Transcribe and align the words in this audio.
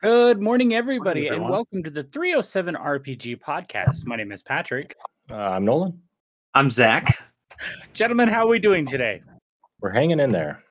Good 0.00 0.40
morning, 0.40 0.74
everybody, 0.74 1.22
morning, 1.22 1.42
and 1.42 1.50
welcome 1.50 1.82
to 1.82 1.90
the 1.90 2.04
307 2.04 2.76
RPG 2.76 3.40
podcast. 3.40 4.06
My 4.06 4.14
name 4.14 4.30
is 4.30 4.44
Patrick. 4.44 4.94
Uh, 5.28 5.34
I'm 5.34 5.64
Nolan. 5.64 6.00
I'm 6.54 6.70
Zach. 6.70 7.18
Gentlemen, 7.94 8.28
how 8.28 8.44
are 8.44 8.48
we 8.48 8.60
doing 8.60 8.86
today? 8.86 9.22
We're 9.80 9.90
hanging 9.90 10.20
in 10.20 10.30
there. 10.30 10.62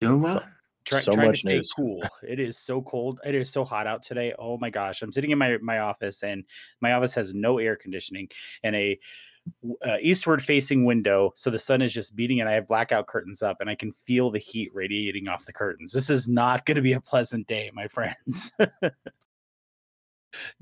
Doing 0.00 0.22
well. 0.22 0.44
So, 0.90 0.96
Try, 0.96 1.02
so 1.02 1.12
trying 1.12 1.32
to 1.32 1.38
stay 1.38 1.56
news. 1.56 1.72
cool. 1.72 2.02
It 2.26 2.40
is 2.40 2.58
so 2.58 2.82
cold. 2.82 3.20
It 3.24 3.36
is 3.36 3.48
so 3.48 3.64
hot 3.64 3.86
out 3.86 4.02
today. 4.02 4.34
Oh 4.36 4.58
my 4.58 4.70
gosh! 4.70 5.02
I'm 5.02 5.12
sitting 5.12 5.30
in 5.30 5.38
my 5.38 5.56
my 5.58 5.78
office, 5.78 6.24
and 6.24 6.44
my 6.80 6.94
office 6.94 7.14
has 7.14 7.32
no 7.32 7.58
air 7.58 7.76
conditioning 7.76 8.28
and 8.64 8.74
a 8.74 8.98
uh, 9.86 9.96
eastward 10.02 10.42
facing 10.42 10.84
window 10.84 11.32
so 11.34 11.48
the 11.48 11.58
sun 11.58 11.80
is 11.80 11.94
just 11.94 12.14
beating 12.14 12.40
and 12.40 12.48
i 12.48 12.52
have 12.52 12.68
blackout 12.68 13.06
curtains 13.06 13.42
up 13.42 13.56
and 13.60 13.70
i 13.70 13.74
can 13.74 13.90
feel 13.90 14.30
the 14.30 14.38
heat 14.38 14.70
radiating 14.74 15.28
off 15.28 15.46
the 15.46 15.52
curtains 15.52 15.92
this 15.92 16.10
is 16.10 16.28
not 16.28 16.66
going 16.66 16.76
to 16.76 16.82
be 16.82 16.92
a 16.92 17.00
pleasant 17.00 17.46
day 17.46 17.70
my 17.72 17.88
friends 17.88 18.52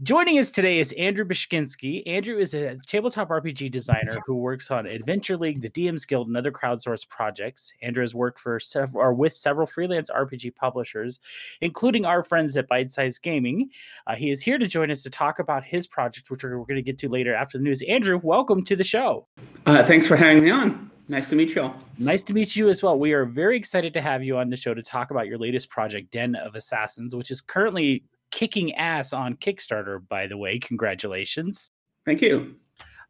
Joining 0.02 0.38
us 0.38 0.50
today 0.50 0.78
is 0.78 0.92
Andrew 0.92 1.24
Bishkinski. 1.24 2.02
Andrew 2.06 2.38
is 2.38 2.54
a 2.54 2.78
tabletop 2.86 3.28
RPG 3.28 3.70
designer 3.70 4.18
who 4.26 4.36
works 4.36 4.70
on 4.70 4.86
Adventure 4.86 5.36
League, 5.36 5.60
the 5.60 5.68
DM's 5.68 6.04
Guild, 6.04 6.28
and 6.28 6.36
other 6.36 6.52
crowdsourced 6.52 7.08
projects. 7.08 7.72
Andrew 7.82 8.02
has 8.02 8.14
worked 8.14 8.38
for 8.38 8.60
several 8.60 9.02
or 9.02 9.12
with 9.12 9.34
several 9.34 9.66
freelance 9.66 10.08
RPG 10.08 10.54
publishers, 10.54 11.20
including 11.60 12.04
our 12.04 12.22
friends 12.22 12.56
at 12.56 12.68
Bite 12.68 12.92
Size 12.92 13.18
Gaming. 13.18 13.70
Uh, 14.06 14.14
he 14.14 14.30
is 14.30 14.40
here 14.40 14.56
to 14.56 14.66
join 14.66 14.90
us 14.90 15.02
to 15.02 15.10
talk 15.10 15.38
about 15.38 15.64
his 15.64 15.86
project, 15.86 16.30
which 16.30 16.44
we're, 16.44 16.58
we're 16.58 16.66
going 16.66 16.76
to 16.76 16.82
get 16.82 16.98
to 16.98 17.08
later 17.08 17.34
after 17.34 17.58
the 17.58 17.64
news. 17.64 17.82
Andrew, 17.82 18.20
welcome 18.22 18.64
to 18.64 18.76
the 18.76 18.84
show. 18.84 19.26
Uh, 19.66 19.84
thanks 19.84 20.06
for 20.06 20.16
having 20.16 20.44
me 20.44 20.50
on. 20.50 20.90
Nice 21.08 21.26
to 21.26 21.36
meet 21.36 21.54
you 21.54 21.62
all. 21.62 21.74
Nice 21.98 22.22
to 22.24 22.34
meet 22.34 22.54
you 22.54 22.68
as 22.68 22.82
well. 22.82 22.98
We 22.98 23.14
are 23.14 23.24
very 23.24 23.56
excited 23.56 23.94
to 23.94 24.00
have 24.00 24.22
you 24.22 24.38
on 24.38 24.50
the 24.50 24.56
show 24.56 24.74
to 24.74 24.82
talk 24.82 25.10
about 25.10 25.26
your 25.26 25.38
latest 25.38 25.70
project, 25.70 26.12
Den 26.12 26.34
of 26.36 26.54
Assassins, 26.54 27.16
which 27.16 27.30
is 27.30 27.40
currently 27.40 28.04
kicking 28.30 28.74
ass 28.74 29.12
on 29.12 29.34
Kickstarter, 29.36 30.06
by 30.06 30.26
the 30.26 30.36
way. 30.36 30.58
Congratulations. 30.58 31.70
Thank 32.04 32.22
you. 32.22 32.56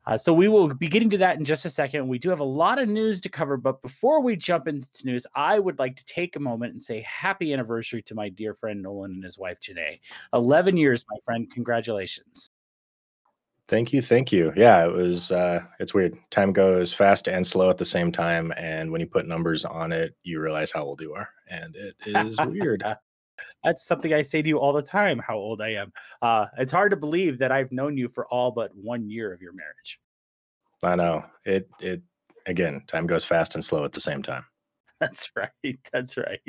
Uh, 0.08 0.16
so 0.16 0.32
we 0.32 0.48
will 0.48 0.72
be 0.72 0.88
getting 0.88 1.10
to 1.10 1.18
that 1.18 1.36
in 1.36 1.44
just 1.44 1.66
a 1.66 1.70
second. 1.70 2.08
We 2.08 2.18
do 2.18 2.30
have 2.30 2.40
a 2.40 2.44
lot 2.44 2.78
of 2.78 2.88
news 2.88 3.20
to 3.20 3.28
cover, 3.28 3.58
but 3.58 3.82
before 3.82 4.22
we 4.22 4.36
jump 4.36 4.66
into 4.66 4.88
news, 5.04 5.26
I 5.34 5.58
would 5.58 5.78
like 5.78 5.96
to 5.96 6.04
take 6.06 6.34
a 6.34 6.40
moment 6.40 6.72
and 6.72 6.80
say 6.80 7.02
happy 7.02 7.52
anniversary 7.52 8.00
to 8.02 8.14
my 8.14 8.30
dear 8.30 8.54
friend 8.54 8.80
Nolan 8.82 9.12
and 9.12 9.24
his 9.24 9.36
wife 9.36 9.58
Janae. 9.60 10.00
Eleven 10.32 10.78
years, 10.78 11.04
my 11.10 11.18
friend. 11.26 11.50
Congratulations. 11.52 12.48
Thank 13.68 13.92
you, 13.92 14.00
thank 14.00 14.32
you. 14.32 14.50
Yeah, 14.56 14.86
it 14.86 14.92
was. 14.92 15.30
uh 15.30 15.60
It's 15.78 15.92
weird. 15.92 16.16
Time 16.30 16.54
goes 16.54 16.94
fast 16.94 17.28
and 17.28 17.46
slow 17.46 17.68
at 17.68 17.76
the 17.76 17.84
same 17.84 18.10
time, 18.10 18.50
and 18.56 18.90
when 18.90 19.02
you 19.02 19.06
put 19.06 19.28
numbers 19.28 19.66
on 19.66 19.92
it, 19.92 20.14
you 20.22 20.40
realize 20.40 20.72
how 20.72 20.84
old 20.84 21.02
you 21.02 21.12
are, 21.12 21.28
and 21.50 21.76
it 21.76 21.94
is 22.06 22.38
weird. 22.46 22.82
That's 23.64 23.86
something 23.86 24.12
I 24.12 24.22
say 24.22 24.42
to 24.42 24.48
you 24.48 24.58
all 24.58 24.72
the 24.72 24.82
time. 24.82 25.18
How 25.18 25.36
old 25.36 25.60
I 25.60 25.70
am. 25.70 25.92
Uh, 26.22 26.46
it's 26.58 26.72
hard 26.72 26.90
to 26.90 26.96
believe 26.96 27.38
that 27.38 27.52
I've 27.52 27.72
known 27.72 27.96
you 27.96 28.08
for 28.08 28.26
all 28.28 28.50
but 28.50 28.70
one 28.74 29.08
year 29.08 29.32
of 29.32 29.42
your 29.42 29.52
marriage. 29.52 30.00
I 30.84 30.94
know 30.94 31.24
it. 31.44 31.68
It 31.80 32.02
again, 32.46 32.82
time 32.86 33.06
goes 33.06 33.24
fast 33.24 33.54
and 33.54 33.64
slow 33.64 33.84
at 33.84 33.92
the 33.92 34.00
same 34.00 34.22
time. 34.22 34.44
That's 35.00 35.30
right. 35.36 35.78
That's 35.92 36.16
right. 36.16 36.40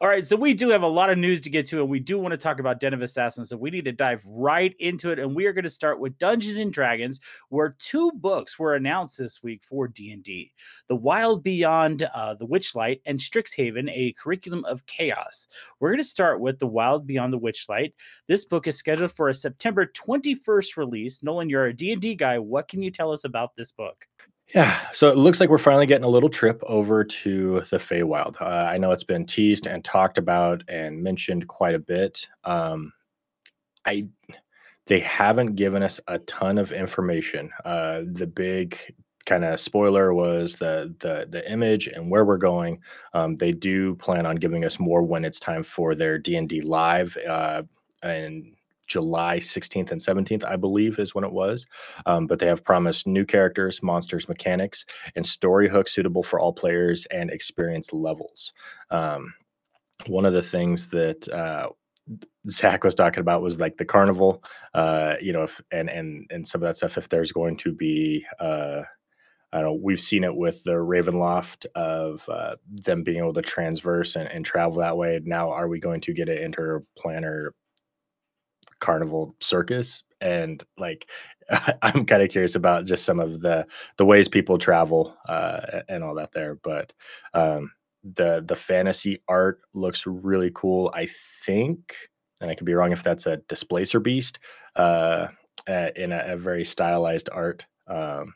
All 0.00 0.08
right. 0.08 0.26
So 0.26 0.34
we 0.34 0.54
do 0.54 0.70
have 0.70 0.82
a 0.82 0.88
lot 0.88 1.08
of 1.08 1.18
news 1.18 1.40
to 1.42 1.50
get 1.50 1.66
to, 1.66 1.80
and 1.80 1.88
we 1.88 2.00
do 2.00 2.18
want 2.18 2.32
to 2.32 2.38
talk 2.38 2.58
about 2.58 2.80
Den 2.80 2.94
of 2.94 3.00
Assassins. 3.00 3.50
So 3.50 3.56
we 3.56 3.70
need 3.70 3.84
to 3.84 3.92
dive 3.92 4.24
right 4.26 4.74
into 4.80 5.12
it. 5.12 5.20
And 5.20 5.36
we 5.36 5.46
are 5.46 5.52
going 5.52 5.64
to 5.64 5.70
start 5.70 6.00
with 6.00 6.18
Dungeons 6.18 6.56
and 6.56 6.72
Dragons, 6.72 7.20
where 7.48 7.76
two 7.78 8.10
books 8.16 8.58
were 8.58 8.74
announced 8.74 9.18
this 9.18 9.40
week 9.40 9.62
for 9.62 9.86
D&D. 9.86 10.52
The 10.88 10.96
Wild 10.96 11.44
Beyond 11.44 12.08
uh, 12.12 12.34
the 12.34 12.46
Witchlight 12.46 13.02
and 13.06 13.20
Strixhaven, 13.20 13.88
a 13.92 14.14
curriculum 14.14 14.64
of 14.64 14.84
chaos. 14.86 15.46
We're 15.78 15.90
going 15.90 15.98
to 15.98 16.04
start 16.04 16.40
with 16.40 16.58
The 16.58 16.66
Wild 16.66 17.06
Beyond 17.06 17.32
the 17.32 17.38
Witchlight. 17.38 17.92
This 18.26 18.46
book 18.46 18.66
is 18.66 18.76
scheduled 18.76 19.12
for 19.12 19.28
a 19.28 19.34
September 19.34 19.86
21st 19.86 20.76
release. 20.76 21.22
Nolan, 21.22 21.48
you're 21.48 21.66
a 21.66 21.72
D&D 21.72 22.16
guy. 22.16 22.40
What 22.40 22.66
can 22.66 22.82
you 22.82 22.90
tell 22.90 23.12
us 23.12 23.22
about 23.22 23.54
this 23.54 23.70
book? 23.70 24.06
Yeah, 24.54 24.76
so 24.92 25.08
it 25.08 25.16
looks 25.16 25.38
like 25.40 25.48
we're 25.48 25.58
finally 25.58 25.86
getting 25.86 26.04
a 26.04 26.08
little 26.08 26.28
trip 26.28 26.60
over 26.66 27.04
to 27.04 27.60
the 27.70 27.76
Feywild. 27.78 28.40
Uh, 28.40 28.44
I 28.44 28.78
know 28.78 28.90
it's 28.90 29.04
been 29.04 29.24
teased 29.24 29.66
and 29.66 29.84
talked 29.84 30.18
about 30.18 30.64
and 30.68 31.02
mentioned 31.02 31.46
quite 31.46 31.74
a 31.74 31.78
bit. 31.78 32.26
Um, 32.44 32.92
I 33.86 34.08
they 34.86 35.00
haven't 35.00 35.56
given 35.56 35.82
us 35.82 36.00
a 36.08 36.18
ton 36.20 36.58
of 36.58 36.72
information. 36.72 37.50
Uh, 37.64 38.02
the 38.12 38.26
big 38.26 38.78
kind 39.26 39.44
of 39.44 39.60
spoiler 39.60 40.14
was 40.14 40.56
the 40.56 40.94
the 41.00 41.28
the 41.30 41.50
image 41.50 41.88
and 41.88 42.10
where 42.10 42.24
we're 42.24 42.38
going. 42.38 42.80
Um, 43.14 43.36
they 43.36 43.52
do 43.52 43.94
plan 43.96 44.26
on 44.26 44.36
giving 44.36 44.64
us 44.64 44.80
more 44.80 45.02
when 45.02 45.24
it's 45.24 45.40
time 45.40 45.62
for 45.64 45.94
their 45.94 46.18
D 46.18 46.36
and 46.36 46.48
D 46.48 46.60
live 46.62 47.16
uh, 47.28 47.62
and 48.02 48.54
July 48.90 49.38
16th 49.38 49.92
and 49.92 50.00
17th, 50.00 50.44
I 50.44 50.56
believe, 50.56 50.98
is 50.98 51.14
when 51.14 51.24
it 51.24 51.32
was. 51.32 51.64
Um, 52.06 52.26
but 52.26 52.40
they 52.40 52.46
have 52.46 52.64
promised 52.64 53.06
new 53.06 53.24
characters, 53.24 53.82
monsters, 53.82 54.28
mechanics, 54.28 54.84
and 55.14 55.24
story 55.24 55.68
hooks 55.68 55.94
suitable 55.94 56.24
for 56.24 56.40
all 56.40 56.52
players 56.52 57.06
and 57.06 57.30
experience 57.30 57.92
levels. 57.92 58.52
Um, 58.90 59.32
one 60.06 60.26
of 60.26 60.32
the 60.32 60.42
things 60.42 60.88
that 60.88 61.28
uh, 61.28 61.68
Zach 62.48 62.82
was 62.82 62.96
talking 62.96 63.20
about 63.20 63.42
was 63.42 63.60
like 63.60 63.76
the 63.76 63.84
carnival, 63.84 64.42
uh, 64.74 65.14
you 65.20 65.32
know, 65.32 65.44
if, 65.44 65.60
and 65.70 65.88
and 65.88 66.26
and 66.30 66.46
some 66.46 66.62
of 66.62 66.66
that 66.66 66.76
stuff. 66.76 66.98
If 66.98 67.08
there's 67.08 67.32
going 67.32 67.56
to 67.58 67.72
be, 67.72 68.26
uh, 68.40 68.82
I 69.52 69.60
don't 69.60 69.64
know, 69.64 69.80
we've 69.80 70.00
seen 70.00 70.24
it 70.24 70.34
with 70.34 70.64
the 70.64 70.72
Ravenloft 70.72 71.66
of 71.76 72.28
uh, 72.28 72.56
them 72.68 73.04
being 73.04 73.18
able 73.18 73.34
to 73.34 73.42
transverse 73.42 74.16
and, 74.16 74.28
and, 74.28 74.44
travel 74.44 74.78
that 74.78 74.96
way. 74.96 75.20
Now, 75.22 75.50
are 75.50 75.68
we 75.68 75.78
going 75.78 76.00
to 76.02 76.14
get 76.14 76.28
an 76.28 76.52
interplanar 76.52 77.50
carnival 78.80 79.34
circus 79.40 80.02
and 80.20 80.64
like 80.78 81.08
i'm 81.82 82.04
kind 82.04 82.22
of 82.22 82.30
curious 82.30 82.54
about 82.54 82.84
just 82.84 83.04
some 83.04 83.20
of 83.20 83.40
the 83.40 83.66
the 83.96 84.04
ways 84.04 84.28
people 84.28 84.58
travel 84.58 85.16
uh 85.28 85.80
and 85.88 86.02
all 86.02 86.14
that 86.14 86.32
there 86.32 86.56
but 86.56 86.92
um 87.34 87.70
the 88.14 88.42
the 88.46 88.56
fantasy 88.56 89.22
art 89.28 89.60
looks 89.74 90.06
really 90.06 90.50
cool 90.54 90.90
i 90.94 91.06
think 91.44 91.94
and 92.40 92.50
i 92.50 92.54
could 92.54 92.66
be 92.66 92.74
wrong 92.74 92.92
if 92.92 93.02
that's 93.02 93.26
a 93.26 93.38
displacer 93.48 94.00
beast 94.00 94.38
uh 94.76 95.28
in 95.96 96.12
a, 96.12 96.24
a 96.28 96.36
very 96.36 96.64
stylized 96.64 97.28
art 97.32 97.66
um 97.86 98.34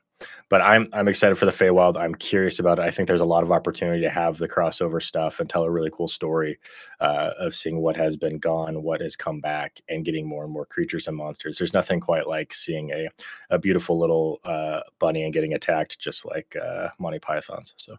but 0.48 0.60
I'm 0.60 0.88
I'm 0.92 1.08
excited 1.08 1.36
for 1.36 1.46
the 1.46 1.52
Feywild. 1.52 1.96
I'm 1.96 2.14
curious 2.14 2.58
about 2.58 2.78
it. 2.78 2.82
I 2.82 2.90
think 2.90 3.08
there's 3.08 3.20
a 3.20 3.24
lot 3.24 3.42
of 3.42 3.52
opportunity 3.52 4.02
to 4.02 4.10
have 4.10 4.38
the 4.38 4.48
crossover 4.48 5.02
stuff 5.02 5.40
and 5.40 5.48
tell 5.48 5.64
a 5.64 5.70
really 5.70 5.90
cool 5.92 6.08
story 6.08 6.58
uh, 7.00 7.30
of 7.38 7.54
seeing 7.54 7.80
what 7.80 7.96
has 7.96 8.16
been 8.16 8.38
gone, 8.38 8.82
what 8.82 9.00
has 9.00 9.16
come 9.16 9.40
back, 9.40 9.80
and 9.88 10.04
getting 10.04 10.26
more 10.26 10.44
and 10.44 10.52
more 10.52 10.66
creatures 10.66 11.06
and 11.06 11.16
monsters. 11.16 11.58
There's 11.58 11.74
nothing 11.74 12.00
quite 12.00 12.26
like 12.26 12.54
seeing 12.54 12.90
a 12.90 13.08
a 13.50 13.58
beautiful 13.58 13.98
little 13.98 14.40
uh, 14.44 14.80
bunny 14.98 15.24
and 15.24 15.32
getting 15.32 15.54
attacked, 15.54 15.98
just 15.98 16.24
like 16.24 16.56
uh, 16.56 16.88
Monty 16.98 17.18
Python's. 17.18 17.74
So, 17.76 17.96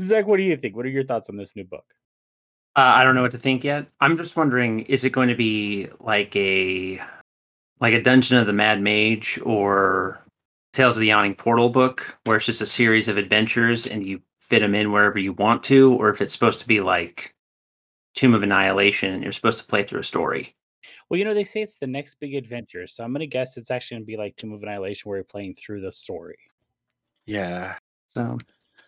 Zach, 0.00 0.26
what 0.26 0.36
do 0.36 0.42
you 0.42 0.56
think? 0.56 0.76
What 0.76 0.86
are 0.86 0.90
your 0.90 1.04
thoughts 1.04 1.30
on 1.30 1.36
this 1.36 1.56
new 1.56 1.64
book? 1.64 1.84
Uh, 2.76 2.92
I 2.94 3.02
don't 3.02 3.14
know 3.14 3.22
what 3.22 3.32
to 3.32 3.38
think 3.38 3.64
yet. 3.64 3.86
I'm 4.00 4.16
just 4.16 4.36
wondering: 4.36 4.80
is 4.80 5.04
it 5.04 5.10
going 5.10 5.28
to 5.28 5.34
be 5.34 5.88
like 6.00 6.34
a 6.36 7.00
like 7.80 7.94
a 7.94 8.02
Dungeon 8.02 8.38
of 8.38 8.46
the 8.46 8.52
Mad 8.52 8.80
Mage 8.80 9.40
or 9.44 10.20
Tales 10.72 10.96
of 10.96 11.00
the 11.00 11.06
Yawning 11.06 11.34
Portal 11.34 11.70
book, 11.70 12.18
where 12.24 12.36
it's 12.36 12.46
just 12.46 12.60
a 12.60 12.66
series 12.66 13.08
of 13.08 13.16
adventures 13.16 13.86
and 13.86 14.06
you 14.06 14.20
fit 14.38 14.60
them 14.60 14.74
in 14.74 14.92
wherever 14.92 15.18
you 15.18 15.32
want 15.34 15.62
to, 15.64 15.94
or 15.94 16.10
if 16.10 16.20
it's 16.20 16.32
supposed 16.32 16.60
to 16.60 16.68
be 16.68 16.80
like 16.80 17.34
Tomb 18.14 18.34
of 18.34 18.42
Annihilation 18.42 19.12
and 19.12 19.22
you're 19.22 19.32
supposed 19.32 19.58
to 19.58 19.64
play 19.64 19.84
through 19.84 20.00
a 20.00 20.04
story. 20.04 20.54
Well, 21.08 21.18
you 21.18 21.24
know, 21.24 21.34
they 21.34 21.44
say 21.44 21.62
it's 21.62 21.78
the 21.78 21.86
next 21.86 22.16
big 22.20 22.34
adventure, 22.34 22.86
so 22.86 23.04
I'm 23.04 23.12
gonna 23.12 23.26
guess 23.26 23.56
it's 23.56 23.70
actually 23.70 23.96
gonna 23.96 24.06
be 24.06 24.16
like 24.16 24.36
Tomb 24.36 24.52
of 24.52 24.62
Annihilation, 24.62 25.08
where 25.08 25.18
you're 25.18 25.24
playing 25.24 25.54
through 25.54 25.80
the 25.80 25.92
story. 25.92 26.38
Yeah. 27.26 27.76
So. 28.08 28.38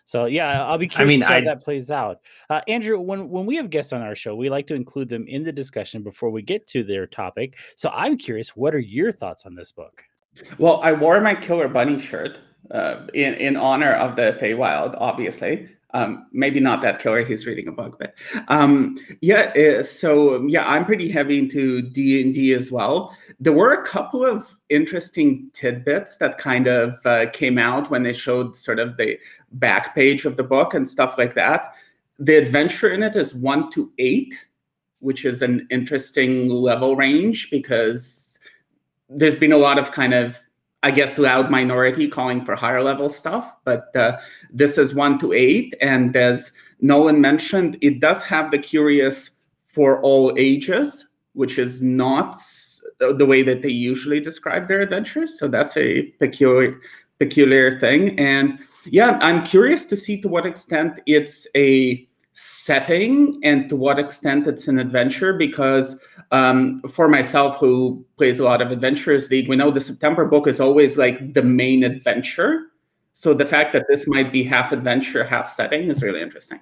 So 0.03 0.25
yeah, 0.25 0.65
I'll 0.65 0.77
be 0.77 0.87
curious 0.87 1.07
I 1.07 1.09
mean, 1.09 1.21
how 1.21 1.35
I, 1.35 1.41
that 1.41 1.61
plays 1.61 1.89
out. 1.89 2.17
Uh, 2.49 2.59
Andrew, 2.67 2.99
when 2.99 3.29
when 3.29 3.45
we 3.45 3.55
have 3.55 3.69
guests 3.69 3.93
on 3.93 4.01
our 4.01 4.15
show, 4.15 4.35
we 4.35 4.49
like 4.49 4.67
to 4.67 4.75
include 4.75 5.07
them 5.07 5.25
in 5.27 5.43
the 5.43 5.53
discussion 5.53 6.03
before 6.03 6.31
we 6.31 6.41
get 6.41 6.67
to 6.67 6.83
their 6.83 7.07
topic. 7.07 7.57
So 7.75 7.89
I'm 7.91 8.17
curious, 8.17 8.49
what 8.49 8.75
are 8.75 8.79
your 8.79 9.13
thoughts 9.13 9.45
on 9.45 9.55
this 9.55 9.71
book? 9.71 10.03
Well, 10.57 10.81
I 10.81 10.93
wore 10.93 11.19
my 11.21 11.35
Killer 11.35 11.67
Bunny 11.67 11.99
shirt 11.99 12.39
uh, 12.71 13.07
in 13.13 13.33
in 13.35 13.57
honor 13.57 13.93
of 13.93 14.15
the 14.15 14.37
Feywild, 14.41 14.95
obviously. 14.97 15.69
Um, 15.93 16.27
maybe 16.31 16.59
not 16.59 16.81
that 16.81 17.01
killer. 17.01 17.23
He's 17.23 17.45
reading 17.45 17.67
a 17.67 17.71
book, 17.71 17.99
but 17.99 18.15
um, 18.47 18.95
yeah. 19.21 19.51
Uh, 19.55 19.83
so 19.83 20.45
yeah, 20.47 20.65
I'm 20.67 20.85
pretty 20.85 21.09
heavy 21.11 21.39
into 21.39 21.81
D 21.81 22.21
and 22.21 22.33
D 22.33 22.53
as 22.53 22.71
well. 22.71 23.15
There 23.39 23.53
were 23.53 23.73
a 23.73 23.85
couple 23.85 24.25
of 24.25 24.55
interesting 24.69 25.49
tidbits 25.53 26.17
that 26.17 26.37
kind 26.37 26.67
of 26.67 26.97
uh, 27.05 27.25
came 27.31 27.57
out 27.57 27.91
when 27.91 28.03
they 28.03 28.13
showed 28.13 28.55
sort 28.55 28.79
of 28.79 28.95
the 28.97 29.19
back 29.53 29.93
page 29.93 30.23
of 30.23 30.37
the 30.37 30.43
book 30.43 30.73
and 30.73 30.87
stuff 30.87 31.15
like 31.17 31.35
that. 31.35 31.73
The 32.19 32.37
adventure 32.37 32.89
in 32.91 33.03
it 33.03 33.15
is 33.15 33.35
one 33.35 33.69
to 33.71 33.91
eight, 33.97 34.33
which 34.99 35.25
is 35.25 35.41
an 35.41 35.67
interesting 35.71 36.47
level 36.47 36.95
range 36.95 37.49
because 37.49 38.30
there's 39.11 39.35
been 39.35 39.51
a 39.51 39.57
lot 39.57 39.77
of 39.77 39.91
kind 39.91 40.13
of 40.13 40.37
I 40.83 40.89
guess 40.89 41.19
loud 41.19 41.51
minority 41.51 42.07
calling 42.07 42.43
for 42.43 42.55
higher 42.55 42.81
level 42.81 43.07
stuff, 43.09 43.55
but 43.65 43.95
uh, 43.95 44.17
this 44.51 44.79
is 44.79 44.95
one 44.95 45.19
to 45.19 45.31
eight, 45.31 45.75
and 45.79 46.15
as 46.15 46.53
Nolan 46.79 47.21
mentioned, 47.21 47.77
it 47.81 47.99
does 47.99 48.23
have 48.23 48.49
the 48.49 48.57
curious 48.57 49.37
for 49.67 50.01
all 50.01 50.33
ages, 50.37 51.13
which 51.33 51.59
is 51.59 51.81
not 51.83 52.35
the 52.99 53.25
way 53.25 53.43
that 53.43 53.61
they 53.61 53.69
usually 53.69 54.19
describe 54.19 54.67
their 54.67 54.81
adventures. 54.81 55.37
So 55.37 55.47
that's 55.47 55.77
a 55.77 56.03
peculiar 56.19 56.79
peculiar 57.19 57.79
thing. 57.79 58.17
And 58.17 58.57
yeah, 58.85 59.19
I'm 59.21 59.43
curious 59.43 59.85
to 59.85 59.95
see 59.95 60.19
to 60.21 60.27
what 60.27 60.47
extent 60.47 60.99
it's 61.05 61.47
a 61.55 62.07
setting 62.33 63.39
and 63.43 63.69
to 63.69 63.75
what 63.75 63.99
extent 63.99 64.47
it's 64.47 64.67
an 64.67 64.79
adventure 64.79 65.33
because 65.33 66.01
um, 66.31 66.81
for 66.89 67.07
myself 67.07 67.57
who 67.57 68.05
plays 68.17 68.39
a 68.39 68.43
lot 68.43 68.61
of 68.61 68.71
adventures 68.71 69.29
league 69.29 69.49
we 69.49 69.55
know 69.55 69.71
the 69.71 69.81
september 69.81 70.25
book 70.25 70.47
is 70.47 70.59
always 70.59 70.97
like 70.97 71.33
the 71.33 71.43
main 71.43 71.83
adventure 71.83 72.67
so 73.13 73.33
the 73.33 73.45
fact 73.45 73.73
that 73.73 73.85
this 73.89 74.07
might 74.07 74.31
be 74.31 74.43
half 74.43 74.71
adventure 74.71 75.23
half 75.23 75.49
setting 75.49 75.89
is 75.89 76.01
really 76.01 76.21
interesting 76.21 76.59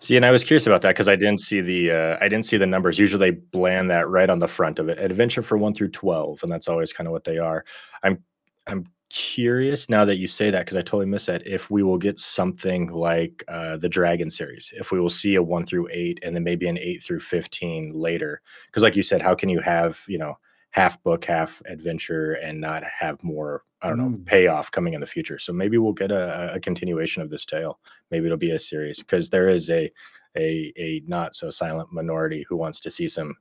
See, 0.00 0.16
and 0.16 0.26
I 0.26 0.32
was 0.32 0.42
curious 0.42 0.66
about 0.66 0.82
that 0.82 0.90
because 0.90 1.06
I 1.06 1.14
didn't 1.14 1.38
see 1.38 1.60
the 1.60 1.92
uh, 1.92 2.16
I 2.20 2.26
didn't 2.26 2.44
see 2.44 2.56
the 2.56 2.66
numbers. 2.66 2.98
Usually, 2.98 3.30
they 3.30 3.38
bland 3.52 3.88
that 3.90 4.08
right 4.08 4.28
on 4.28 4.40
the 4.40 4.48
front 4.48 4.80
of 4.80 4.88
it. 4.88 4.98
Adventure 4.98 5.42
for 5.42 5.56
one 5.56 5.74
through 5.74 5.90
twelve, 5.90 6.42
and 6.42 6.50
that's 6.50 6.66
always 6.66 6.92
kind 6.92 7.06
of 7.06 7.12
what 7.12 7.22
they 7.22 7.38
are. 7.38 7.64
I'm 8.02 8.18
I'm 8.66 8.86
curious 9.12 9.90
now 9.90 10.04
that 10.06 10.16
you 10.16 10.26
say 10.26 10.50
that 10.50 10.60
because 10.60 10.76
I 10.76 10.80
totally 10.80 11.06
missed 11.06 11.26
that. 11.26 11.46
If 11.46 11.70
we 11.70 11.82
will 11.82 11.98
get 11.98 12.18
something 12.18 12.88
like 12.88 13.44
uh, 13.46 13.76
the 13.76 13.88
Dragon 13.88 14.30
series, 14.30 14.72
if 14.76 14.90
we 14.90 14.98
will 14.98 15.10
see 15.10 15.34
a 15.34 15.42
one 15.42 15.66
through 15.66 15.88
eight, 15.92 16.18
and 16.22 16.34
then 16.34 16.42
maybe 16.42 16.66
an 16.66 16.78
eight 16.78 17.02
through 17.02 17.20
fifteen 17.20 17.90
later, 17.90 18.40
because 18.66 18.82
like 18.82 18.96
you 18.96 19.02
said, 19.02 19.20
how 19.20 19.34
can 19.34 19.48
you 19.48 19.60
have 19.60 20.00
you 20.08 20.18
know 20.18 20.38
half 20.70 21.02
book, 21.02 21.24
half 21.26 21.60
adventure, 21.66 22.32
and 22.32 22.60
not 22.60 22.82
have 22.84 23.22
more 23.22 23.62
I 23.82 23.88
don't 23.88 23.98
know 23.98 24.16
mm. 24.16 24.24
payoff 24.24 24.70
coming 24.70 24.94
in 24.94 25.00
the 25.00 25.06
future. 25.06 25.38
So 25.38 25.52
maybe 25.52 25.76
we'll 25.76 25.92
get 25.92 26.10
a, 26.10 26.54
a 26.54 26.60
continuation 26.60 27.22
of 27.22 27.30
this 27.30 27.44
tale. 27.44 27.80
Maybe 28.10 28.26
it'll 28.26 28.38
be 28.38 28.52
a 28.52 28.58
series 28.58 29.00
because 29.00 29.28
there 29.28 29.48
is 29.48 29.68
a 29.70 29.92
a 30.36 30.72
a 30.76 31.02
not 31.06 31.34
so 31.34 31.50
silent 31.50 31.92
minority 31.92 32.46
who 32.48 32.56
wants 32.56 32.80
to 32.80 32.90
see 32.90 33.08
some, 33.08 33.34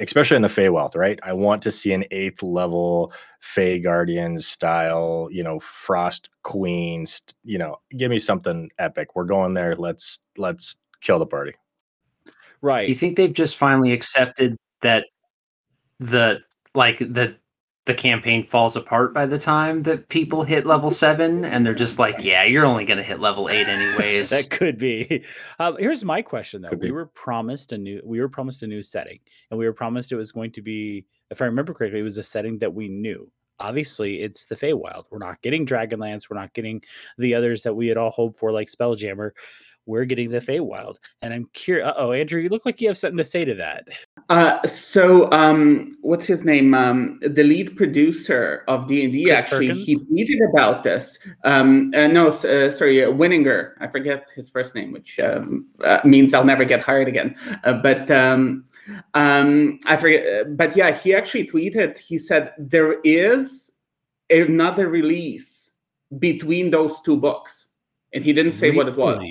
especially 0.00 0.36
in 0.36 0.42
the 0.42 0.48
Feywild, 0.48 0.94
right? 0.94 1.18
I 1.22 1.32
want 1.32 1.62
to 1.62 1.70
see 1.70 1.92
an 1.92 2.04
eighth 2.10 2.42
level 2.42 3.12
Fey 3.40 3.78
Guardians 3.78 4.46
style, 4.46 5.28
you 5.30 5.42
know, 5.42 5.60
Frost 5.60 6.30
Queens. 6.42 7.22
You 7.44 7.58
know, 7.58 7.76
give 7.96 8.10
me 8.10 8.18
something 8.18 8.70
epic. 8.78 9.14
We're 9.14 9.24
going 9.24 9.54
there. 9.54 9.74
Let's 9.76 10.20
let's 10.36 10.76
kill 11.00 11.18
the 11.18 11.26
party. 11.26 11.52
Right. 12.60 12.88
You 12.88 12.94
think 12.94 13.16
they've 13.16 13.32
just 13.32 13.56
finally 13.56 13.92
accepted 13.92 14.56
that 14.82 15.06
the 15.98 16.40
like 16.74 16.98
the 16.98 17.36
the 17.84 17.94
campaign 17.94 18.46
falls 18.46 18.76
apart 18.76 19.12
by 19.12 19.26
the 19.26 19.38
time 19.38 19.82
that 19.82 20.08
people 20.08 20.44
hit 20.44 20.66
level 20.66 20.90
seven 21.04 21.44
and 21.44 21.66
they're 21.66 21.74
just 21.74 21.98
like 21.98 22.22
yeah 22.24 22.44
you're 22.44 22.64
only 22.64 22.84
going 22.84 22.96
to 22.96 23.02
hit 23.02 23.20
level 23.20 23.48
eight 23.50 23.66
anyways 23.68 24.30
that 24.30 24.50
could 24.50 24.78
be 24.78 25.24
um, 25.58 25.76
here's 25.78 26.04
my 26.04 26.22
question 26.22 26.62
though 26.62 26.68
could 26.68 26.80
we 26.80 26.88
be. 26.88 26.92
were 26.92 27.06
promised 27.06 27.72
a 27.72 27.78
new 27.78 28.00
we 28.04 28.20
were 28.20 28.28
promised 28.28 28.62
a 28.62 28.66
new 28.66 28.82
setting 28.82 29.18
and 29.50 29.58
we 29.58 29.66
were 29.66 29.72
promised 29.72 30.12
it 30.12 30.16
was 30.16 30.32
going 30.32 30.52
to 30.52 30.62
be 30.62 31.04
if 31.30 31.42
i 31.42 31.44
remember 31.44 31.74
correctly 31.74 32.00
it 32.00 32.04
was 32.04 32.18
a 32.18 32.22
setting 32.22 32.58
that 32.58 32.72
we 32.72 32.88
knew 32.88 33.30
obviously 33.62 34.20
it's 34.20 34.46
the 34.46 34.56
Feywild. 34.56 35.04
We're 35.10 35.18
not 35.18 35.40
getting 35.40 35.64
Dragonlance. 35.64 36.28
We're 36.28 36.38
not 36.38 36.52
getting 36.52 36.82
the 37.16 37.34
others 37.34 37.62
that 37.62 37.74
we 37.74 37.86
had 37.86 37.96
all 37.96 38.10
hoped 38.10 38.38
for, 38.38 38.50
like 38.50 38.68
Spelljammer 38.68 39.30
we're 39.86 40.04
getting 40.04 40.30
the 40.30 40.40
Feywild. 40.40 40.96
And 41.22 41.34
I'm 41.34 41.48
curious. 41.52 41.92
Oh, 41.96 42.12
Andrew, 42.12 42.40
you 42.40 42.48
look 42.48 42.64
like 42.64 42.80
you 42.80 42.88
have 42.88 42.98
something 42.98 43.18
to 43.18 43.24
say 43.24 43.44
to 43.44 43.54
that. 43.54 43.88
Uh, 44.28 44.64
so, 44.66 45.30
um, 45.32 45.92
what's 46.00 46.24
his 46.24 46.44
name? 46.44 46.74
Um, 46.74 47.18
the 47.22 47.42
lead 47.42 47.76
producer 47.76 48.64
of 48.68 48.86
D 48.86 49.04
and 49.04 49.12
D 49.12 49.30
actually 49.30 49.68
Perkins? 49.68 49.86
he 49.86 49.96
tweeted 49.96 50.50
about 50.50 50.84
this. 50.84 51.18
Um, 51.44 51.92
uh, 51.94 52.06
no, 52.06 52.28
uh, 52.28 52.70
sorry, 52.70 53.04
uh, 53.04 53.08
Winninger. 53.08 53.72
I 53.80 53.88
forget 53.88 54.26
his 54.34 54.48
first 54.48 54.74
name, 54.74 54.92
which 54.92 55.18
um, 55.20 55.66
uh, 55.84 56.00
means 56.04 56.34
I'll 56.34 56.44
never 56.44 56.64
get 56.64 56.80
hired 56.80 57.08
again. 57.08 57.36
Uh, 57.64 57.74
but 57.74 58.10
um, 58.10 58.64
um, 59.14 59.80
I 59.86 59.96
forget. 59.96 60.56
But 60.56 60.76
yeah, 60.76 60.92
he 60.92 61.14
actually 61.14 61.46
tweeted. 61.46 61.98
He 61.98 62.18
said 62.18 62.54
there 62.58 63.00
is 63.00 63.72
another 64.30 64.88
release 64.88 65.76
between 66.18 66.70
those 66.70 67.00
two 67.00 67.16
books 67.16 67.72
and 68.12 68.24
he 68.24 68.32
didn't 68.32 68.52
say 68.52 68.70
really? 68.70 68.76
what 68.76 68.88
it 68.88 68.96
was. 68.96 69.22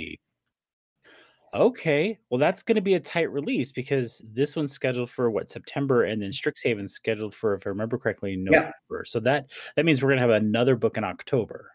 Okay. 1.53 2.17
Well, 2.29 2.39
that's 2.39 2.63
going 2.63 2.75
to 2.75 2.81
be 2.81 2.93
a 2.93 2.99
tight 2.99 3.31
release 3.31 3.71
because 3.71 4.23
this 4.33 4.55
one's 4.55 4.71
scheduled 4.71 5.09
for 5.09 5.29
what 5.29 5.49
September, 5.49 6.03
and 6.03 6.21
then 6.21 6.29
mm. 6.29 6.33
Strixhaven's 6.33 6.93
scheduled 6.93 7.35
for, 7.35 7.55
if 7.55 7.65
I 7.65 7.69
remember 7.69 7.97
correctly, 7.97 8.37
November. 8.37 8.73
Yeah. 8.89 9.01
So 9.05 9.19
that 9.21 9.47
that 9.75 9.85
means 9.85 10.01
we're 10.01 10.09
going 10.09 10.21
to 10.21 10.33
have 10.33 10.41
another 10.41 10.75
book 10.75 10.97
in 10.97 11.03
October. 11.03 11.71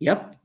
Yep. 0.00 0.36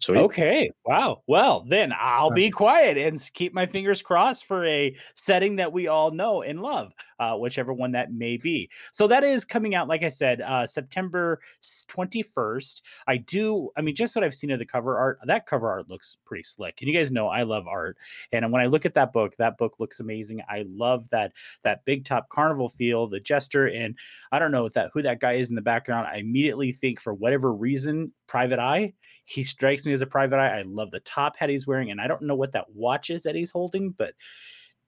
Sweet. 0.00 0.18
Okay. 0.18 0.70
Wow. 0.84 1.22
Well, 1.26 1.64
then 1.68 1.92
I'll 1.98 2.30
be 2.30 2.50
quiet 2.50 2.96
and 2.96 3.20
keep 3.34 3.52
my 3.52 3.66
fingers 3.66 4.00
crossed 4.00 4.46
for 4.46 4.64
a 4.64 4.94
setting 5.14 5.56
that 5.56 5.72
we 5.72 5.88
all 5.88 6.12
know 6.12 6.42
and 6.42 6.62
love, 6.62 6.92
uh, 7.18 7.34
whichever 7.34 7.72
one 7.72 7.92
that 7.92 8.12
may 8.12 8.36
be. 8.36 8.70
So 8.92 9.08
that 9.08 9.24
is 9.24 9.44
coming 9.44 9.74
out, 9.74 9.88
like 9.88 10.04
I 10.04 10.08
said, 10.08 10.40
uh, 10.40 10.66
September 10.68 11.40
21st. 11.88 12.82
I 13.08 13.16
do, 13.16 13.70
I 13.76 13.82
mean, 13.82 13.96
just 13.96 14.14
what 14.14 14.24
I've 14.24 14.34
seen 14.34 14.52
of 14.52 14.60
the 14.60 14.66
cover 14.66 14.96
art, 14.96 15.18
that 15.24 15.46
cover 15.46 15.68
art 15.68 15.88
looks 15.88 16.16
pretty 16.24 16.44
slick. 16.44 16.78
And 16.80 16.88
you 16.88 16.96
guys 16.96 17.10
know 17.10 17.26
I 17.26 17.42
love 17.42 17.66
art. 17.66 17.96
And 18.30 18.50
when 18.52 18.62
I 18.62 18.66
look 18.66 18.86
at 18.86 18.94
that 18.94 19.12
book, 19.12 19.34
that 19.36 19.58
book 19.58 19.80
looks 19.80 19.98
amazing. 19.98 20.42
I 20.48 20.64
love 20.68 21.08
that 21.10 21.32
that 21.64 21.84
big 21.84 22.04
top 22.04 22.28
carnival 22.28 22.68
feel, 22.68 23.08
the 23.08 23.20
jester, 23.20 23.66
and 23.66 23.96
I 24.30 24.38
don't 24.38 24.52
know 24.52 24.68
that 24.68 24.90
who 24.94 25.02
that 25.02 25.20
guy 25.20 25.32
is 25.32 25.50
in 25.50 25.56
the 25.56 25.62
background. 25.62 26.06
I 26.06 26.18
immediately 26.18 26.72
think 26.72 27.00
for 27.00 27.12
whatever 27.12 27.52
reason, 27.52 28.12
private 28.28 28.60
eye 28.60 28.92
he 29.28 29.44
strikes 29.44 29.84
me 29.84 29.92
as 29.92 30.00
a 30.00 30.06
private 30.06 30.38
eye. 30.38 30.60
I 30.60 30.62
love 30.62 30.90
the 30.90 31.00
top 31.00 31.36
hat 31.36 31.50
he's 31.50 31.66
wearing, 31.66 31.90
and 31.90 32.00
I 32.00 32.06
don't 32.06 32.22
know 32.22 32.34
what 32.34 32.52
that 32.52 32.70
watch 32.72 33.10
is 33.10 33.24
that 33.24 33.34
he's 33.34 33.50
holding, 33.50 33.90
but 33.90 34.14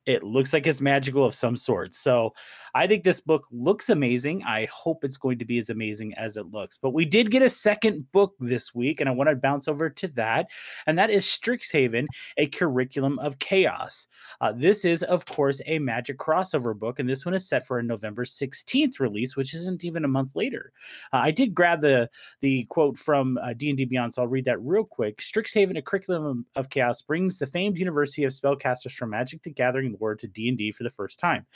it 0.07 0.23
looks 0.23 0.53
like 0.53 0.67
it's 0.67 0.81
magical 0.81 1.25
of 1.25 1.35
some 1.35 1.57
sort. 1.57 1.95
So 1.95 2.35
I 2.75 2.87
think 2.87 3.05
this 3.05 3.21
book 3.21 3.47
looks 3.53 3.91
amazing. 3.91 4.43
I 4.45 4.67
hope 4.73 5.05
it's 5.05 5.17
going 5.17 5.39
to 5.39 5.45
be 5.45 5.59
as 5.59 5.71
amazing 5.71 6.15
as 6.15 6.37
it 6.37 6.47
looks. 6.51 6.79
But 6.79 6.95
we 6.95 7.05
did 7.05 7.31
get 7.31 7.43
a 7.43 7.51
second 7.51 8.11
book 8.13 8.35
this 8.41 8.75
week, 8.75 9.01
and 9.01 9.09
I 9.09 9.13
want 9.13 9.29
to 9.29 9.37
bounce 9.37 9.69
over 9.69 9.91
to 9.91 10.09
that. 10.09 10.49
And 10.87 10.99
that 10.99 11.11
is 11.11 11.27
Strixhaven, 11.27 12.07
a 12.39 12.47
curriculum 12.47 13.19
of 13.19 13.39
chaos. 13.39 14.07
Uh, 14.41 14.53
this 14.53 14.85
is, 14.85 15.03
of 15.03 15.25
course, 15.27 15.61
a 15.67 15.79
magic 15.79 16.19
crossover 16.19 16.79
book, 16.79 16.99
and 16.99 17.09
this 17.09 17.27
one 17.27 17.35
is 17.35 17.49
set 17.49 17.67
for 17.67 17.79
a 17.79 17.83
November 17.83 18.25
16th 18.25 19.01
release, 19.01 19.37
which 19.37 19.55
isn't 19.55 19.85
even 19.85 20.05
a 20.05 20.09
month 20.09 20.31
later. 20.35 20.73
Uh, 21.13 21.19
I 21.19 21.31
did 21.31 21.55
grab 21.55 21.83
the, 21.83 22.09
the 22.41 22.65
quote 22.65 22.97
from 22.97 23.39
uh, 23.39 23.53
D&D 23.53 23.85
Beyond, 23.85 24.15
so 24.15 24.23
I'll 24.23 24.29
read 24.29 24.47
that 24.47 24.61
real 24.63 24.85
quick. 24.85 25.19
Strixhaven, 25.19 25.77
a 25.77 25.83
curriculum 25.83 26.47
of 26.57 26.71
chaos, 26.71 27.03
brings 27.03 27.39
the 27.39 27.47
famed 27.47 27.77
University 27.77 28.25
of 28.25 28.33
Spellcasters 28.33 28.93
from 28.93 29.11
Magic 29.11 29.43
the 29.43 29.51
Gathering 29.51 29.90
lore 29.99 30.15
to 30.15 30.27
D&D 30.27 30.73
for 30.73 30.83
the 30.83 30.91
first 30.91 31.19
time. 31.19 31.47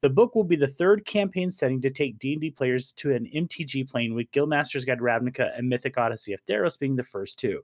The 0.00 0.10
book 0.10 0.34
will 0.34 0.44
be 0.44 0.56
the 0.56 0.66
third 0.66 1.04
campaign 1.04 1.50
setting 1.50 1.80
to 1.82 1.90
take 1.90 2.18
D&D 2.18 2.50
players 2.50 2.92
to 2.94 3.12
an 3.12 3.28
MTG 3.34 3.88
plane 3.88 4.14
with 4.14 4.30
Guildmaster's 4.32 4.84
Guide 4.84 5.00
Ravnica 5.00 5.56
and 5.56 5.68
Mythic 5.68 5.98
Odyssey 5.98 6.32
of 6.32 6.44
Theros 6.46 6.78
being 6.78 6.96
the 6.96 7.02
first 7.02 7.38
two. 7.38 7.62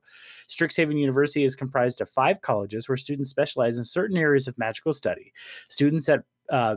Strixhaven 0.48 0.98
University 0.98 1.44
is 1.44 1.56
comprised 1.56 2.00
of 2.00 2.08
five 2.08 2.40
colleges 2.40 2.88
where 2.88 2.96
students 2.96 3.30
specialize 3.30 3.78
in 3.78 3.84
certain 3.84 4.16
areas 4.16 4.48
of 4.48 4.58
magical 4.58 4.92
study. 4.92 5.32
Students 5.68 6.08
at 6.08 6.24
uh, 6.50 6.76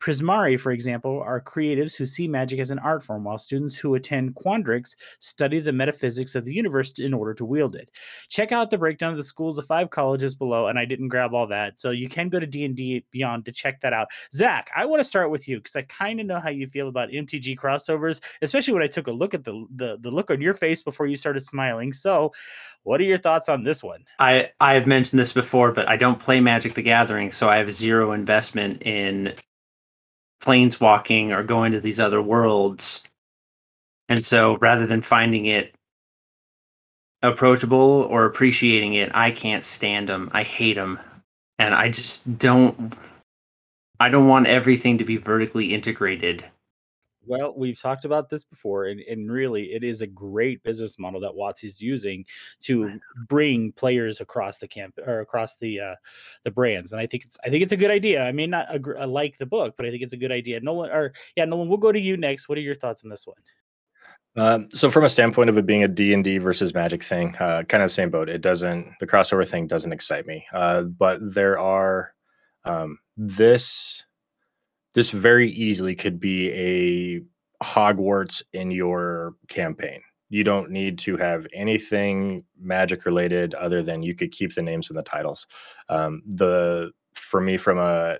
Prismari, 0.00 0.58
for 0.58 0.72
example, 0.72 1.22
are 1.24 1.40
creatives 1.40 1.96
who 1.96 2.06
see 2.06 2.28
magic 2.28 2.60
as 2.60 2.70
an 2.70 2.78
art 2.78 3.02
form, 3.02 3.24
while 3.24 3.38
students 3.38 3.76
who 3.76 3.94
attend 3.94 4.34
Quandrix 4.34 4.96
study 5.20 5.60
the 5.60 5.72
metaphysics 5.72 6.34
of 6.34 6.44
the 6.44 6.52
universe 6.52 6.98
in 6.98 7.14
order 7.14 7.34
to 7.34 7.44
wield 7.44 7.74
it. 7.74 7.90
Check 8.28 8.52
out 8.52 8.70
the 8.70 8.78
breakdown 8.78 9.12
of 9.12 9.16
the 9.16 9.24
schools 9.24 9.58
of 9.58 9.66
five 9.66 9.90
colleges 9.90 10.34
below, 10.34 10.68
and 10.68 10.78
I 10.78 10.84
didn't 10.84 11.08
grab 11.08 11.34
all 11.34 11.46
that, 11.48 11.80
so 11.80 11.90
you 11.90 12.08
can 12.08 12.28
go 12.28 12.40
to 12.40 12.46
D 12.46 12.64
and 12.64 12.76
D 12.76 13.04
Beyond 13.10 13.44
to 13.46 13.52
check 13.52 13.80
that 13.80 13.92
out. 13.92 14.08
Zach, 14.32 14.70
I 14.76 14.84
want 14.84 15.00
to 15.00 15.04
start 15.04 15.30
with 15.30 15.48
you 15.48 15.56
because 15.56 15.76
I 15.76 15.82
kind 15.82 16.20
of 16.20 16.26
know 16.26 16.40
how 16.40 16.50
you 16.50 16.66
feel 16.66 16.88
about 16.88 17.10
MTG 17.10 17.56
crossovers, 17.56 18.20
especially 18.42 18.74
when 18.74 18.82
I 18.82 18.88
took 18.88 19.06
a 19.06 19.12
look 19.12 19.34
at 19.34 19.44
the, 19.44 19.66
the 19.74 19.98
the 20.00 20.10
look 20.10 20.30
on 20.30 20.40
your 20.40 20.54
face 20.54 20.82
before 20.82 21.06
you 21.06 21.16
started 21.16 21.40
smiling. 21.40 21.92
So, 21.92 22.32
what 22.82 23.00
are 23.00 23.04
your 23.04 23.18
thoughts 23.18 23.48
on 23.48 23.64
this 23.64 23.82
one? 23.82 24.04
I 24.18 24.50
I 24.60 24.74
have 24.74 24.86
mentioned 24.86 25.18
this 25.18 25.32
before, 25.32 25.72
but 25.72 25.88
I 25.88 25.96
don't 25.96 26.18
play 26.18 26.40
Magic 26.40 26.74
the 26.74 26.82
Gathering, 26.82 27.32
so 27.32 27.48
I 27.48 27.56
have 27.56 27.70
zero 27.70 28.12
investment 28.12 28.82
in 28.82 29.34
planeswalking 30.44 31.30
or 31.30 31.42
going 31.42 31.72
to 31.72 31.80
these 31.80 32.00
other 32.00 32.20
worlds. 32.20 33.04
And 34.08 34.24
so 34.24 34.56
rather 34.58 34.86
than 34.86 35.00
finding 35.00 35.46
it 35.46 35.74
approachable 37.22 38.02
or 38.10 38.26
appreciating 38.26 38.94
it, 38.94 39.10
I 39.14 39.30
can't 39.30 39.64
stand 39.64 40.08
them. 40.08 40.30
I 40.32 40.42
hate 40.42 40.74
them. 40.74 40.98
And 41.58 41.74
I 41.74 41.88
just 41.88 42.38
don't 42.38 42.94
I 44.00 44.08
don't 44.08 44.28
want 44.28 44.48
everything 44.48 44.98
to 44.98 45.04
be 45.04 45.16
vertically 45.16 45.72
integrated. 45.72 46.44
Well, 47.26 47.54
we've 47.56 47.80
talked 47.80 48.04
about 48.04 48.28
this 48.28 48.44
before, 48.44 48.86
and, 48.86 49.00
and 49.00 49.30
really, 49.30 49.72
it 49.72 49.82
is 49.84 50.02
a 50.02 50.06
great 50.06 50.62
business 50.62 50.98
model 50.98 51.20
that 51.20 51.32
WotC 51.32 51.64
is 51.64 51.80
using 51.80 52.24
to 52.62 52.98
bring 53.28 53.72
players 53.72 54.20
across 54.20 54.58
the 54.58 54.68
camp 54.68 54.98
or 55.06 55.20
across 55.20 55.56
the 55.56 55.80
uh, 55.80 55.94
the 56.44 56.50
brands. 56.50 56.92
And 56.92 57.00
I 57.00 57.06
think 57.06 57.24
it's 57.24 57.36
I 57.44 57.48
think 57.48 57.62
it's 57.62 57.72
a 57.72 57.76
good 57.76 57.90
idea. 57.90 58.22
I 58.22 58.32
may 58.32 58.46
not 58.46 58.66
agree, 58.68 58.96
uh, 58.96 59.06
like 59.06 59.38
the 59.38 59.46
book, 59.46 59.74
but 59.76 59.86
I 59.86 59.90
think 59.90 60.02
it's 60.02 60.12
a 60.12 60.18
good 60.18 60.32
idea. 60.32 60.60
Nolan, 60.60 60.90
or 60.90 61.12
yeah, 61.36 61.44
Nolan, 61.44 61.68
we'll 61.68 61.78
go 61.78 61.92
to 61.92 62.00
you 62.00 62.16
next. 62.16 62.48
What 62.48 62.58
are 62.58 62.62
your 62.62 62.74
thoughts 62.74 63.02
on 63.04 63.10
this 63.10 63.26
one? 63.26 63.36
Um, 64.36 64.68
so 64.72 64.90
from 64.90 65.04
a 65.04 65.08
standpoint 65.08 65.48
of 65.48 65.58
it 65.58 65.66
being 65.66 65.84
a 65.84 65.88
D&D 65.88 66.38
versus 66.38 66.74
magic 66.74 67.04
thing, 67.04 67.36
uh, 67.36 67.62
kind 67.68 67.82
of 67.82 67.88
the 67.88 67.94
same 67.94 68.10
boat. 68.10 68.28
It 68.28 68.40
doesn't, 68.40 68.94
the 68.98 69.06
crossover 69.06 69.48
thing 69.48 69.68
doesn't 69.68 69.92
excite 69.92 70.26
me. 70.26 70.44
Uh, 70.52 70.82
but 70.82 71.20
there 71.22 71.58
are 71.58 72.14
um, 72.64 72.98
this 73.16 74.03
this 74.94 75.10
very 75.10 75.50
easily 75.50 75.94
could 75.94 76.18
be 76.18 76.50
a 76.52 77.22
Hogwarts 77.64 78.42
in 78.52 78.70
your 78.70 79.34
campaign. 79.48 80.00
You 80.28 80.44
don't 80.44 80.70
need 80.70 80.98
to 81.00 81.16
have 81.16 81.46
anything 81.52 82.44
magic 82.58 83.04
related 83.04 83.54
other 83.54 83.82
than 83.82 84.02
you 84.02 84.14
could 84.14 84.32
keep 84.32 84.54
the 84.54 84.62
names 84.62 84.90
and 84.90 84.98
the 84.98 85.02
titles. 85.02 85.46
Um, 85.88 86.22
the 86.26 86.92
for 87.14 87.40
me, 87.40 87.56
from 87.56 87.78
a 87.78 88.18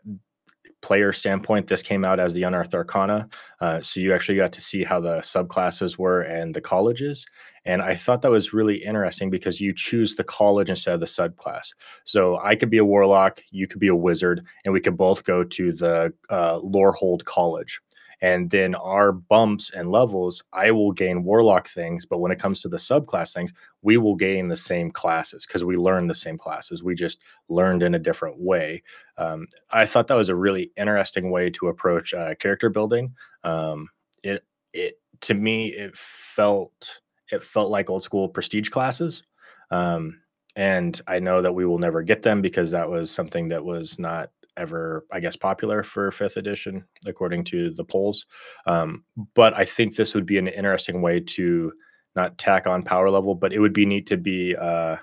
player 0.85 1.13
standpoint, 1.15 1.67
this 1.67 1.83
came 1.83 2.05
out 2.05 2.21
as 2.21 2.35
the 2.35 2.43
Unearthed 2.43 2.75
Arcana. 2.75 3.27
Uh, 3.61 3.81
so 3.81 4.01
you 4.01 4.15
actually 4.15 4.37
got 4.37 4.53
to 4.53 4.61
see 4.61 4.85
how 4.85 5.01
the 5.01 5.17
subclasses 5.21 5.99
were 5.99 6.21
and 6.21 6.55
the 6.55 6.61
colleges. 6.61 7.25
And 7.65 7.81
I 7.81 7.95
thought 7.95 8.21
that 8.21 8.31
was 8.31 8.53
really 8.53 8.77
interesting 8.77 9.31
because 9.31 9.61
you 9.61 9.73
choose 9.75 10.15
the 10.15 10.25
college 10.25 10.69
instead 10.69 10.93
of 10.95 11.01
the 11.01 11.07
subclass. 11.07 11.73
So 12.05 12.39
I 12.39 12.55
could 12.55 12.69
be 12.69 12.77
a 12.77 12.85
warlock, 12.85 13.41
you 13.51 13.67
could 13.67 13.81
be 13.81 13.89
a 13.89 13.97
wizard, 13.97 14.45
and 14.65 14.75
we 14.75 14.81
could 14.83 14.99
both 14.99 15.25
go 15.25 15.43
to 15.43 15.73
the 15.73 16.13
uh, 16.29 16.59
Lorehold 16.61 17.25
College 17.25 17.81
and 18.21 18.51
then 18.51 18.75
our 18.77 19.13
bumps 19.13 19.71
and 19.71 19.91
levels 19.91 20.43
i 20.53 20.71
will 20.71 20.93
gain 20.93 21.25
warlock 21.25 21.69
things 21.69 22.05
but 22.07 22.19
when 22.19 22.33
it 22.33 22.39
comes 22.39 22.61
to 22.61 22.69
the 22.69 22.77
subclass 22.77 23.33
things 23.35 23.53
we 23.85 23.99
will 23.99 24.15
gain 24.17 24.49
the 24.49 24.57
same 24.57 24.91
classes 24.91 25.47
because 25.47 25.63
we 25.63 25.77
learn 25.77 26.09
the 26.09 26.15
same 26.15 26.39
classes. 26.39 26.83
We 26.83 26.95
just 26.95 27.21
learned 27.49 27.83
in 27.83 27.95
a 27.95 27.99
different 27.99 28.41
way. 28.41 28.83
Um, 29.19 29.47
i 29.71 29.85
thought 29.87 30.09
that 30.09 30.17
was 30.17 30.31
a 30.31 30.35
really 30.35 30.73
interesting 30.77 31.31
way 31.31 31.51
to 31.51 31.69
approach 31.69 32.13
uh, 32.15 32.35
character 32.37 32.71
building. 32.71 33.15
Um, 33.45 33.89
it 34.23 34.43
it 34.73 34.95
to 35.21 35.35
me 35.35 35.69
it 35.69 35.97
felt 35.97 37.01
it 37.31 37.45
felt 37.45 37.71
like 37.71 37.91
old 37.91 38.03
school 38.03 38.29
prestige 38.29 38.71
classes. 38.71 39.23
Um, 39.71 40.21
and 40.57 41.01
i 41.09 41.19
know 41.19 41.43
that 41.43 41.53
we 41.53 41.67
will 41.67 41.79
never 41.79 42.01
get 42.01 42.23
them 42.23 42.41
because 42.41 42.71
that 42.71 42.89
was 42.89 43.11
something 43.11 43.49
that 43.49 43.65
was 43.65 43.99
not 43.99 44.31
ever, 44.57 45.07
I 45.13 45.21
guess, 45.21 45.37
popular 45.37 45.83
for 45.83 46.11
fifth 46.11 46.37
edition, 46.37 46.85
according 47.07 47.45
to 47.45 47.71
the 47.71 47.85
polls. 47.85 48.27
Um, 48.67 49.05
but 49.35 49.55
I 49.55 49.65
think 49.65 49.97
this 49.97 50.15
would 50.15 50.27
be 50.27 50.39
an 50.39 50.49
interesting 50.49 51.03
way 51.03 51.21
to 51.21 51.73
not 52.17 52.39
tack 52.39 52.67
on 52.67 52.83
power 52.83 53.11
level, 53.11 53.35
but 53.35 53.53
it 53.53 53.61
would 53.61 53.73
be 53.73 53.87
neat 53.87 54.07
to 54.09 54.17
be. 54.17 54.55
Uh, 54.57 54.97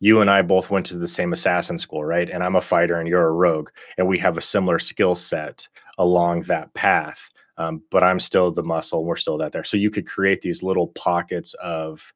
you 0.00 0.20
and 0.20 0.30
I 0.30 0.42
both 0.42 0.70
went 0.70 0.86
to 0.86 0.96
the 0.96 1.08
same 1.08 1.32
assassin 1.32 1.76
school, 1.76 2.04
right? 2.04 2.30
And 2.30 2.44
I'm 2.44 2.54
a 2.54 2.60
fighter 2.60 3.00
and 3.00 3.08
you're 3.08 3.26
a 3.26 3.32
rogue, 3.32 3.70
and 3.96 4.06
we 4.06 4.18
have 4.18 4.38
a 4.38 4.42
similar 4.42 4.78
skill 4.78 5.16
set 5.16 5.66
along 5.98 6.42
that 6.42 6.72
path. 6.74 7.30
Um, 7.56 7.82
but 7.90 8.04
I'm 8.04 8.20
still 8.20 8.52
the 8.52 8.62
muscle, 8.62 9.00
and 9.00 9.08
we're 9.08 9.16
still 9.16 9.38
that 9.38 9.50
there. 9.50 9.64
So 9.64 9.76
you 9.76 9.90
could 9.90 10.06
create 10.06 10.40
these 10.40 10.62
little 10.62 10.88
pockets 10.88 11.54
of, 11.54 12.12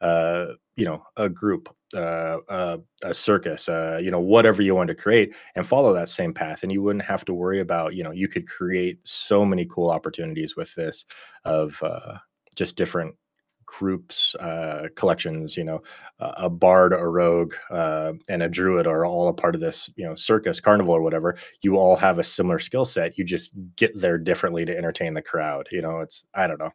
uh, 0.00 0.46
you 0.76 0.86
know, 0.86 1.04
a 1.18 1.28
group 1.28 1.68
uh, 1.94 2.38
uh, 2.48 2.78
a 3.02 3.14
circus, 3.14 3.68
uh, 3.68 3.98
you 4.02 4.10
know, 4.10 4.20
whatever 4.20 4.62
you 4.62 4.74
want 4.74 4.88
to 4.88 4.94
create, 4.94 5.34
and 5.54 5.66
follow 5.66 5.92
that 5.92 6.08
same 6.08 6.32
path. 6.34 6.62
And 6.62 6.72
you 6.72 6.82
wouldn't 6.82 7.04
have 7.04 7.24
to 7.26 7.34
worry 7.34 7.60
about, 7.60 7.94
you 7.94 8.02
know, 8.02 8.10
you 8.10 8.28
could 8.28 8.48
create 8.48 8.98
so 9.06 9.44
many 9.44 9.66
cool 9.66 9.90
opportunities 9.90 10.56
with 10.56 10.74
this 10.74 11.04
of 11.44 11.80
uh, 11.82 12.18
just 12.54 12.76
different 12.76 13.14
groups, 13.66 14.34
uh, 14.36 14.88
collections. 14.96 15.56
You 15.56 15.64
know, 15.64 15.82
a 16.18 16.48
bard, 16.48 16.92
a 16.92 17.06
rogue, 17.06 17.54
uh, 17.70 18.12
and 18.28 18.42
a 18.42 18.48
druid 18.48 18.86
are 18.86 19.04
all 19.04 19.28
a 19.28 19.34
part 19.34 19.54
of 19.54 19.60
this, 19.60 19.90
you 19.96 20.04
know, 20.04 20.14
circus, 20.14 20.60
carnival, 20.60 20.94
or 20.94 21.02
whatever. 21.02 21.36
You 21.62 21.76
all 21.76 21.96
have 21.96 22.18
a 22.18 22.24
similar 22.24 22.58
skill 22.58 22.84
set. 22.84 23.18
You 23.18 23.24
just 23.24 23.52
get 23.76 23.98
there 23.98 24.18
differently 24.18 24.64
to 24.64 24.76
entertain 24.76 25.14
the 25.14 25.22
crowd. 25.22 25.68
You 25.70 25.82
know, 25.82 26.00
it's 26.00 26.24
I 26.34 26.46
don't 26.46 26.58
know. 26.58 26.72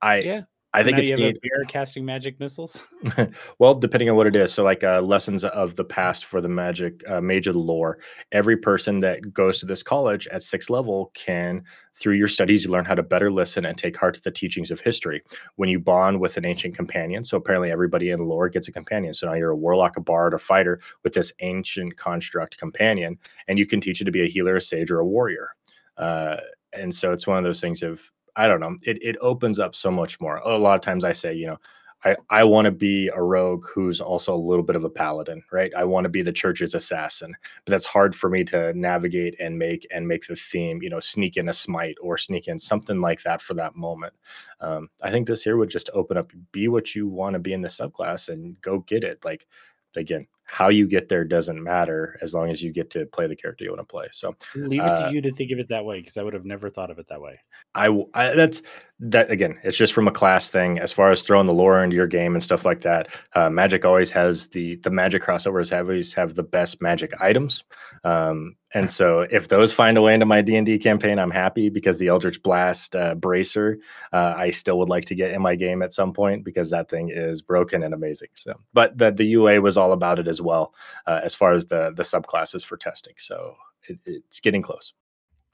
I 0.00 0.20
yeah. 0.20 0.42
I 0.74 0.82
think 0.82 0.98
it's 0.98 1.08
you 1.08 1.16
have 1.16 1.20
neat. 1.20 1.36
a 1.36 1.40
bear 1.40 1.64
casting 1.64 2.04
magic 2.04 2.38
missiles. 2.38 2.78
well, 3.58 3.74
depending 3.74 4.10
on 4.10 4.16
what 4.16 4.26
it 4.26 4.36
is. 4.36 4.52
So, 4.52 4.62
like 4.62 4.84
uh, 4.84 5.00
lessons 5.00 5.42
of 5.42 5.76
the 5.76 5.84
past 5.84 6.26
for 6.26 6.42
the 6.42 6.48
magic 6.48 7.02
uh, 7.08 7.22
mage 7.22 7.46
of 7.46 7.54
the 7.54 7.60
lore. 7.60 7.98
Every 8.32 8.56
person 8.56 9.00
that 9.00 9.32
goes 9.32 9.60
to 9.60 9.66
this 9.66 9.82
college 9.82 10.26
at 10.28 10.42
sixth 10.42 10.68
level 10.68 11.10
can, 11.14 11.64
through 11.94 12.14
your 12.14 12.28
studies, 12.28 12.64
you 12.64 12.70
learn 12.70 12.84
how 12.84 12.94
to 12.94 13.02
better 13.02 13.32
listen 13.32 13.64
and 13.64 13.78
take 13.78 13.96
heart 13.96 14.14
to 14.16 14.20
the 14.20 14.30
teachings 14.30 14.70
of 14.70 14.80
history. 14.80 15.22
When 15.56 15.70
you 15.70 15.80
bond 15.80 16.20
with 16.20 16.36
an 16.36 16.44
ancient 16.44 16.76
companion, 16.76 17.24
so 17.24 17.38
apparently 17.38 17.70
everybody 17.70 18.10
in 18.10 18.20
lore 18.26 18.50
gets 18.50 18.68
a 18.68 18.72
companion. 18.72 19.14
So 19.14 19.26
now 19.26 19.34
you're 19.34 19.50
a 19.50 19.56
warlock, 19.56 19.96
a 19.96 20.02
bard, 20.02 20.34
a 20.34 20.38
fighter 20.38 20.80
with 21.02 21.14
this 21.14 21.32
ancient 21.40 21.96
construct 21.96 22.58
companion, 22.58 23.18
and 23.48 23.58
you 23.58 23.66
can 23.66 23.80
teach 23.80 24.02
it 24.02 24.04
to 24.04 24.12
be 24.12 24.22
a 24.22 24.28
healer, 24.28 24.56
a 24.56 24.60
sage, 24.60 24.90
or 24.90 25.00
a 25.00 25.06
warrior. 25.06 25.54
Uh, 25.96 26.36
and 26.74 26.94
so 26.94 27.12
it's 27.12 27.26
one 27.26 27.38
of 27.38 27.44
those 27.44 27.60
things 27.60 27.82
of 27.82 28.12
I 28.38 28.46
don't 28.46 28.60
know. 28.60 28.76
It 28.84 29.02
it 29.02 29.16
opens 29.20 29.58
up 29.58 29.74
so 29.74 29.90
much 29.90 30.20
more. 30.20 30.36
A 30.38 30.56
lot 30.56 30.76
of 30.76 30.80
times 30.82 31.04
I 31.04 31.12
say, 31.12 31.34
you 31.34 31.48
know, 31.48 31.58
I 32.04 32.16
I 32.30 32.44
want 32.44 32.66
to 32.66 32.70
be 32.70 33.08
a 33.08 33.20
rogue 33.20 33.66
who's 33.74 34.00
also 34.00 34.32
a 34.34 34.38
little 34.38 34.62
bit 34.62 34.76
of 34.76 34.84
a 34.84 34.90
paladin, 34.90 35.42
right? 35.50 35.72
I 35.76 35.84
want 35.84 36.04
to 36.04 36.08
be 36.08 36.22
the 36.22 36.32
church's 36.32 36.74
assassin, 36.74 37.34
but 37.64 37.72
that's 37.72 37.84
hard 37.86 38.14
for 38.14 38.30
me 38.30 38.44
to 38.44 38.72
navigate 38.74 39.34
and 39.40 39.58
make 39.58 39.86
and 39.90 40.06
make 40.06 40.28
the 40.28 40.36
theme, 40.36 40.80
you 40.82 40.88
know, 40.88 41.00
sneak 41.00 41.36
in 41.36 41.48
a 41.48 41.52
smite 41.52 41.96
or 42.00 42.16
sneak 42.16 42.46
in 42.46 42.60
something 42.60 43.00
like 43.00 43.22
that 43.24 43.42
for 43.42 43.54
that 43.54 43.74
moment. 43.74 44.14
Um, 44.60 44.88
I 45.02 45.10
think 45.10 45.26
this 45.26 45.42
here 45.42 45.56
would 45.56 45.70
just 45.70 45.90
open 45.92 46.16
up, 46.16 46.30
be 46.52 46.68
what 46.68 46.94
you 46.94 47.08
want 47.08 47.34
to 47.34 47.40
be 47.40 47.52
in 47.52 47.62
the 47.62 47.68
subclass 47.68 48.28
and 48.28 48.60
go 48.62 48.80
get 48.80 49.02
it. 49.04 49.24
Like 49.24 49.48
again, 49.96 50.28
how 50.50 50.68
you 50.68 50.86
get 50.86 51.08
there 51.08 51.24
doesn't 51.24 51.62
matter 51.62 52.18
as 52.22 52.34
long 52.34 52.50
as 52.50 52.62
you 52.62 52.72
get 52.72 52.90
to 52.90 53.06
play 53.06 53.26
the 53.26 53.36
character 53.36 53.64
you 53.64 53.70
want 53.70 53.80
to 53.80 53.84
play. 53.84 54.06
So 54.12 54.34
Leave 54.54 54.80
it 54.80 54.88
Uh, 54.88 55.08
to 55.08 55.14
you 55.14 55.20
to 55.22 55.30
think 55.30 55.50
of 55.52 55.58
it 55.58 55.68
that 55.68 55.84
way 55.84 56.00
because 56.00 56.16
I 56.16 56.22
would 56.22 56.34
have 56.34 56.46
never 56.46 56.70
thought 56.70 56.90
of 56.90 56.98
it 56.98 57.06
that 57.08 57.20
way. 57.20 57.38
I 57.74 57.88
that's 58.14 58.62
that 59.00 59.30
again. 59.30 59.58
It's 59.62 59.76
just 59.76 59.92
from 59.92 60.08
a 60.08 60.12
class 60.12 60.50
thing. 60.50 60.78
As 60.78 60.92
far 60.92 61.10
as 61.10 61.22
throwing 61.22 61.46
the 61.46 61.52
lore 61.52 61.82
into 61.82 61.94
your 61.94 62.08
game 62.08 62.34
and 62.34 62.42
stuff 62.42 62.64
like 62.64 62.80
that, 62.80 63.08
uh, 63.34 63.48
Magic 63.48 63.84
always 63.84 64.10
has 64.10 64.48
the 64.48 64.76
the 64.76 64.90
Magic 64.90 65.22
crossovers 65.22 65.70
have 65.70 65.86
always 65.86 66.12
have 66.14 66.34
the 66.34 66.42
best 66.42 66.82
Magic 66.82 67.12
items. 67.20 67.62
Um, 68.02 68.56
and 68.74 68.90
so 68.90 69.20
if 69.30 69.48
those 69.48 69.72
find 69.72 69.96
a 69.96 70.02
way 70.02 70.14
into 70.14 70.26
my 70.26 70.42
D 70.42 70.56
and 70.56 70.66
D 70.66 70.78
campaign, 70.78 71.18
I'm 71.18 71.30
happy 71.30 71.68
because 71.68 71.98
the 71.98 72.08
Eldritch 72.08 72.42
Blast 72.42 72.96
uh, 72.96 73.14
bracer 73.14 73.78
uh, 74.12 74.34
I 74.36 74.50
still 74.50 74.78
would 74.80 74.88
like 74.88 75.04
to 75.06 75.14
get 75.14 75.32
in 75.32 75.42
my 75.42 75.54
game 75.54 75.80
at 75.82 75.92
some 75.92 76.12
point 76.12 76.44
because 76.44 76.70
that 76.70 76.90
thing 76.90 77.10
is 77.12 77.40
broken 77.40 77.84
and 77.84 77.94
amazing. 77.94 78.30
So, 78.34 78.54
but 78.72 78.98
the 78.98 79.12
the 79.12 79.26
UA 79.26 79.60
was 79.60 79.76
all 79.76 79.92
about 79.92 80.18
it 80.18 80.26
as 80.26 80.42
well 80.42 80.74
uh, 81.06 81.20
as 81.22 81.36
far 81.36 81.52
as 81.52 81.66
the 81.66 81.92
the 81.94 82.02
subclasses 82.02 82.64
for 82.64 82.76
testing. 82.76 83.14
So 83.18 83.54
it, 83.88 83.98
it's 84.04 84.40
getting 84.40 84.62
close. 84.62 84.92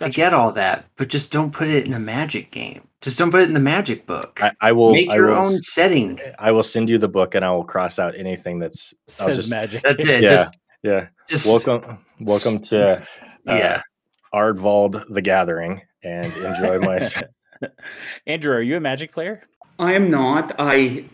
I 0.01 0.09
get 0.09 0.35
all 0.35 0.53
that, 0.53 0.87
but 0.97 1.09
just 1.09 1.31
don't 1.31 1.53
put 1.53 1.69
it 1.69 1.87
in 1.87 1.93
a 1.95 2.01
magic 2.01 2.51
game. 2.51 2.87
Just 3.01 3.19
don't 3.19 3.31
put 3.31 3.43
it 3.43 3.49
in 3.49 3.55
the 3.55 3.61
magic 3.61 4.07
book. 4.07 4.41
I, 4.43 4.53
I 4.61 4.73
will 4.73 4.93
Make 4.93 5.11
I 5.11 5.17
your 5.17 5.29
will 5.29 5.37
own 5.47 5.53
setting. 5.59 6.19
I 6.39 6.51
will 6.53 6.63
send 6.63 6.91
you 6.91 6.99
the 6.99 7.09
book 7.09 7.35
and 7.35 7.45
I 7.45 7.51
will 7.53 7.65
cross 7.65 7.99
out 7.99 8.17
anything 8.17 8.59
that's 8.59 8.93
I'll 9.21 9.29
Says 9.29 9.37
just- 9.39 9.51
magic. 9.51 9.83
That's 9.83 10.05
it. 10.05 10.23
Yeah. 10.23 10.31
Just, 10.31 10.59
yeah. 10.83 11.07
just 11.29 11.47
Welcome 11.47 11.99
welcome 12.21 12.59
to 12.65 12.97
uh, 12.99 13.05
yeah. 13.47 13.83
Ardvald 14.35 15.05
the 15.13 15.23
Gathering 15.23 15.83
and 16.03 16.33
enjoy 16.33 16.79
my 16.81 16.99
Andrew, 18.27 18.53
are 18.55 18.63
you 18.63 18.77
a 18.77 18.81
magic 18.81 19.13
player? 19.13 19.43
I 19.79 19.93
am 19.95 20.11
not. 20.11 20.55
I 20.59 21.05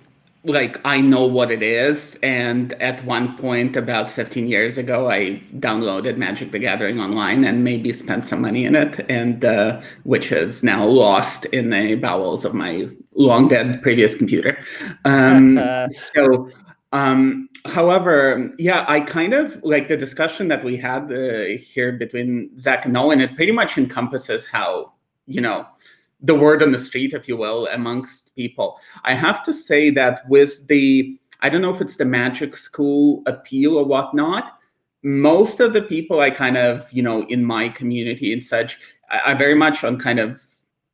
like 0.45 0.81
I 0.85 1.01
know 1.01 1.27
what 1.27 1.51
it 1.51 1.63
is, 1.63 2.19
and 2.23 2.73
at 2.75 3.05
one 3.05 3.37
point 3.37 3.77
about 3.77 4.09
15 4.09 4.49
years 4.49 4.79
ago, 4.79 5.11
I 5.11 5.43
downloaded 5.59 6.17
Magic: 6.17 6.53
The 6.53 6.59
Gathering 6.59 6.99
online 6.99 7.45
and 7.45 7.63
maybe 7.63 7.93
spent 7.93 8.27
some 8.27 8.41
money 8.41 8.65
in 8.65 8.75
it, 8.75 9.05
and 9.11 9.45
uh, 9.45 9.81
which 10.05 10.33
is 10.33 10.63
now 10.63 10.87
lost 10.87 11.45
in 11.47 11.71
the 11.71 11.95
bowels 11.97 12.45
of 12.45 12.55
my 12.55 12.89
long 13.15 13.49
dead 13.49 13.83
previous 13.83 14.17
computer. 14.17 14.59
Um, 15.05 15.61
so. 15.91 16.51
Um, 16.93 17.49
however, 17.67 18.53
yeah, 18.59 18.85
I 18.89 18.99
kind 18.99 19.33
of 19.33 19.63
like 19.63 19.87
the 19.87 19.97
discussion 19.97 20.49
that 20.49 20.65
we 20.65 20.77
had 20.77 21.13
uh, 21.13 21.57
here 21.57 21.93
between 21.93 22.59
Zach 22.59 22.85
and 22.85 22.95
Nolan. 22.95 23.21
It 23.21 23.37
pretty 23.37 23.53
much 23.53 23.79
encompasses 23.79 24.45
how 24.45 24.95
you 25.29 25.41
know 25.41 25.65
the 26.23 26.35
word 26.35 26.63
on 26.63 26.73
the 26.73 26.79
street, 26.79 27.13
if 27.13 27.29
you 27.29 27.37
will, 27.37 27.67
amongst 27.69 28.35
people. 28.37 28.79
I 29.05 29.15
have 29.15 29.45
to 29.45 29.53
say 29.53 29.91
that 29.91 30.29
with 30.29 30.67
the, 30.69 31.19
I 31.41 31.49
don't 31.49 31.63
know 31.63 31.75
if 31.75 31.81
it's 31.81 31.97
the 31.97 32.05
magic 32.05 32.57
school 32.57 33.23
appeal 33.27 33.79
or 33.79 33.85
whatnot, 33.85 34.59
most 35.03 35.61
of 35.61 35.73
the 35.73 35.83
people 35.83 36.21
I 36.21 36.31
kind 36.31 36.57
of, 36.57 36.93
you 36.93 37.03
know, 37.03 37.27
in 37.29 37.45
my 37.45 37.69
community 37.71 38.33
and 38.33 38.45
such, 38.45 38.79
I, 39.11 39.33
I 39.33 39.35
very 39.35 39.55
much 39.55 39.83
on 39.83 39.99
kind 39.99 40.19
of 40.19 40.43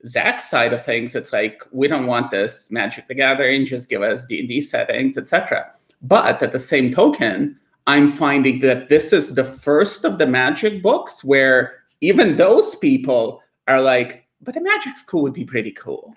Zach's 0.07 0.49
side 0.49 0.73
of 0.73 0.85
things. 0.85 1.17
It's 1.17 1.33
like 1.33 1.63
we 1.73 1.89
don't 1.89 2.07
want 2.07 2.31
this 2.31 2.71
Magic 2.71 3.09
the 3.09 3.15
Gathering, 3.15 3.67
just 3.67 3.89
give 3.89 4.03
us 4.03 4.27
D 4.27 4.41
and 4.41 4.49
D 4.49 4.61
settings, 4.61 5.19
etc. 5.19 5.73
But 6.03 6.43
at 6.43 6.53
the 6.53 6.61
same 6.61 6.93
token, 6.93 7.59
I'm 7.87 8.13
finding 8.13 8.61
that 8.61 8.89
this 8.89 9.13
is 9.13 9.35
the 9.35 9.45
first 9.45 10.05
of 10.05 10.19
the 10.19 10.27
Magic 10.27 10.83
books 10.83 11.25
where 11.25 11.85
even 12.01 12.37
those 12.37 12.77
people 12.77 13.43
are 13.67 13.81
like, 13.81 14.26
but 14.43 14.57
a 14.57 14.61
magic 14.61 14.97
school 14.97 15.23
would 15.23 15.33
be 15.33 15.45
pretty 15.45 15.73
cool. 15.73 16.15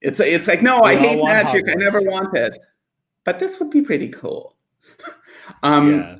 It's 0.00 0.18
it's 0.20 0.48
like 0.48 0.62
no, 0.62 0.80
I 0.80 0.92
We 0.92 0.98
all 0.98 1.02
hate 1.02 1.18
want 1.20 1.32
magic. 1.32 1.68
I 1.68 1.72
Hogwarts. 1.74 1.78
never 1.78 2.02
wanted, 2.02 2.58
but 3.24 3.38
this 3.38 3.58
would 3.60 3.70
be 3.70 3.82
pretty 3.82 4.08
cool. 4.08 4.56
um, 5.62 6.00
yeah. 6.00 6.16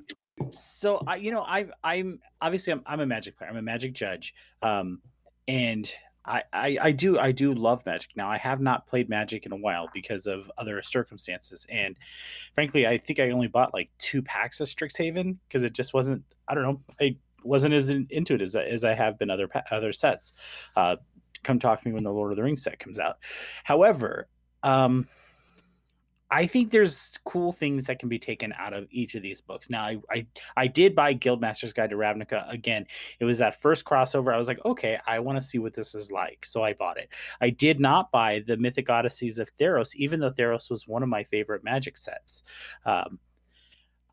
So 0.51 0.99
I, 1.07 1.17
you 1.17 1.31
know, 1.31 1.43
I, 1.43 1.67
I'm 1.85 2.21
obviously 2.41 2.73
I'm, 2.73 2.83
I'm 2.87 3.01
a 3.01 3.07
magic 3.07 3.37
player. 3.37 3.51
I'm 3.51 3.57
a 3.57 3.63
magic 3.63 3.93
judge, 3.93 4.35
um, 4.63 5.01
and 5.49 5.93
I, 6.25 6.43
I, 6.53 6.79
I 6.81 6.93
do, 6.93 7.19
I 7.19 7.33
do 7.33 7.53
love 7.53 7.85
magic. 7.87 8.11
Now 8.17 8.29
I 8.29 8.39
have 8.39 8.61
not 8.61 8.87
played 8.87 9.09
magic 9.09 9.47
in 9.47 9.53
a 9.53 9.57
while 9.57 9.89
because 9.93 10.27
of 10.27 10.51
other 10.59 10.83
circumstances, 10.83 11.67
and 11.69 11.97
frankly, 12.55 12.87
I 12.87 12.99
think 12.99 13.19
I 13.21 13.31
only 13.31 13.49
bought 13.49 13.75
like 13.75 13.91
two 13.99 14.23
packs 14.23 14.61
of 14.61 14.69
Strixhaven 14.69 15.37
because 15.49 15.65
it 15.65 15.73
just 15.73 15.93
wasn't. 15.95 16.23
I 16.49 16.55
don't 16.55 16.65
know. 16.65 16.81
I 17.01 17.17
wasn't 17.45 17.75
as 17.75 17.91
in, 17.91 18.07
into 18.11 18.35
it 18.35 18.43
as, 18.43 18.57
as 18.57 18.85
I 18.85 18.95
have 18.95 19.19
been 19.19 19.31
other 19.31 19.49
other 19.71 19.93
sets. 19.93 20.33
Uh, 20.77 20.97
come 21.43 21.59
talk 21.59 21.83
to 21.83 21.89
me 21.89 21.95
when 21.95 22.05
the 22.05 22.13
Lord 22.13 22.33
of 22.33 22.37
the 22.37 22.43
Rings 22.43 22.63
set 22.63 22.79
comes 22.79 22.99
out. 22.99 23.19
However, 23.65 24.29
um, 24.63 25.09
I 26.33 26.47
think 26.47 26.71
there's 26.71 27.19
cool 27.27 27.53
things 27.53 27.85
that 27.85 27.99
can 27.99 28.09
be 28.09 28.19
taken 28.19 28.55
out 28.57 28.73
of 28.73 28.89
each 28.91 29.15
of 29.15 29.23
these 29.23 29.43
books. 29.43 29.69
Now, 29.69 29.85
I 29.85 29.99
I, 30.11 30.27
I 30.57 30.67
did 30.67 30.95
buy 30.95 31.13
Guildmaster's 31.13 31.75
Guide 31.75 31.91
to 31.91 31.97
Ravnica 31.97 32.51
again. 32.51 32.87
It 33.21 33.27
was 33.27 33.39
that 33.39 33.61
first 33.61 33.85
crossover. 33.85 34.33
I 34.33 34.39
was 34.39 34.49
like, 34.49 34.65
okay, 34.65 34.99
I 35.07 35.19
want 35.21 35.37
to 35.37 35.45
see 35.45 35.59
what 35.59 35.75
this 35.75 35.95
is 35.95 36.11
like, 36.11 36.47
so 36.47 36.63
I 36.63 36.73
bought 36.73 36.97
it. 36.97 37.11
I 37.43 37.51
did 37.51 37.81
not 37.81 38.11
buy 38.11 38.43
the 38.47 38.57
Mythic 38.57 38.87
Odysseys 38.89 39.39
of 39.39 39.55
Theros, 39.59 39.95
even 39.95 40.21
though 40.21 40.31
Theros 40.31 40.71
was 40.71 40.89
one 40.89 41.03
of 41.03 41.11
my 41.11 41.23
favorite 41.23 41.65
Magic 41.65 41.99
sets. 41.99 42.43
Um, 42.87 43.19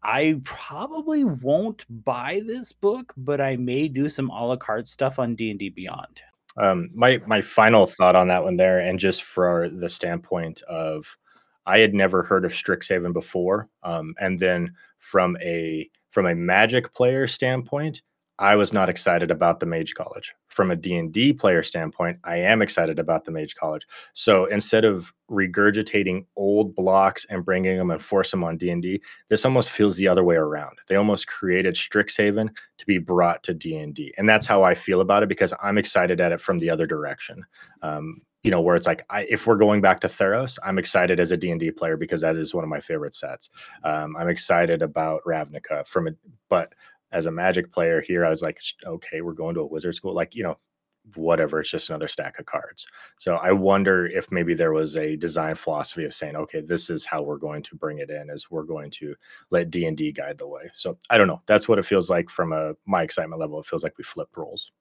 I 0.02 0.40
probably 0.44 1.24
won't 1.26 1.86
buy 2.04 2.42
this 2.46 2.72
book, 2.72 3.14
but 3.18 3.42
I 3.42 3.58
may 3.58 3.88
do 3.88 4.08
some 4.08 4.30
a 4.30 4.46
la 4.46 4.56
carte 4.56 4.88
stuff 4.88 5.20
on 5.20 5.36
D 5.36 5.50
and 5.50 5.60
D 5.60 5.70
Beyond. 5.70 6.22
Um, 6.58 6.90
my 6.94 7.22
my 7.26 7.42
final 7.42 7.86
thought 7.86 8.16
on 8.16 8.28
that 8.30 8.44
one 8.44 8.58
there, 8.58 8.80
and 8.80 9.00
just 9.00 9.24
for 9.24 9.70
the 9.70 9.90
standpoint 9.90 10.62
of 10.64 11.18
I 11.66 11.80
had 11.80 11.94
never 11.94 12.24
heard 12.24 12.46
of 12.46 12.52
Strixhaven 12.52 13.14
before. 13.14 13.70
Um, 13.84 14.16
and 14.20 14.40
then 14.40 14.74
from 14.98 15.38
a 15.42 15.90
from 16.10 16.26
a 16.26 16.36
Magic 16.36 16.94
player 16.94 17.28
standpoint, 17.28 18.02
I 18.40 18.56
was 18.56 18.72
not 18.72 18.88
excited 18.88 19.32
about 19.32 19.60
the 19.60 19.66
Mage 19.66 19.94
College. 19.96 20.34
From 20.48 20.72
a 20.72 20.76
D&D 20.76 21.34
player 21.34 21.62
standpoint, 21.62 22.20
I 22.24 22.38
am 22.38 22.62
excited 22.62 22.98
about 22.98 23.26
the 23.26 23.32
Mage 23.32 23.54
College. 23.56 23.86
So 24.14 24.46
instead 24.46 24.86
of 24.86 25.14
regurgitating 25.30 26.26
old 26.38 26.74
blocks 26.74 27.26
and 27.30 27.44
bringing 27.44 27.78
them 27.78 27.92
and 27.92 28.02
force 28.02 28.32
them 28.32 28.46
on 28.46 28.56
D&D, 28.56 29.02
this 29.28 29.44
almost 29.44 29.72
feels 29.72 29.98
the 29.98 30.08
other 30.08 30.24
way 30.24 30.38
around. 30.38 30.78
They 30.88 30.96
almost 30.96 31.28
created 31.28 31.76
Strixhaven 31.76 32.50
to 32.78 32.86
be 32.86 32.98
brought 32.98 33.44
to 33.44 33.54
D&D. 33.54 34.14
And 34.18 34.28
that's 34.28 34.48
how 34.48 34.64
I 34.64 34.74
feel 34.74 35.02
about 35.02 35.22
it 35.22 35.30
because 35.30 35.54
I'm 35.62 35.78
excited 35.78 36.22
at 36.22 36.32
it 36.32 36.40
from 36.40 36.60
the 36.60 36.70
other 36.70 36.88
direction. 36.88 37.46
Um, 37.82 38.22
you 38.44 38.52
know 38.52 38.62
where 38.62 38.78
it's 38.78 38.88
like 38.88 39.06
I, 39.10 39.28
if 39.30 39.46
we're 39.46 39.58
going 39.58 39.82
back 39.82 40.00
to 40.00 40.08
theros 40.08 40.58
i'm 40.64 40.80
excited 40.80 41.20
as 41.20 41.34
a 41.34 41.38
d&d 41.38 41.72
player 41.72 41.98
because 41.98 42.22
that 42.22 42.38
is 42.38 42.54
one 42.54 42.64
of 42.64 42.70
my 42.70 42.80
favorite 42.80 43.14
sets 43.14 43.50
um, 43.84 44.16
i'm 44.16 44.30
excited 44.30 44.82
about 44.82 45.22
ravnica 45.28 45.86
from 45.86 46.08
it 46.08 46.16
but 46.48 46.74
as 47.12 47.26
a 47.26 47.32
magic 47.32 47.72
player 47.72 48.02
here 48.02 48.26
i 48.26 48.30
was 48.30 48.42
like 48.42 48.60
okay 48.86 49.22
we're 49.22 49.34
going 49.34 49.56
to 49.56 49.62
a 49.62 49.66
wizard 49.66 49.96
school 49.96 50.14
like 50.14 50.36
you 50.36 50.44
know 50.44 50.58
whatever 51.16 51.60
it's 51.60 51.70
just 51.72 51.90
another 51.90 52.08
stack 52.08 52.40
of 52.40 52.46
cards. 52.46 52.86
So 53.18 53.36
i 53.36 53.52
wonder 53.52 54.06
if 54.06 54.32
maybe 54.32 54.54
there 54.54 54.74
was 54.74 54.96
a 54.96 55.16
design 55.16 55.56
philosophy 55.56 56.06
of 56.06 56.14
saying 56.14 56.36
okay 56.36 56.62
this 56.62 56.90
is 56.90 57.06
how 57.06 57.22
we're 57.22 57.38
going 57.38 57.64
to 57.64 57.76
bring 57.76 58.00
it 58.00 58.10
in 58.10 58.30
as 58.30 58.52
we're 58.52 58.64
going 58.64 58.92
to 58.92 59.16
let 59.50 59.72
d&d 59.72 60.12
guide 60.12 60.38
the 60.38 60.48
way. 60.48 60.70
So 60.74 60.98
i 61.10 61.18
don't 61.18 61.28
know 61.28 61.42
that's 61.46 61.68
what 61.68 61.80
it 61.80 61.86
feels 61.86 62.10
like 62.10 62.30
from 62.30 62.54
a 62.54 62.74
my 62.86 63.04
excitement 63.04 63.40
level 63.40 63.60
it 63.60 63.66
feels 63.66 63.84
like 63.84 63.98
we 63.98 64.04
flipped 64.04 64.38
roles 64.38 64.72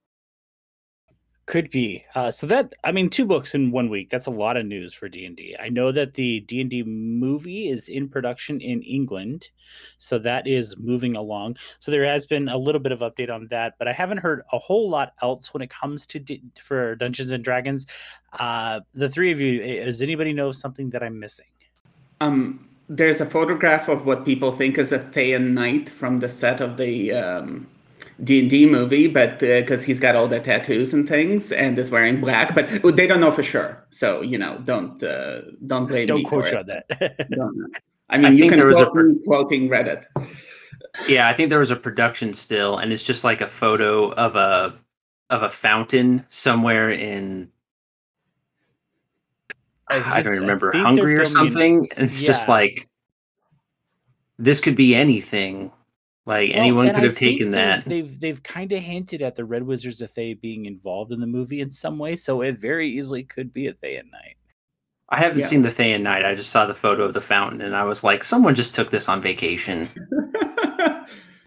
could 1.49 1.71
be. 1.71 2.05
Uh, 2.15 2.31
so 2.31 2.47
that 2.47 2.75
I 2.85 2.93
mean, 2.93 3.09
two 3.09 3.25
books 3.25 3.55
in 3.55 3.71
one 3.71 3.89
week. 3.89 4.11
That's 4.11 4.27
a 4.27 4.31
lot 4.31 4.59
of 4.59 4.67
news 4.67 4.93
for 4.93 5.09
D 5.09 5.25
and 5.25 5.35
D. 5.35 5.57
I 5.59 5.71
know 5.71 5.91
that 5.93 6.13
the 6.13 6.41
D 6.41 6.61
and 6.61 6.69
D 6.69 6.83
movie 6.83 7.69
is 7.69 7.89
in 7.89 8.09
production 8.09 8.61
in 8.61 8.83
England, 8.83 9.49
so 9.97 10.19
that 10.19 10.47
is 10.47 10.77
moving 10.77 11.17
along. 11.17 11.57
So 11.79 11.91
there 11.91 12.05
has 12.05 12.27
been 12.27 12.51
a 12.51 12.59
little 12.59 12.81
bit 12.81 12.93
of 12.93 13.01
update 13.01 13.31
on 13.31 13.49
that, 13.49 13.77
but 13.79 13.89
I 13.89 13.93
haven't 13.93 14.19
heard 14.19 14.43
a 14.53 14.59
whole 14.59 14.91
lot 14.91 15.15
else 15.23 15.55
when 15.55 15.63
it 15.63 15.71
comes 15.71 16.05
to 16.07 16.19
D- 16.19 16.43
for 16.61 16.95
Dungeons 16.97 17.33
and 17.33 17.43
Dragons. 17.43 17.87
Uh, 18.39 18.81
the 18.93 19.09
three 19.09 19.33
of 19.33 19.41
you, 19.41 19.85
does 19.85 20.03
anybody 20.03 20.35
know 20.35 20.53
something 20.53 20.91
that 20.91 21.03
I'm 21.03 21.19
missing? 21.19 21.47
Um, 22.21 22.69
there's 22.91 23.23
a 23.23 23.27
photograph 23.27 23.89
of 23.89 24.05
what 24.05 24.27
people 24.27 24.55
think 24.55 24.77
is 24.77 24.93
a 24.93 24.99
Thayan 24.99 25.55
knight 25.55 25.89
from 25.89 26.21
the 26.21 26.29
set 26.29 26.61
of 26.61 26.77
the. 26.77 27.13
Um 27.13 27.67
D 28.25 28.41
and 28.41 28.51
D 28.51 28.67
movie, 28.67 29.07
but 29.07 29.39
because 29.39 29.81
uh, 29.81 29.85
he's 29.85 30.01
got 30.01 30.17
all 30.17 30.27
the 30.27 30.41
tattoos 30.41 30.93
and 30.93 31.09
things 31.09 31.53
and 31.53 31.79
is 31.79 31.91
wearing 31.91 32.21
black, 32.21 32.55
but 32.55 32.97
they 32.97 33.07
don't 33.07 33.21
know 33.21 33.31
for 33.31 33.43
sure. 33.43 33.85
So 33.91 34.23
you 34.23 34.39
know, 34.39 34.59
don't 34.65 35.03
uh, 35.03 35.43
don't 35.67 35.87
blame 35.87 36.07
don't 36.07 36.19
me 36.19 36.25
quote 36.25 36.53
on 36.53 36.67
that. 36.67 36.87
I 38.11 38.17
mean, 38.17 38.27
I 38.27 38.31
you 38.31 38.49
can 38.49 38.59
there 38.59 38.67
was 38.67 38.81
a 38.81 38.91
per- 38.91 39.15
quoting 39.25 39.69
Reddit. 39.69 40.05
Yeah, 41.07 41.29
I 41.29 41.33
think 41.33 41.51
there 41.51 41.61
was 41.61 41.71
a 41.71 41.77
production 41.77 42.33
still, 42.33 42.79
and 42.79 42.93
it's 42.93 43.05
just 43.05 43.23
like 43.23 43.41
a 43.41 43.47
photo 43.47 44.13
of 44.15 44.35
a 44.35 44.77
of 45.31 45.43
a 45.43 45.51
fountain 45.51 46.25
somewhere 46.31 46.91
in 46.91 47.51
I, 49.89 50.19
I 50.19 50.23
don't 50.23 50.39
remember 50.39 50.73
Hungary 50.73 51.17
or 51.17 51.25
something. 51.25 51.89
And 51.97 52.07
it's 52.07 52.21
yeah. 52.21 52.27
just 52.27 52.49
like 52.49 52.89
this 54.39 54.61
could 54.61 54.77
be 54.77 54.95
anything 54.95 55.73
like 56.29 56.51
well, 56.51 56.61
anyone 56.61 56.95
could 56.95 57.05
have 57.05 57.15
taken 57.15 57.53
that. 57.53 57.87
They've 57.87 58.07
they've, 58.07 58.21
they've 58.21 58.43
kind 58.43 58.71
of 58.71 58.83
hinted 58.83 59.23
at 59.23 59.35
the 59.35 59.47
Red 59.47 59.63
Wizards 59.63 60.03
of 60.03 60.11
Thay 60.11 60.35
being 60.35 60.67
involved 60.67 61.11
in 61.11 61.21
the 61.21 61.27
movie 61.27 61.63
in 61.63 61.73
some 61.73 61.99
way, 61.99 62.17
so 62.17 62.43
it 62.43 62.59
very 62.59 62.87
easily 62.91 63.25
could 63.25 63.51
be 63.51 63.67
a 63.67 63.73
Thayan 63.73 64.11
Knight. 64.11 64.37
I 65.09 65.21
haven't 65.21 65.39
yeah. 65.39 65.47
seen 65.47 65.63
the 65.63 65.71
Thayan 65.71 66.03
Knight. 66.03 66.27
I 66.27 66.35
just 66.35 66.51
saw 66.51 66.67
the 66.67 66.75
photo 66.75 67.05
of 67.05 67.15
the 67.15 67.23
fountain, 67.23 67.63
and 67.63 67.75
I 67.75 67.85
was 67.85 68.05
like, 68.05 68.23
someone 68.23 68.55
just 68.55 68.75
took 68.75 68.91
this 68.91 69.09
on 69.09 69.23
vacation. 69.23 69.89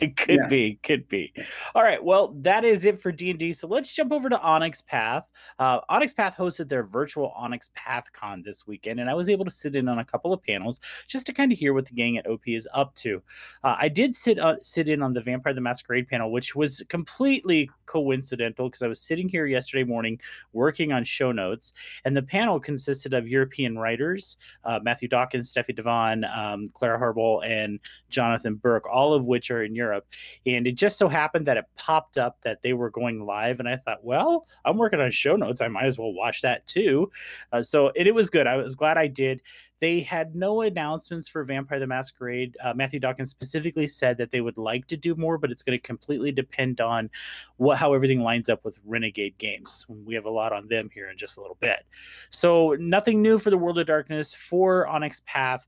It 0.02 0.18
could 0.18 0.36
yeah. 0.36 0.48
be, 0.48 0.80
could 0.82 1.08
be. 1.08 1.32
All 1.76 1.84
right, 1.84 2.04
well, 2.04 2.34
that 2.40 2.66
is 2.66 2.86
it 2.86 3.00
for 3.00 3.12
D 3.12 3.30
and 3.30 3.38
D. 3.38 3.54
So 3.54 3.68
let's 3.68 3.94
jump 3.94 4.12
over 4.12 4.30
to 4.30 4.42
Onyx 4.42 4.82
Path. 4.82 5.30
Uh, 5.60 5.80
Onyx 5.90 6.14
Path 6.14 6.36
hosted 6.36 6.70
their 6.70 6.84
virtual 6.84 7.30
Onyx 7.36 7.70
Path 7.76 8.12
Con 8.12 8.42
this 8.42 8.66
weekend, 8.66 9.00
and 9.00 9.10
I 9.10 9.14
was 9.14 9.30
able 9.30 9.46
to 9.46 9.52
sit 9.52 9.76
in 9.76 9.88
on 9.88 10.00
a 10.00 10.06
couple 10.06 10.34
of 10.34 10.42
panels 10.42 10.80
just 11.08 11.28
to 11.28 11.34
kind 11.34 11.52
of 11.52 11.60
hear 11.60 11.76
what 11.76 11.86
the 11.86 11.94
gang 11.94 12.18
at 12.18 12.26
OP 12.26 12.48
is 12.48 12.68
up 12.74 12.96
to. 12.96 13.22
Uh, 13.64 13.76
I 13.80 13.90
did 13.90 14.16
sit 14.16 14.40
uh, 14.40 14.56
sit 14.62 14.90
in 14.90 15.04
on 15.04 15.14
the 15.14 15.22
Vampire 15.22 15.54
the 15.54 15.62
Masquerade 15.62 16.08
panel, 16.08 16.32
which 16.32 16.56
was 16.56 16.82
completely 16.90 17.70
coincidental 17.86 18.70
because 18.70 18.82
I 18.82 18.88
was 18.88 19.00
sitting 19.00 19.30
here 19.30 19.46
yesterday 19.46 19.84
morning 19.84 20.20
working 20.52 20.92
on 20.92 21.04
show 21.04 21.32
notes, 21.32 21.74
and 22.06 22.18
the 22.18 22.24
panel 22.24 22.60
consisted 22.60 23.14
of 23.14 23.28
European 23.28 23.78
writers 23.78 24.38
uh, 24.64 24.80
Matthew 24.82 25.08
Dawkins, 25.08 25.54
Steffie 25.54 25.76
de 25.76 25.84
Vaan, 25.84 26.26
um, 26.36 26.70
Clara 26.74 27.00
Harble, 27.00 27.46
and 27.46 27.80
Jonathan 28.10 28.56
Burke, 28.56 28.88
all 28.92 29.14
of 29.14 29.28
which 29.28 29.52
are 29.52 29.64
in 29.64 29.76
Europe 29.76 29.91
Europe. 29.92 30.08
And 30.46 30.68
it 30.68 30.74
just 30.74 30.98
so 30.98 31.10
happened 31.10 31.46
that 31.48 31.58
it 31.58 31.66
popped 31.78 32.18
up 32.18 32.38
that 32.42 32.62
they 32.62 32.74
were 32.74 32.90
going 32.90 33.26
live. 33.26 33.60
And 33.60 33.68
I 33.68 33.78
thought, 33.78 34.04
well, 34.04 34.48
I'm 34.66 34.78
working 34.78 35.00
on 35.00 35.12
show 35.12 35.36
notes. 35.36 35.62
I 35.62 35.68
might 35.68 35.86
as 35.86 35.98
well 35.98 36.14
watch 36.14 36.42
that 36.42 36.66
too. 36.68 37.12
Uh, 37.52 37.62
so 37.62 37.92
it, 37.96 38.08
it 38.08 38.16
was 38.16 38.30
good. 38.30 38.48
I 38.48 38.56
was 38.58 38.76
glad 38.76 38.98
I 38.98 39.08
did. 39.08 39.42
They 39.80 40.02
had 40.02 40.36
no 40.36 40.62
announcements 40.62 41.28
for 41.28 41.44
Vampire 41.44 41.80
the 41.80 41.88
Masquerade. 41.88 42.56
Uh, 42.64 42.72
Matthew 42.76 43.00
Dawkins 43.00 43.32
specifically 43.32 43.88
said 43.88 44.16
that 44.20 44.30
they 44.30 44.40
would 44.40 44.60
like 44.60 44.86
to 44.88 44.96
do 44.96 45.16
more, 45.16 45.40
but 45.40 45.50
it's 45.50 45.64
going 45.64 45.78
to 45.78 45.82
completely 45.82 46.32
depend 46.32 46.80
on 46.80 47.10
what 47.58 47.80
how 47.80 47.94
everything 47.94 48.22
lines 48.22 48.48
up 48.48 48.64
with 48.64 48.78
Renegade 48.86 49.40
Games. 49.40 49.88
We 49.90 50.14
have 50.14 50.26
a 50.26 50.30
lot 50.30 50.54
on 50.54 50.68
them 50.68 50.92
here 50.94 51.10
in 51.10 51.18
just 51.18 51.40
a 51.40 51.42
little 51.42 51.58
bit. 51.60 51.84
So 52.30 52.76
nothing 52.80 53.24
new 53.24 53.40
for 53.40 53.50
the 53.50 53.58
World 53.58 53.80
of 53.80 53.88
Darkness 53.88 54.36
for 54.36 54.86
Onyx 54.86 55.24
Path. 55.26 55.66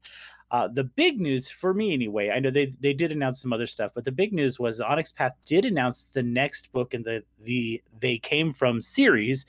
Uh, 0.53 0.67
the 0.67 0.83
big 0.83 1.19
news 1.19 1.49
for 1.49 1.73
me, 1.73 1.93
anyway, 1.93 2.29
I 2.29 2.37
know 2.37 2.51
they 2.51 2.75
they 2.79 2.93
did 2.93 3.11
announce 3.11 3.41
some 3.41 3.51
other 3.51 3.65
stuff, 3.65 3.91
but 3.95 4.05
the 4.05 4.11
big 4.11 4.31
news 4.33 4.59
was 4.59 4.79
Onyx 4.79 5.11
Path 5.11 5.33
did 5.47 5.65
announce 5.65 6.03
the 6.13 6.21
next 6.21 6.71
book 6.71 6.93
in 6.93 7.01
the 7.01 7.23
the 7.41 7.81
They 7.99 8.19
Came 8.19 8.53
From 8.53 8.79
series, 8.79 9.47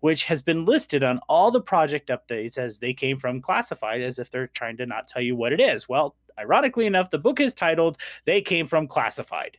which 0.00 0.24
has 0.24 0.42
been 0.42 0.66
listed 0.66 1.02
on 1.02 1.20
all 1.26 1.50
the 1.50 1.62
project 1.62 2.10
updates 2.10 2.58
as 2.58 2.78
They 2.78 2.92
Came 2.92 3.18
From 3.18 3.40
classified, 3.40 4.02
as 4.02 4.18
if 4.18 4.30
they're 4.30 4.48
trying 4.48 4.76
to 4.76 4.84
not 4.84 5.08
tell 5.08 5.22
you 5.22 5.34
what 5.34 5.54
it 5.54 5.60
is. 5.60 5.88
Well, 5.88 6.16
ironically 6.38 6.84
enough, 6.84 7.08
the 7.08 7.18
book 7.18 7.40
is 7.40 7.54
titled 7.54 7.96
They 8.26 8.42
Came 8.42 8.66
From 8.66 8.86
Classified 8.86 9.56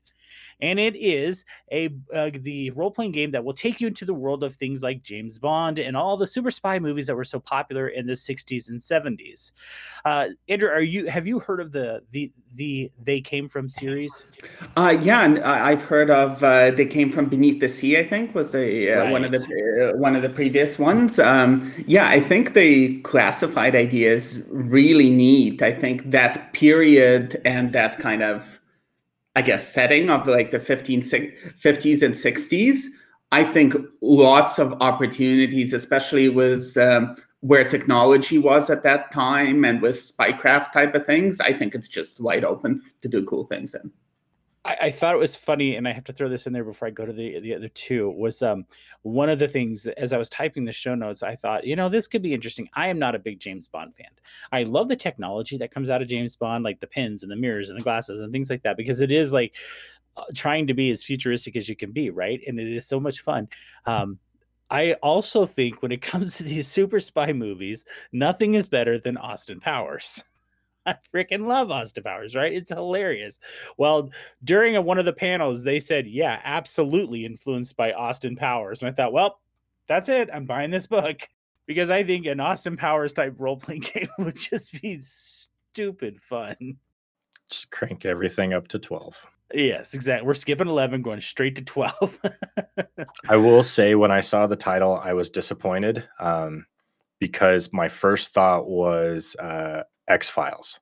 and 0.62 0.80
it 0.80 0.96
is 0.96 1.46
a 1.72 1.90
uh, 2.14 2.32
the 2.34 2.72
role 2.72 2.92
playing 2.92 3.12
game 3.12 3.32
that 3.32 3.44
will 3.44 3.54
take 3.54 3.82
you 3.82 3.88
into 3.88 4.06
the 4.06 4.14
world 4.14 4.44
of 4.44 4.56
things 4.56 4.84
like 4.84 5.02
James 5.02 5.40
Bond 5.40 5.80
and 5.80 5.96
all 5.96 6.18
the 6.18 6.28
super 6.28 6.52
spy 6.52 6.80
movies 6.80 7.08
that 7.08 7.16
were 7.16 7.24
so 7.24 7.40
popular 7.40 7.90
in 7.90 8.06
the 8.06 8.14
60s 8.14 8.70
and 8.70 8.80
70s. 8.80 9.52
Uh, 10.06 10.30
Andrew, 10.50 10.70
are 10.70 10.82
you 10.82 11.08
have 11.08 11.28
you 11.28 11.40
heard 11.40 11.60
of 11.60 11.72
the 11.72 12.02
the 12.12 12.32
the 12.56 12.92
They 13.04 13.22
Came 13.22 13.50
From 13.50 13.68
series? 13.68 14.34
Uh, 14.78 14.98
yeah, 15.02 15.24
and 15.24 15.40
I've 15.40 15.84
heard 15.84 16.10
of 16.10 16.44
uh, 16.44 16.72
They 16.72 16.86
Came 16.86 17.12
From 17.12 17.28
Beneath 17.28 17.60
the 17.60 17.70
Sea. 17.70 17.98
I 17.98 18.08
think 18.08 18.36
was 18.36 18.52
the 18.52 18.92
uh, 18.92 19.04
right. 19.04 19.12
one 19.12 19.26
of 19.26 19.32
the 19.32 19.92
uh, 19.94 19.98
one 19.98 20.16
of 20.16 20.22
the 20.22 20.30
previous 20.30 20.80
ones. 20.80 21.20
Um, 21.20 21.72
yeah, 21.88 22.08
I 22.08 22.20
think 22.20 22.54
the 22.54 23.00
classified 23.02 23.76
ideas 23.76 24.42
really 24.50 25.10
neat. 25.10 25.62
I 25.62 25.74
think 25.74 26.12
that 26.12 26.54
period 26.54 27.42
and 27.46 27.74
that 27.74 28.00
kind 28.00 28.24
of 28.24 28.60
I 29.36 29.42
guess, 29.42 29.68
setting 29.68 30.10
of 30.10 30.28
like 30.28 30.52
the 30.52 30.60
15, 30.60 31.02
50s 31.02 32.02
and 32.04 32.14
60s, 32.14 32.86
I 33.32 33.44
think 33.44 33.76
lots 34.02 34.60
of 34.60 34.74
opportunities, 34.80 35.74
especially 35.74 36.30
with 36.30 36.78
um, 36.78 37.16
where 37.40 37.68
technology 37.68 38.38
was 38.38 38.70
at 38.70 38.84
that 38.84 39.12
time 39.12 39.66
and 39.66 39.82
with 39.82 39.96
spycraft 39.96 40.72
type 40.72 40.94
of 40.94 41.06
things. 41.06 41.40
I 41.40 41.52
think 41.52 41.74
it's 41.74 41.88
just 41.88 42.22
wide 42.22 42.46
open 42.46 42.82
to 43.02 43.10
do 43.10 43.26
cool 43.26 43.44
things 43.44 43.74
in. 43.74 43.92
I, 44.66 44.78
I, 44.84 44.92
thought 44.92 45.14
it 45.14 45.20
was 45.20 45.36
funny, 45.36 45.76
and 45.76 45.88
I 45.88 45.92
have 45.92 46.06
to 46.06 46.14
throw 46.14 46.30
this 46.30 46.48
in 46.48 46.54
there 46.54 46.64
before 46.64 46.88
I 46.88 46.92
go 46.92 47.06
to 47.06 47.12
the 47.12 47.40
the 47.40 47.54
other 47.54 47.68
two. 47.68 48.10
Was 48.10 48.42
um 48.42 48.66
one 49.02 49.30
of 49.30 49.40
the 49.40 49.48
things 49.48 49.84
that 49.84 50.00
as 50.00 50.14
I 50.14 50.18
was 50.18 50.30
typing 50.30 50.66
the 50.66 50.72
show 50.72 50.96
notes, 50.96 51.22
I 51.22 51.36
thought, 51.36 51.66
you 51.66 51.76
know, 51.76 51.90
this 51.90 52.08
could 52.08 52.22
be 52.22 52.34
interesting. 52.34 52.70
I 52.74 52.88
am 52.88 53.00
not 53.00 53.16
a 53.16 53.20
big 53.20 53.40
James 53.40 53.68
Bond 53.68 53.96
fan. 53.96 54.12
I 54.52 54.64
love 54.64 54.88
the 54.88 54.96
technology 54.96 55.58
that 55.58 55.72
comes 55.72 55.90
out 55.90 56.02
of 56.02 56.08
James 56.08 56.36
Bond, 56.36 56.64
like 56.64 56.80
the 56.80 56.88
pins 56.88 57.24
and 57.24 57.32
the 57.32 57.36
mirrors 57.36 57.70
and 57.70 57.80
the 57.80 57.84
glasses 57.84 58.22
and 58.22 58.32
things 58.32 58.50
like 58.50 58.64
that, 58.64 58.78
because 58.78 59.02
it 59.02 59.12
is 59.12 59.34
like 59.34 59.56
uh, 60.16 60.24
trying 60.34 60.68
to 60.68 60.74
be 60.74 60.92
as 60.92 61.04
futuristic 61.04 61.56
as 61.56 61.68
you 61.68 61.76
can 61.76 61.92
be, 61.92 62.10
right? 62.10 62.42
And 62.48 62.60
it 62.60 62.72
is 62.72 62.88
so 62.88 63.00
much 63.00 63.20
fun. 63.20 63.50
Um, 63.86 64.20
I 64.70 64.94
also 64.94 65.46
think 65.46 65.82
when 65.82 65.92
it 65.92 66.02
comes 66.02 66.38
to 66.38 66.44
these 66.44 66.68
super 66.68 67.00
spy 67.00 67.34
movies, 67.34 67.84
nothing 68.12 68.54
is 68.54 68.70
better 68.70 68.98
than 68.98 69.18
Austin 69.18 69.60
Powers. 69.60 70.24
I 70.86 70.96
freaking 71.14 71.48
love 71.48 71.72
Austin 71.72 72.04
Powers, 72.04 72.36
right? 72.36 72.54
It's 72.54 72.70
hilarious. 72.70 73.40
Well, 73.78 74.10
during 74.44 74.76
a, 74.76 74.82
one 74.82 75.00
of 75.00 75.06
the 75.06 75.14
panels, 75.14 75.64
they 75.64 75.80
said, 75.80 76.08
yeah, 76.08 76.42
absolutely 76.44 77.26
influenced 77.26 77.76
by 77.76 77.94
Austin 77.94 78.36
Powers. 78.36 78.82
And 78.82 78.90
I 78.90 78.94
thought, 78.94 79.14
well, 79.14 79.40
that's 79.88 80.10
it. 80.10 80.30
I'm 80.34 80.46
buying 80.46 80.72
this 80.72 80.88
book 80.88 81.28
because 81.66 81.90
I 81.90 82.04
think 82.04 82.26
an 82.26 82.40
Austin 82.40 82.78
Powers 82.78 83.14
type 83.14 83.36
role 83.38 83.58
playing 83.58 83.86
game 83.94 84.10
would 84.18 84.36
just 84.36 84.82
be 84.82 85.00
stupid 85.02 86.20
fun. 86.22 86.78
Just 87.50 87.72
crank 87.72 88.06
everything 88.06 88.54
up 88.54 88.68
to 88.70 88.80
12. 88.80 89.28
Yes, 89.54 89.94
exactly. 89.94 90.26
We're 90.26 90.34
skipping 90.34 90.68
11, 90.68 91.04
going 91.04 91.22
straight 91.22 91.56
to 91.58 91.64
12. 91.64 92.20
I 93.30 93.36
will 93.36 93.62
say, 93.62 93.94
when 93.94 94.12
I 94.12 94.22
saw 94.22 94.48
the 94.48 94.56
title, 94.56 95.00
I 95.04 95.14
was 95.14 95.30
disappointed 95.30 96.08
um, 96.20 96.66
because 97.20 97.72
my 97.72 97.88
first 97.88 98.34
thought 98.34 98.68
was 98.68 99.36
uh, 99.36 99.84
X 100.08 100.30
Files. 100.30 100.80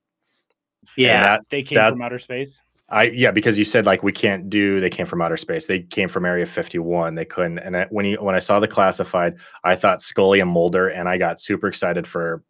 Yeah, 0.98 1.24
that, 1.24 1.42
they 1.50 1.64
came 1.64 1.78
that, 1.78 1.92
from 1.92 2.02
outer 2.02 2.20
space. 2.20 2.62
I 2.92 3.04
yeah, 3.04 3.32
because 3.32 3.58
you 3.58 3.64
said 3.64 3.86
like 3.86 4.04
we 4.04 4.12
can't 4.12 4.50
do. 4.50 4.82
They 4.82 4.90
came 4.90 5.06
from 5.06 5.22
outer 5.22 5.38
space. 5.38 5.68
They 5.68 5.80
came 5.80 6.10
from 6.10 6.26
Area 6.26 6.46
Fifty 6.46 6.78
One. 6.78 7.16
They 7.16 7.26
couldn't. 7.26 7.60
And 7.60 7.78
I, 7.78 7.88
when 7.90 8.06
you 8.06 8.18
when 8.22 8.36
I 8.36 8.40
saw 8.40 8.60
the 8.60 8.68
classified, 8.68 9.36
I 9.64 9.76
thought 9.76 10.02
Scully 10.02 10.42
and 10.42 10.50
Mulder, 10.50 10.90
and 10.90 11.08
I 11.08 11.18
got 11.18 11.40
super 11.40 11.68
excited 11.68 12.06
for. 12.06 12.44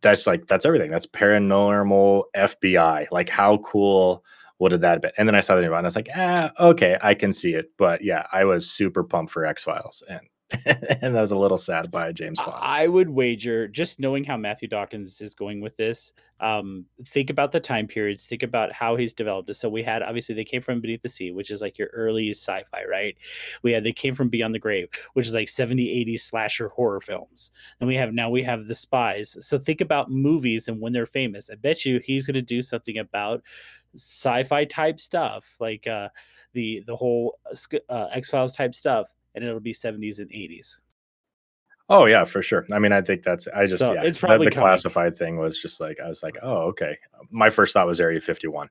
That's 0.00 0.26
like 0.26 0.46
that's 0.46 0.64
everything. 0.64 0.90
That's 0.90 1.06
paranormal 1.06 2.24
FBI. 2.34 3.06
Like 3.12 3.28
how 3.28 3.58
cool 3.58 4.24
would 4.58 4.72
that 4.72 4.74
have 4.74 4.80
that 4.80 5.02
been? 5.02 5.10
And 5.18 5.28
then 5.28 5.34
I 5.34 5.40
saw 5.40 5.56
the 5.56 5.62
new 5.62 5.70
one. 5.70 5.84
I 5.84 5.86
was 5.86 5.94
like, 5.94 6.08
ah, 6.16 6.50
okay, 6.58 6.96
I 7.02 7.14
can 7.14 7.32
see 7.32 7.54
it. 7.54 7.70
But 7.76 8.02
yeah, 8.02 8.26
I 8.32 8.44
was 8.44 8.68
super 8.70 9.04
pumped 9.04 9.30
for 9.30 9.44
X 9.44 9.62
Files, 9.62 10.02
and 10.08 10.22
and 11.00 11.16
I 11.16 11.20
was 11.20 11.32
a 11.32 11.38
little 11.38 11.58
sad 11.58 11.90
by 11.90 12.12
James 12.12 12.38
Bond. 12.38 12.52
I 12.60 12.86
would 12.88 13.10
wager, 13.10 13.68
just 13.68 14.00
knowing 14.00 14.24
how 14.24 14.36
Matthew 14.36 14.68
Dawkins 14.68 15.20
is 15.20 15.34
going 15.34 15.60
with 15.60 15.76
this, 15.76 16.12
um, 16.40 16.86
think 17.08 17.30
about 17.30 17.52
the 17.52 17.60
time 17.60 17.86
periods, 17.86 18.26
think 18.26 18.42
about 18.42 18.72
how 18.72 18.96
he's 18.96 19.12
developed 19.12 19.48
it. 19.50 19.54
So 19.54 19.68
we 19.68 19.82
had 19.82 20.02
obviously 20.02 20.34
they 20.34 20.44
came 20.44 20.62
from 20.62 20.80
Beneath 20.80 21.02
the 21.02 21.08
Sea, 21.08 21.30
which 21.30 21.50
is 21.50 21.60
like 21.60 21.78
your 21.78 21.88
early 21.92 22.30
sci-fi, 22.30 22.84
right? 22.90 23.16
We 23.62 23.72
had 23.72 23.84
they 23.84 23.92
came 23.92 24.14
from 24.14 24.28
Beyond 24.28 24.54
the 24.54 24.58
Grave, 24.58 24.88
which 25.14 25.26
is 25.26 25.34
like 25.34 25.48
70, 25.48 25.86
80s 26.04 26.20
slasher 26.20 26.68
horror 26.68 27.00
films. 27.00 27.52
And 27.80 27.86
we 27.86 27.94
have 27.94 28.12
now 28.12 28.28
we 28.28 28.42
have 28.42 28.66
the 28.66 28.74
spies. 28.74 29.36
So 29.40 29.58
think 29.58 29.80
about 29.80 30.10
movies 30.10 30.68
and 30.68 30.80
when 30.80 30.92
they're 30.92 31.06
famous. 31.06 31.48
I 31.50 31.54
bet 31.54 31.84
you 31.84 32.00
he's 32.04 32.26
gonna 32.26 32.42
do 32.42 32.62
something 32.62 32.98
about 32.98 33.42
sci-fi 33.94 34.64
type 34.64 34.98
stuff, 34.98 35.44
like 35.60 35.86
uh 35.86 36.08
the 36.54 36.82
the 36.86 36.96
whole 36.96 37.38
uh, 37.88 38.08
X 38.12 38.30
Files 38.30 38.54
type 38.54 38.74
stuff 38.74 39.08
and 39.34 39.44
it'll 39.44 39.60
be 39.60 39.74
70s 39.74 40.18
and 40.18 40.30
80s. 40.30 40.78
Oh 41.88 42.06
yeah, 42.06 42.24
for 42.24 42.42
sure. 42.42 42.64
I 42.72 42.78
mean, 42.78 42.92
I 42.92 43.02
think 43.02 43.22
that's 43.22 43.48
I 43.48 43.66
just 43.66 43.78
so 43.78 43.92
yeah, 43.92 44.02
it's 44.02 44.16
probably 44.16 44.46
the, 44.46 44.50
the 44.50 44.56
classified 44.56 45.16
thing 45.16 45.36
was 45.36 45.60
just 45.60 45.80
like 45.80 45.98
I 46.00 46.08
was 46.08 46.22
like, 46.22 46.38
oh 46.42 46.62
okay. 46.68 46.96
My 47.30 47.50
first 47.50 47.74
thought 47.74 47.86
was 47.86 48.00
Area 48.00 48.20
51, 48.20 48.68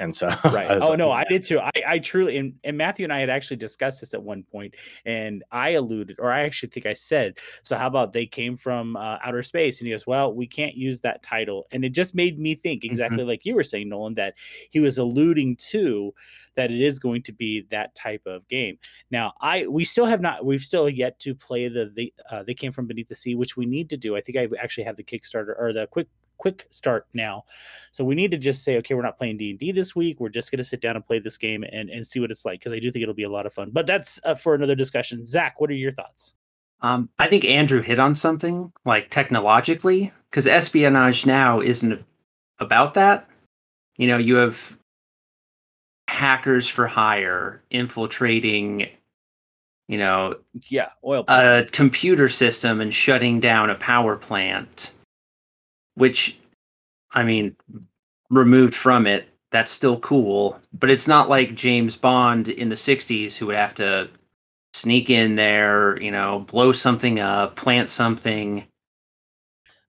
and 0.00 0.14
so 0.14 0.28
right. 0.46 0.70
oh 0.82 0.88
like, 0.88 0.98
no. 0.98 1.12
I 1.12 1.24
did 1.24 1.44
too. 1.44 1.60
I 1.60 1.70
I 1.86 1.98
truly 1.98 2.38
and, 2.38 2.54
and 2.64 2.76
Matthew 2.76 3.04
and 3.04 3.12
I 3.12 3.20
had 3.20 3.30
actually 3.30 3.58
discussed 3.58 4.00
this 4.00 4.14
at 4.14 4.22
one 4.22 4.42
point, 4.42 4.74
and 5.04 5.44
I 5.52 5.70
alluded, 5.70 6.16
or 6.18 6.32
I 6.32 6.40
actually 6.40 6.70
think 6.70 6.86
I 6.86 6.94
said, 6.94 7.38
so 7.62 7.76
how 7.76 7.86
about 7.86 8.12
they 8.12 8.26
came 8.26 8.56
from 8.56 8.96
uh, 8.96 9.18
outer 9.22 9.42
space? 9.42 9.80
And 9.80 9.86
he 9.86 9.92
goes, 9.92 10.06
well, 10.06 10.34
we 10.34 10.46
can't 10.46 10.74
use 10.74 11.00
that 11.00 11.22
title, 11.22 11.66
and 11.70 11.84
it 11.84 11.90
just 11.90 12.14
made 12.14 12.38
me 12.38 12.54
think 12.54 12.82
mm-hmm. 12.82 12.90
exactly 12.90 13.18
mm-hmm. 13.18 13.28
like 13.28 13.44
you 13.44 13.54
were 13.54 13.64
saying, 13.64 13.88
Nolan, 13.88 14.14
that 14.14 14.34
he 14.70 14.80
was 14.80 14.98
alluding 14.98 15.56
to 15.56 16.14
that 16.56 16.70
it 16.70 16.80
is 16.80 16.98
going 16.98 17.22
to 17.22 17.32
be 17.32 17.66
that 17.70 17.94
type 17.94 18.22
of 18.26 18.48
game. 18.48 18.78
Now, 19.10 19.34
I 19.40 19.66
we 19.66 19.84
still 19.84 20.06
have 20.06 20.20
not 20.20 20.44
we've 20.44 20.62
still 20.62 20.88
yet 20.88 21.18
to 21.20 21.34
play 21.34 21.68
the 21.68 21.92
the 21.94 22.12
uh, 22.30 22.42
they 22.42 22.54
came 22.54 22.72
from 22.72 22.86
beneath 22.86 23.08
the 23.08 23.14
sea, 23.14 23.34
which 23.34 23.56
we 23.56 23.66
need 23.66 23.90
to 23.90 23.96
do. 23.96 24.16
I 24.16 24.20
think 24.20 24.38
I 24.38 24.48
actually 24.58 24.84
have 24.84 24.96
the 24.96 25.04
Kickstarter 25.04 25.54
or 25.58 25.72
the 25.72 25.86
quick 25.86 26.08
quick 26.40 26.66
start 26.70 27.06
now. 27.12 27.44
So 27.92 28.02
we 28.02 28.14
need 28.14 28.30
to 28.30 28.38
just 28.38 28.64
say, 28.64 28.78
okay, 28.78 28.94
we're 28.94 29.02
not 29.02 29.18
playing 29.18 29.36
D 29.36 29.50
and 29.50 29.58
D 29.58 29.72
this 29.72 29.94
week. 29.94 30.18
We're 30.18 30.30
just 30.30 30.50
going 30.50 30.58
to 30.58 30.64
sit 30.64 30.80
down 30.80 30.96
and 30.96 31.06
play 31.06 31.18
this 31.18 31.36
game 31.36 31.64
and 31.70 31.90
and 31.90 32.06
see 32.06 32.18
what 32.18 32.30
it's 32.30 32.44
like 32.44 32.60
because 32.60 32.72
I 32.72 32.78
do 32.78 32.90
think 32.90 33.02
it'll 33.02 33.14
be 33.14 33.24
a 33.24 33.30
lot 33.30 33.46
of 33.46 33.52
fun. 33.52 33.70
But 33.72 33.86
that's 33.86 34.18
uh, 34.24 34.34
for 34.34 34.54
another 34.54 34.74
discussion. 34.74 35.26
Zach, 35.26 35.60
what 35.60 35.70
are 35.70 35.74
your 35.74 35.92
thoughts? 35.92 36.34
Um, 36.82 37.10
I 37.18 37.28
think 37.28 37.44
Andrew 37.44 37.82
hit 37.82 37.98
on 37.98 38.14
something 38.14 38.72
like 38.86 39.10
technologically 39.10 40.12
because 40.30 40.46
espionage 40.46 41.26
now 41.26 41.60
isn't 41.60 42.02
about 42.58 42.94
that. 42.94 43.28
You 43.98 44.08
know, 44.08 44.16
you 44.16 44.36
have 44.36 44.78
hackers 46.08 46.66
for 46.66 46.86
hire 46.86 47.62
infiltrating 47.70 48.88
you 49.86 49.96
know 49.96 50.34
yeah 50.68 50.88
oil 51.04 51.24
a 51.28 51.64
computer 51.70 52.28
system 52.28 52.80
and 52.80 52.92
shutting 52.92 53.38
down 53.38 53.70
a 53.70 53.74
power 53.76 54.16
plant 54.16 54.92
which 56.00 56.38
i 57.12 57.22
mean 57.22 57.54
removed 58.30 58.74
from 58.74 59.06
it 59.06 59.28
that's 59.50 59.70
still 59.70 59.98
cool 60.00 60.58
but 60.72 60.90
it's 60.90 61.06
not 61.06 61.28
like 61.28 61.54
james 61.54 61.96
bond 61.96 62.48
in 62.48 62.68
the 62.68 62.74
60s 62.74 63.36
who 63.36 63.46
would 63.46 63.56
have 63.56 63.74
to 63.74 64.08
sneak 64.72 65.10
in 65.10 65.36
there 65.36 66.00
you 66.00 66.10
know 66.10 66.40
blow 66.40 66.72
something 66.72 67.20
up 67.20 67.56
plant 67.56 67.88
something 67.88 68.64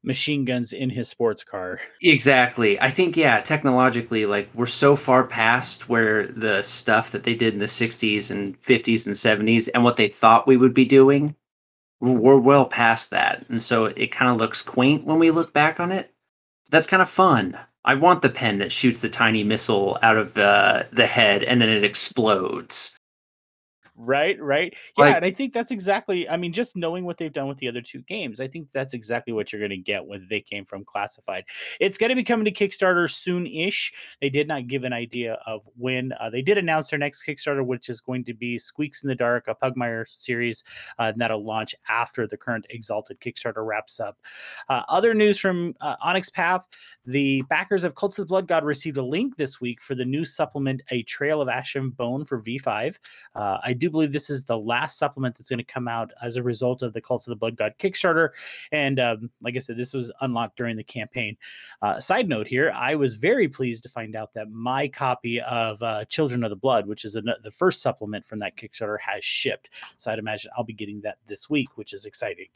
machine 0.04 0.46
guns 0.46 0.74
in 0.74 0.90
his 0.90 1.08
sports 1.08 1.44
car. 1.44 1.80
Exactly. 2.02 2.80
I 2.82 2.90
think 2.90 3.16
yeah, 3.16 3.42
technologically 3.42 4.26
like 4.26 4.50
we're 4.56 4.66
so 4.66 4.96
far 4.96 5.24
past 5.24 5.88
where 5.88 6.28
the 6.28 6.62
stuff 6.64 7.12
that 7.12 7.24
they 7.24 7.36
did 7.36 7.54
in 7.54 7.60
the 7.60 7.66
60s 7.68 8.32
and 8.32 8.60
50s 8.60 9.06
and 9.06 9.16
70s 9.16 9.70
and 9.74 9.84
what 9.84 9.98
they 9.98 10.08
thought 10.08 10.48
we 10.48 10.58
would 10.58 10.74
be 10.74 10.86
doing 10.86 11.36
we're 12.02 12.38
well 12.38 12.66
past 12.66 13.12
that. 13.12 13.46
And 13.50 13.62
so 13.62 13.86
it 13.86 14.08
kind 14.08 14.32
of 14.32 14.38
looks 14.38 14.62
quaint 14.62 15.06
when 15.06 15.20
we 15.20 15.32
look 15.32 15.54
back 15.54 15.80
on 15.80 15.92
it. 15.92 16.14
That's 16.70 16.88
kind 16.88 17.02
of 17.02 17.10
fun. 17.10 17.58
I 17.86 17.96
want 17.96 18.22
the 18.22 18.30
pen 18.30 18.60
that 18.60 18.72
shoots 18.72 19.00
the 19.00 19.10
tiny 19.10 19.44
missile 19.44 19.98
out 20.02 20.18
of 20.18 20.38
uh, 20.38 20.84
the 20.92 21.08
head 21.08 21.44
and 21.44 21.62
then 21.62 21.70
it 21.70 21.84
explodes 21.84 22.96
right 24.02 24.40
right? 24.42 24.74
Yeah 24.98 25.06
like, 25.06 25.16
and 25.16 25.26
i 25.26 25.32
think 25.32 25.54
that's 25.54 25.72
exactly 25.72 26.28
i 26.30 26.38
mean 26.38 26.54
just 26.54 26.76
knowing 26.76 27.06
what 27.06 27.18
they've 27.18 27.34
done 27.34 27.48
with 27.48 27.58
the 27.58 27.68
other 27.68 27.82
two 27.82 28.02
games 28.02 28.42
i 28.42 28.48
think 28.48 28.72
that's 28.72 28.94
exactly 28.94 29.34
what 29.34 29.52
you're 29.52 29.60
going 29.60 29.70
to 29.70 29.78
get 29.78 30.06
when 30.06 30.28
they 30.30 30.42
came 30.42 30.66
from 30.66 30.84
classified. 30.86 31.46
It's 31.80 31.98
going 31.98 32.10
to 32.10 32.16
be 32.16 32.24
coming 32.24 32.46
to 32.46 32.52
kickstarter 32.52 33.10
soon-ish. 33.10 33.94
They 34.20 34.30
did 34.30 34.48
not 34.48 34.68
give 34.68 34.84
an 34.84 34.94
idea 34.94 35.40
of 35.46 35.62
when 35.78 36.14
uh, 36.20 36.30
they 36.30 36.42
did 36.42 36.58
announce 36.58 36.90
their 36.90 37.00
next 37.00 37.26
kickstarter 37.26 37.66
which 37.66 37.90
is 37.90 38.02
going 38.02 38.24
to 38.26 38.34
be 38.34 38.58
squeaks 38.58 39.04
in 39.04 39.10
the 39.10 39.16
dark 39.16 39.48
a 39.48 39.56
pugmire 39.56 40.06
series 40.08 40.64
uh, 41.00 41.14
that'll 41.16 41.44
launch 41.44 41.76
after 41.90 42.28
the 42.28 42.38
current 42.38 42.66
exalted 42.70 43.20
kickstarter 43.20 43.66
wraps 43.66 44.00
up. 44.00 44.18
Uh, 44.70 44.84
other 44.90 45.14
news 45.14 45.40
from 45.40 45.74
uh, 45.82 45.96
onyx 46.02 46.30
path 46.30 46.66
the 47.06 47.44
backers 47.50 47.84
of 47.84 47.96
cults 47.96 48.18
of 48.20 48.26
the 48.26 48.28
blood 48.28 48.48
god 48.48 48.64
received 48.64 48.98
a 48.98 49.04
link 49.04 49.36
this 49.38 49.60
week 49.60 49.82
for 49.82 49.96
the 49.96 50.06
new 50.06 50.26
supplement 50.26 50.82
a 50.92 51.04
trail 51.04 51.42
of 51.42 51.50
ash 51.50 51.76
and 51.76 51.96
bone 51.96 52.26
for 52.26 52.42
v5 52.42 52.98
uh, 53.36 53.58
i 53.64 53.74
do 53.74 53.90
believe 53.92 54.12
this 54.12 54.30
is 54.30 54.46
the 54.46 54.58
last 54.58 54.98
supplement 54.98 55.36
that's 55.38 55.50
going 55.50 55.60
to 55.60 55.64
come 55.64 55.88
out 55.88 56.12
as 56.22 56.38
a 56.38 56.44
result 56.44 56.82
of 56.82 56.94
the 56.94 57.02
Cults 57.02 57.28
of 57.28 57.32
the 57.32 57.36
Blood 57.36 57.56
God 57.56 57.74
Kickstarter. 57.80 58.30
And 58.72 59.00
um, 59.00 59.30
like 59.42 59.56
I 59.56 59.60
said, 59.60 59.78
this 59.78 59.94
was 59.94 60.12
unlocked 60.22 60.58
during 60.58 60.78
the 60.78 60.84
campaign. 60.84 61.38
Uh, 61.82 62.00
side 62.00 62.28
note 62.28 62.48
here, 62.48 62.72
I 62.76 62.96
was 62.96 63.16
very 63.16 63.48
pleased 63.48 63.84
to 63.84 63.90
find 63.90 64.16
out 64.16 64.34
that 64.34 64.50
my 64.50 64.88
copy 64.88 65.42
of 65.42 65.82
uh, 65.82 66.06
Children 66.06 66.44
of 66.44 66.50
the 66.50 66.56
Blood, 66.56 66.88
which 66.88 67.06
is 67.06 67.14
the, 67.14 67.38
the 67.44 67.52
first 67.52 67.82
supplement 67.82 68.26
from 68.26 68.40
that 68.40 68.56
Kickstarter, 68.56 69.00
has 69.00 69.24
shipped. 69.24 69.70
So 69.98 70.12
I'd 70.12 70.20
imagine 70.20 70.52
I'll 70.58 70.64
be 70.64 70.74
getting 70.74 71.02
that 71.02 71.18
this 71.28 71.50
week, 71.50 71.78
which 71.78 71.94
is 71.94 72.06
exciting. 72.06 72.48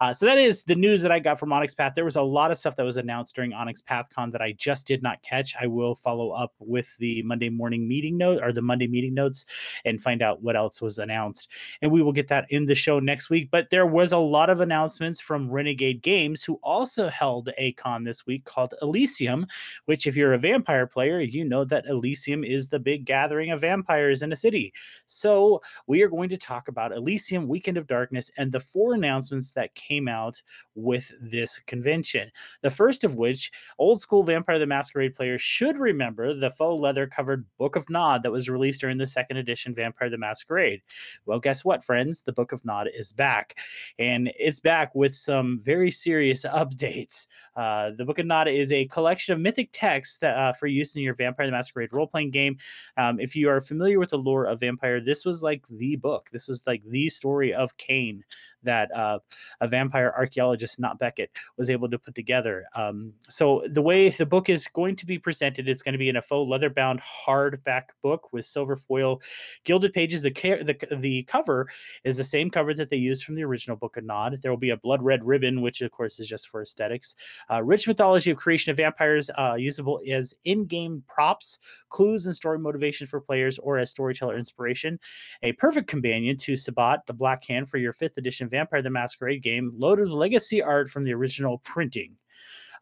Uh, 0.00 0.12
so 0.12 0.26
that 0.26 0.38
is 0.38 0.64
the 0.64 0.74
news 0.74 1.02
that 1.02 1.12
I 1.12 1.18
got 1.18 1.38
from 1.38 1.52
Onyx 1.52 1.74
Path. 1.74 1.94
There 1.94 2.04
was 2.04 2.16
a 2.16 2.22
lot 2.22 2.50
of 2.50 2.58
stuff 2.58 2.76
that 2.76 2.84
was 2.84 2.96
announced 2.96 3.34
during 3.34 3.52
Onyx 3.52 3.82
PathCon 3.82 4.32
that 4.32 4.42
I 4.42 4.52
just 4.52 4.86
did 4.86 5.02
not 5.02 5.22
catch. 5.22 5.54
I 5.60 5.66
will 5.66 5.94
follow 5.94 6.30
up 6.30 6.52
with 6.58 6.96
the 6.98 7.22
Monday 7.22 7.48
morning 7.48 7.88
meeting 7.88 8.16
note 8.16 8.42
or 8.42 8.52
the 8.52 8.62
Monday 8.62 8.86
meeting 8.86 9.14
notes 9.14 9.46
and 9.84 10.00
find 10.00 10.22
out 10.22 10.42
what 10.42 10.56
else 10.56 10.75
was 10.80 10.98
announced. 10.98 11.48
And 11.82 11.90
we 11.90 12.02
will 12.02 12.12
get 12.12 12.28
that 12.28 12.46
in 12.50 12.66
the 12.66 12.74
show 12.74 12.98
next 12.98 13.30
week. 13.30 13.50
But 13.50 13.70
there 13.70 13.86
was 13.86 14.12
a 14.12 14.18
lot 14.18 14.50
of 14.50 14.60
announcements 14.60 15.20
from 15.20 15.50
Renegade 15.50 16.02
Games, 16.02 16.42
who 16.42 16.58
also 16.62 17.08
held 17.08 17.50
a 17.58 17.72
con 17.72 18.04
this 18.04 18.26
week 18.26 18.44
called 18.44 18.74
Elysium, 18.82 19.46
which, 19.86 20.06
if 20.06 20.16
you're 20.16 20.34
a 20.34 20.38
vampire 20.38 20.86
player, 20.86 21.20
you 21.20 21.44
know 21.44 21.64
that 21.64 21.86
Elysium 21.86 22.44
is 22.44 22.68
the 22.68 22.80
big 22.80 23.04
gathering 23.04 23.50
of 23.50 23.60
vampires 23.60 24.22
in 24.22 24.32
a 24.32 24.36
city. 24.36 24.72
So 25.06 25.62
we 25.86 26.02
are 26.02 26.08
going 26.08 26.28
to 26.30 26.36
talk 26.36 26.68
about 26.68 26.92
Elysium 26.92 27.48
Weekend 27.48 27.76
of 27.76 27.86
Darkness 27.86 28.30
and 28.36 28.52
the 28.52 28.60
four 28.60 28.94
announcements 28.94 29.52
that 29.52 29.74
came 29.74 30.08
out 30.08 30.42
with 30.74 31.10
this 31.20 31.58
convention. 31.60 32.30
The 32.62 32.70
first 32.70 33.04
of 33.04 33.16
which, 33.16 33.50
old 33.78 34.00
school 34.00 34.22
Vampire 34.22 34.58
the 34.58 34.66
Masquerade 34.66 35.14
players 35.14 35.42
should 35.42 35.78
remember 35.78 36.34
the 36.34 36.50
faux 36.50 36.80
leather 36.80 37.06
covered 37.06 37.46
Book 37.58 37.76
of 37.76 37.88
Nod 37.88 38.22
that 38.22 38.32
was 38.32 38.48
released 38.48 38.80
during 38.80 38.98
the 38.98 39.06
second 39.06 39.36
edition 39.36 39.74
Vampire 39.74 40.10
the 40.10 40.18
Masquerade 40.18 40.55
Masquerade. 40.56 40.82
Well, 41.26 41.38
guess 41.38 41.64
what, 41.64 41.84
friends? 41.84 42.22
The 42.22 42.32
Book 42.32 42.52
of 42.52 42.64
Nod 42.64 42.88
is 42.92 43.12
back, 43.12 43.58
and 43.98 44.32
it's 44.38 44.60
back 44.60 44.94
with 44.94 45.14
some 45.14 45.58
very 45.62 45.90
serious 45.90 46.44
updates. 46.46 47.26
Uh, 47.54 47.90
the 47.96 48.04
Book 48.04 48.18
of 48.18 48.26
Nod 48.26 48.48
is 48.48 48.72
a 48.72 48.86
collection 48.86 49.34
of 49.34 49.40
mythic 49.40 49.68
texts 49.72 50.18
that, 50.18 50.36
uh, 50.36 50.52
for 50.52 50.66
use 50.66 50.96
in 50.96 51.02
your 51.02 51.14
Vampire 51.14 51.46
the 51.46 51.52
Masquerade 51.52 51.90
role 51.92 52.06
playing 52.06 52.30
game. 52.30 52.56
Um, 52.96 53.20
if 53.20 53.36
you 53.36 53.48
are 53.48 53.60
familiar 53.60 53.98
with 53.98 54.10
the 54.10 54.18
lore 54.18 54.44
of 54.46 54.60
Vampire, 54.60 55.00
this 55.00 55.24
was 55.24 55.42
like 55.42 55.62
the 55.68 55.96
book. 55.96 56.28
This 56.32 56.48
was 56.48 56.66
like 56.66 56.82
the 56.86 57.08
story 57.08 57.52
of 57.52 57.76
Cain 57.76 58.24
that 58.66 58.94
uh, 58.94 59.18
a 59.62 59.68
vampire 59.68 60.12
archaeologist, 60.16 60.78
not 60.78 60.98
Beckett, 60.98 61.30
was 61.56 61.70
able 61.70 61.88
to 61.88 61.98
put 61.98 62.14
together. 62.14 62.66
Um, 62.74 63.14
so 63.28 63.62
the 63.70 63.80
way 63.80 64.10
the 64.10 64.26
book 64.26 64.50
is 64.50 64.66
going 64.68 64.96
to 64.96 65.06
be 65.06 65.18
presented, 65.18 65.68
it's 65.68 65.82
going 65.82 65.94
to 65.94 65.98
be 65.98 66.10
in 66.10 66.16
a 66.16 66.22
faux 66.22 66.48
leather-bound 66.48 67.00
hardback 67.00 67.84
book 68.02 68.32
with 68.32 68.44
silver 68.44 68.76
foil, 68.76 69.22
gilded 69.64 69.94
pages. 69.94 70.22
The 70.54 70.96
the 70.96 71.22
cover 71.24 71.68
is 72.04 72.16
the 72.16 72.24
same 72.24 72.50
cover 72.50 72.74
that 72.74 72.90
they 72.90 72.96
used 72.96 73.24
from 73.24 73.34
the 73.34 73.44
original 73.44 73.76
Book 73.76 73.96
of 73.96 74.04
Nod. 74.04 74.38
There 74.42 74.50
will 74.50 74.58
be 74.58 74.70
a 74.70 74.76
blood 74.76 75.02
red 75.02 75.24
ribbon, 75.24 75.60
which 75.60 75.82
of 75.82 75.90
course 75.90 76.18
is 76.18 76.28
just 76.28 76.48
for 76.48 76.62
aesthetics. 76.62 77.14
Uh, 77.50 77.62
rich 77.62 77.86
mythology 77.86 78.30
of 78.30 78.36
creation 78.36 78.70
of 78.70 78.76
vampires, 78.76 79.30
uh, 79.38 79.54
usable 79.58 80.00
as 80.10 80.34
in-game 80.44 81.02
props, 81.08 81.58
clues, 81.88 82.26
and 82.26 82.36
story 82.36 82.58
motivation 82.58 83.06
for 83.06 83.20
players, 83.20 83.58
or 83.58 83.78
as 83.78 83.90
storyteller 83.90 84.36
inspiration. 84.36 84.98
A 85.42 85.52
perfect 85.52 85.88
companion 85.88 86.36
to 86.38 86.56
Sabbat, 86.56 87.06
the 87.06 87.12
Black 87.12 87.44
Hand, 87.44 87.68
for 87.68 87.78
your 87.78 87.92
fifth 87.92 88.18
edition 88.18 88.48
Vampire 88.48 88.82
the 88.82 88.90
Masquerade 88.90 89.42
game, 89.42 89.72
loaded 89.76 90.04
with 90.08 90.12
legacy 90.12 90.62
art 90.62 90.88
from 90.90 91.04
the 91.04 91.14
original 91.14 91.58
printing. 91.58 92.16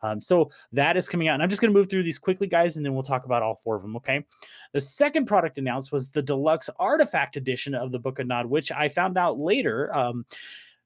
Um, 0.05 0.21
so 0.21 0.51
that 0.73 0.97
is 0.97 1.09
coming 1.09 1.29
out. 1.29 1.35
And 1.35 1.43
I'm 1.43 1.49
just 1.49 1.63
going 1.63 1.73
to 1.73 1.79
move 1.79 1.89
through 1.89 2.03
these 2.03 2.19
quickly, 2.19 2.47
guys, 2.47 2.77
and 2.77 2.85
then 2.85 2.93
we'll 2.93 3.03
talk 3.03 3.25
about 3.25 3.43
all 3.43 3.55
four 3.55 3.75
of 3.75 3.83
them. 3.83 3.97
Okay. 3.97 4.25
The 4.73 4.81
second 4.81 5.25
product 5.25 5.57
announced 5.57 5.93
was 5.93 6.11
the 6.11 6.23
deluxe 6.23 6.69
artifact 6.79 7.37
edition 7.37 7.75
of 7.75 7.91
the 7.91 7.99
Book 7.99 8.19
of 8.19 8.27
Nod, 8.27 8.47
which 8.47 8.71
I 8.71 8.89
found 8.89 9.17
out 9.17 9.39
later. 9.39 9.95
Um, 9.95 10.27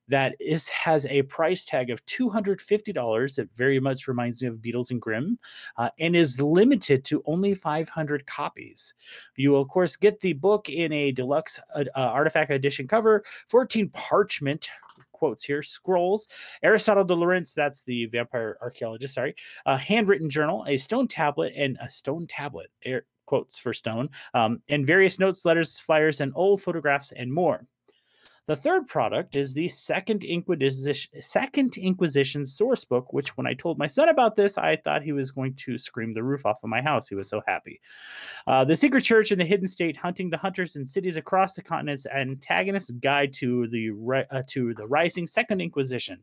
that 0.09 0.35
is 0.40 0.68
has 0.68 1.04
a 1.07 1.22
price 1.22 1.64
tag 1.64 1.90
of 1.90 2.04
$250. 2.07 3.38
It 3.38 3.50
very 3.54 3.78
much 3.78 4.09
reminds 4.09 4.40
me 4.40 4.48
of 4.48 4.62
Beadle 4.62 4.87
and 4.90 5.00
Grimm 5.00 5.38
uh, 5.76 5.90
and 5.98 6.16
is 6.16 6.40
limited 6.40 7.04
to 7.07 7.22
only 7.26 7.54
500 7.54 8.26
copies. 8.26 8.94
You 9.37 9.50
will, 9.50 9.61
of 9.61 9.68
course, 9.68 9.96
get 9.96 10.20
the 10.20 10.33
book 10.33 10.68
in 10.68 10.92
a 10.92 11.12
deluxe 11.12 11.61
uh, 11.74 11.85
artifact 11.94 12.50
edition 12.50 12.88
cover, 12.88 13.22
14 13.48 13.90
parchment 13.90 14.70
quotes 15.18 15.44
here 15.44 15.62
scrolls. 15.62 16.28
Aristotle 16.62 17.04
de 17.04 17.14
Laurent 17.14 17.48
that's 17.54 17.83
the 17.83 18.07
vampire 18.07 18.59
archaeologist 18.62 19.14
sorry 19.14 19.35
a 19.66 19.76
handwritten 19.76 20.28
journal 20.31 20.64
a 20.68 20.76
stone 20.76 21.09
tablet 21.09 21.52
and 21.57 21.76
a 21.81 21.90
stone 21.90 22.26
tablet 22.26 22.70
air 22.85 23.04
quotes 23.26 23.59
for 23.59 23.72
stone 23.72 24.09
um, 24.35 24.62
and 24.68 24.87
various 24.87 25.18
notes 25.18 25.44
letters 25.44 25.78
flyers 25.78 26.20
and 26.20 26.33
old 26.35 26.61
photographs 26.61 27.12
and 27.12 27.33
more 27.33 27.66
the 28.48 28.56
third 28.56 28.87
product 28.87 29.37
is 29.37 29.52
the 29.52 29.68
Second 29.68 30.24
Inquisition, 30.24 31.20
Second 31.20 31.76
Inquisition 31.76 32.46
source 32.46 32.82
book, 32.82 33.12
which 33.12 33.37
when 33.37 33.46
I 33.46 33.52
told 33.52 33.76
my 33.76 33.87
son 33.87 34.08
about 34.08 34.37
this, 34.37 34.56
I 34.56 34.76
thought 34.76 35.02
he 35.02 35.12
was 35.12 35.30
going 35.30 35.52
to 35.66 35.76
scream 35.76 36.14
the 36.14 36.22
roof 36.22 36.46
off 36.46 36.64
of 36.64 36.70
my 36.70 36.80
house. 36.80 37.08
He 37.08 37.14
was 37.14 37.28
so 37.28 37.42
happy. 37.46 37.78
Uh, 38.46 38.64
the 38.64 38.74
Secret 38.74 39.02
Church 39.02 39.32
and 39.32 39.40
the 39.40 39.44
Hidden 39.44 39.68
State, 39.68 39.98
hunting 39.98 40.30
the 40.30 40.38
hunters 40.38 40.76
in 40.76 40.87
cities 40.87 41.18
across 41.18 41.56
the 41.56 41.62
continents, 41.62 42.06
antagonist's 42.06 42.90
guide 42.92 43.34
to 43.34 43.68
the 43.68 43.90
uh, 44.30 44.42
to 44.46 44.72
the 44.72 44.87
rising 44.87 45.26
Second 45.26 45.61
Inquisition. 45.61 46.22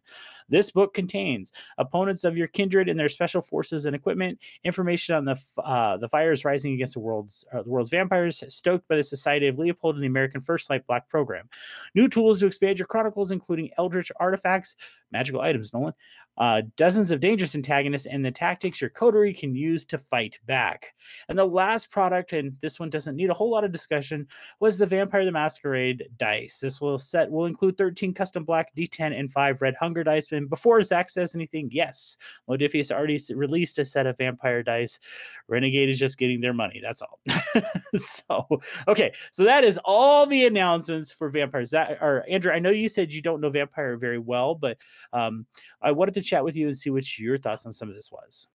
This 0.50 0.72
book 0.72 0.96
contains 0.96 1.52
opponents 1.78 2.24
of 2.24 2.36
your 2.36 2.48
kindred 2.48 2.90
and 2.90 3.00
their 3.00 3.08
special 3.08 3.42
forces 3.44 3.86
and 3.86 3.96
equipment, 3.96 4.40
information 4.64 5.14
on 5.14 5.26
the 5.26 5.40
uh, 5.64 5.98
the 5.98 6.10
fires 6.10 6.44
rising 6.44 6.74
against 6.74 6.96
the 6.96 7.02
world's 7.02 7.46
uh, 7.54 7.62
the 7.62 7.70
world's 7.70 7.92
vampires, 7.92 8.44
stoked 8.48 8.88
by 8.88 8.96
the 8.96 9.04
Society 9.04 9.48
of 9.48 9.60
Leopold 9.60 9.94
and 9.94 10.04
the 10.04 10.08
American 10.08 10.42
First 10.42 10.72
Light 10.72 10.88
Black 10.88 11.08
program. 11.08 11.48
New 11.94 12.10
tools 12.16 12.40
to 12.40 12.48
expand 12.48 12.80
your 12.80 12.88
chronicles, 12.88 13.32
including 13.32 13.70
eldritch 13.78 14.12
artifacts, 14.20 14.76
magical 15.16 15.40
items, 15.40 15.74
Nolan, 15.74 15.94
uh, 16.38 16.62
dozens 16.76 17.12
of 17.12 17.22
dangerous 17.22 17.56
antagonists, 17.56 18.08
and 18.08 18.26
the 18.26 18.32
tactics 18.32 18.82
your 18.82 18.90
coterie 18.90 19.34
can 19.34 19.56
use 19.56 19.86
to 19.86 19.98
fight 19.98 20.38
back. 20.46 20.94
And 21.30 21.38
the 21.38 21.46
last 21.46 21.90
product, 21.90 22.34
and 22.34 22.58
this 22.60 22.80
one 22.80 22.90
doesn't 22.90 23.16
need 23.16 23.30
a 23.30 23.34
whole 23.34 23.50
lot 23.50 23.64
of 23.64 23.72
discussion, 23.72 24.28
was 24.60 24.78
the 24.78 24.86
Vampire 24.86 25.24
the 25.24 25.32
Masquerade 25.32 26.10
dice. 26.18 26.60
This 26.60 26.82
will 26.82 27.00
set 27.00 27.32
will 27.32 27.46
include 27.46 27.78
13 27.78 28.14
custom 28.14 28.44
black 28.44 28.76
D10 28.76 29.18
and 29.18 29.32
five 29.32 29.62
red 29.62 29.76
hunger 29.76 30.04
dice. 30.04 30.32
And 30.32 30.50
before 30.50 30.82
Zach 30.84 31.10
says 31.10 31.36
anything, 31.36 31.70
yes, 31.72 32.18
Modiphius 32.50 32.92
already 32.92 33.20
released 33.34 33.80
a 33.80 33.86
set 33.86 34.06
of 34.06 34.18
vampire 34.18 34.62
dice. 34.62 35.00
Renegade 35.48 35.90
is 35.90 36.00
just 36.00 36.18
getting 36.18 36.42
their 36.42 36.54
money. 36.54 36.82
That's 36.82 37.02
all. 37.02 37.20
so 37.96 38.46
okay, 38.90 39.14
so 39.32 39.46
that 39.46 39.64
is 39.64 39.80
all 39.86 40.26
the 40.26 40.46
announcements 40.46 41.12
for 41.12 41.30
vampires. 41.30 41.72
That 41.72 42.00
or 42.02 42.26
Andrew, 42.30 42.52
I 42.52 42.60
know 42.60 42.72
you 42.72 42.90
said 42.90 43.14
you 43.14 43.22
don't 43.22 43.40
know 43.40 43.50
vampire 43.50 43.96
very 43.96 44.20
well, 44.20 44.54
but 44.54 44.78
um, 45.14 45.46
I 45.82 45.92
wanted 45.92 46.14
to 46.16 46.22
chat 46.22 46.44
with 46.44 46.56
you 46.56 46.68
and 46.68 46.78
see 46.78 46.90
what 46.90 47.18
your 47.18 47.38
thoughts 47.38 47.66
on 47.66 47.74
some 47.74 47.90
of 47.90 47.96
this 47.96 48.12
was. 48.12 48.48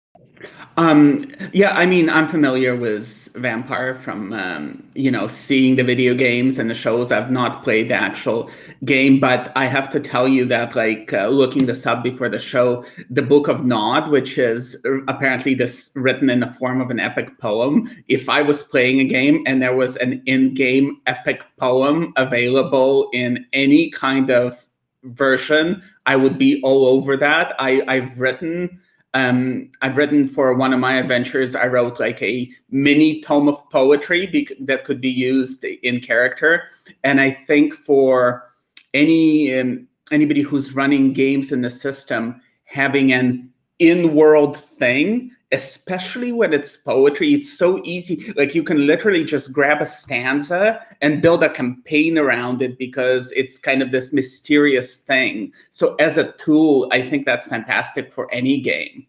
Um, 0.76 1.32
yeah, 1.52 1.76
I 1.76 1.86
mean, 1.86 2.08
I'm 2.08 2.28
familiar 2.28 2.76
with 2.76 3.30
Vampire 3.34 3.96
from, 3.96 4.32
um, 4.32 4.88
you 4.94 5.10
know, 5.10 5.26
seeing 5.26 5.76
the 5.76 5.82
video 5.82 6.14
games 6.14 6.58
and 6.58 6.70
the 6.70 6.74
shows. 6.74 7.10
I've 7.10 7.30
not 7.30 7.64
played 7.64 7.90
the 7.90 7.94
actual 7.94 8.48
game, 8.84 9.18
but 9.18 9.52
I 9.56 9.66
have 9.66 9.90
to 9.90 10.00
tell 10.00 10.28
you 10.28 10.44
that, 10.46 10.76
like, 10.76 11.12
uh, 11.12 11.28
looking 11.28 11.66
this 11.66 11.86
up 11.86 12.04
before 12.04 12.28
the 12.28 12.38
show, 12.38 12.84
the 13.10 13.22
Book 13.22 13.48
of 13.48 13.64
Nod, 13.64 14.10
which 14.10 14.38
is 14.38 14.84
apparently 15.08 15.54
this 15.54 15.92
written 15.96 16.30
in 16.30 16.40
the 16.40 16.52
form 16.52 16.80
of 16.80 16.90
an 16.90 17.00
epic 17.00 17.38
poem. 17.40 17.90
If 18.06 18.28
I 18.28 18.42
was 18.42 18.62
playing 18.62 19.00
a 19.00 19.04
game 19.04 19.42
and 19.46 19.60
there 19.60 19.74
was 19.74 19.96
an 19.96 20.22
in-game 20.26 21.00
epic 21.06 21.42
poem 21.58 22.12
available 22.16 23.08
in 23.12 23.46
any 23.52 23.90
kind 23.90 24.30
of 24.30 24.64
version, 25.04 25.82
I 26.08 26.16
would 26.16 26.38
be 26.38 26.60
all 26.62 26.86
over 26.86 27.18
that. 27.18 27.54
I, 27.58 27.82
I've 27.86 28.18
written 28.18 28.80
um, 29.14 29.70
I've 29.80 29.96
written 29.96 30.28
for 30.28 30.54
one 30.54 30.72
of 30.72 30.80
my 30.80 30.96
adventures. 30.98 31.54
I 31.54 31.66
wrote 31.66 31.98
like 31.98 32.20
a 32.22 32.50
mini 32.70 33.22
tome 33.22 33.48
of 33.48 33.68
poetry 33.70 34.26
bec- 34.26 34.56
that 34.60 34.84
could 34.84 35.00
be 35.00 35.10
used 35.10 35.64
in 35.64 36.00
character, 36.00 36.64
and 37.04 37.20
I 37.20 37.30
think 37.46 37.74
for 37.74 38.48
any 38.94 39.58
um, 39.58 39.86
anybody 40.10 40.42
who's 40.42 40.74
running 40.74 41.12
games 41.12 41.52
in 41.52 41.62
the 41.62 41.70
system, 41.70 42.40
having 42.64 43.12
an 43.12 43.50
in-world 43.78 44.56
thing 44.58 45.30
especially 45.52 46.30
when 46.30 46.52
it's 46.52 46.76
poetry 46.76 47.32
it's 47.32 47.56
so 47.56 47.80
easy 47.84 48.32
like 48.36 48.54
you 48.54 48.62
can 48.62 48.86
literally 48.86 49.24
just 49.24 49.50
grab 49.50 49.80
a 49.80 49.86
stanza 49.86 50.84
and 51.00 51.22
build 51.22 51.42
a 51.42 51.48
campaign 51.48 52.18
around 52.18 52.60
it 52.60 52.78
because 52.78 53.32
it's 53.32 53.58
kind 53.58 53.80
of 53.82 53.90
this 53.90 54.12
mysterious 54.12 54.98
thing. 55.02 55.52
So 55.70 55.94
as 55.96 56.18
a 56.18 56.32
tool 56.32 56.88
i 56.92 57.08
think 57.08 57.24
that's 57.24 57.46
fantastic 57.46 58.12
for 58.12 58.32
any 58.32 58.60
game. 58.60 59.06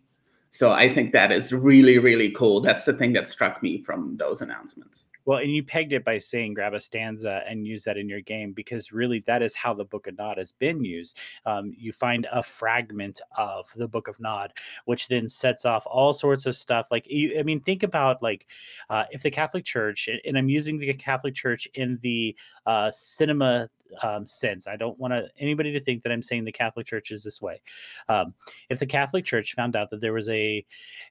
So 0.51 0.71
i 0.71 0.93
think 0.93 1.11
that 1.11 1.31
is 1.31 1.51
really 1.51 1.97
really 1.99 2.31
cool. 2.31 2.61
That's 2.61 2.85
the 2.85 2.93
thing 2.93 3.13
that 3.13 3.27
struck 3.27 3.61
me 3.61 3.83
from 3.83 4.15
those 4.17 4.41
announcements 4.41 5.05
well, 5.25 5.39
and 5.39 5.51
you 5.51 5.63
pegged 5.63 5.93
it 5.93 6.03
by 6.03 6.17
saying 6.17 6.53
grab 6.53 6.73
a 6.73 6.79
stanza 6.79 7.43
and 7.47 7.67
use 7.67 7.83
that 7.83 7.97
in 7.97 8.09
your 8.09 8.21
game 8.21 8.51
because 8.51 8.91
really 8.91 9.19
that 9.27 9.41
is 9.41 9.55
how 9.55 9.73
the 9.73 9.85
Book 9.85 10.07
of 10.07 10.17
Nod 10.17 10.37
has 10.37 10.51
been 10.51 10.83
used. 10.83 11.17
Um, 11.45 11.73
you 11.77 11.91
find 11.91 12.27
a 12.31 12.41
fragment 12.41 13.21
of 13.37 13.71
the 13.75 13.87
Book 13.87 14.07
of 14.07 14.19
Nod, 14.19 14.53
which 14.85 15.07
then 15.07 15.29
sets 15.29 15.65
off 15.65 15.85
all 15.85 16.13
sorts 16.13 16.45
of 16.45 16.55
stuff. 16.55 16.87
Like, 16.89 17.07
you, 17.09 17.39
I 17.39 17.43
mean, 17.43 17.59
think 17.61 17.83
about 17.83 18.21
like 18.21 18.47
uh, 18.89 19.05
if 19.11 19.21
the 19.21 19.31
Catholic 19.31 19.65
Church, 19.65 20.09
and 20.25 20.37
I'm 20.37 20.49
using 20.49 20.79
the 20.79 20.93
Catholic 20.93 21.35
Church 21.35 21.67
in 21.73 21.99
the 22.01 22.35
uh, 22.65 22.91
cinema 22.91 23.69
um, 24.01 24.27
sense. 24.27 24.67
I 24.67 24.75
don't 24.75 24.99
want 24.99 25.13
anybody 25.37 25.73
to 25.73 25.79
think 25.79 26.03
that 26.03 26.11
I'm 26.11 26.23
saying 26.23 26.45
the 26.45 26.51
Catholic 26.51 26.87
Church 26.87 27.11
is 27.11 27.23
this 27.23 27.41
way. 27.41 27.61
Um, 28.07 28.33
if 28.69 28.79
the 28.79 28.85
Catholic 28.85 29.25
Church 29.25 29.53
found 29.53 29.75
out 29.75 29.89
that 29.89 30.01
there 30.01 30.13
was 30.13 30.29
a 30.29 30.65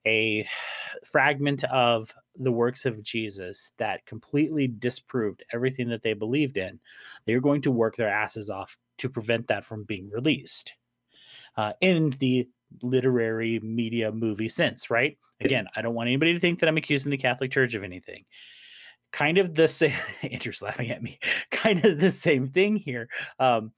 a 0.06 0.46
fragment 1.04 1.64
of 1.64 2.12
the 2.36 2.52
works 2.52 2.86
of 2.86 3.02
Jesus 3.02 3.72
that 3.78 4.06
completely 4.06 4.68
disproved 4.68 5.42
everything 5.52 5.88
that 5.88 6.02
they 6.02 6.12
believed 6.12 6.56
in, 6.56 6.80
they 7.26 7.34
are 7.34 7.40
going 7.40 7.62
to 7.62 7.70
work 7.70 7.96
their 7.96 8.08
asses 8.08 8.50
off 8.50 8.78
to 8.98 9.08
prevent 9.08 9.48
that 9.48 9.64
from 9.64 9.84
being 9.84 10.10
released. 10.10 10.74
Uh, 11.56 11.72
in 11.80 12.10
the 12.20 12.48
literary 12.82 13.58
media 13.60 14.12
movie 14.12 14.48
sense, 14.48 14.90
right? 14.90 15.18
Again, 15.40 15.66
I 15.74 15.82
don't 15.82 15.94
want 15.94 16.08
anybody 16.08 16.34
to 16.34 16.38
think 16.40 16.60
that 16.60 16.68
I'm 16.68 16.76
accusing 16.76 17.10
the 17.10 17.16
Catholic 17.16 17.50
Church 17.50 17.74
of 17.74 17.84
anything 17.84 18.24
kind 19.12 19.38
of 19.38 19.54
the 19.54 19.68
same 19.68 19.94
andrew's 20.22 20.62
laughing 20.62 20.90
at 20.90 21.02
me 21.02 21.18
kind 21.50 21.84
of 21.84 21.98
the 22.00 22.10
same 22.10 22.46
thing 22.46 22.76
here. 22.76 23.08
Um 23.38 23.72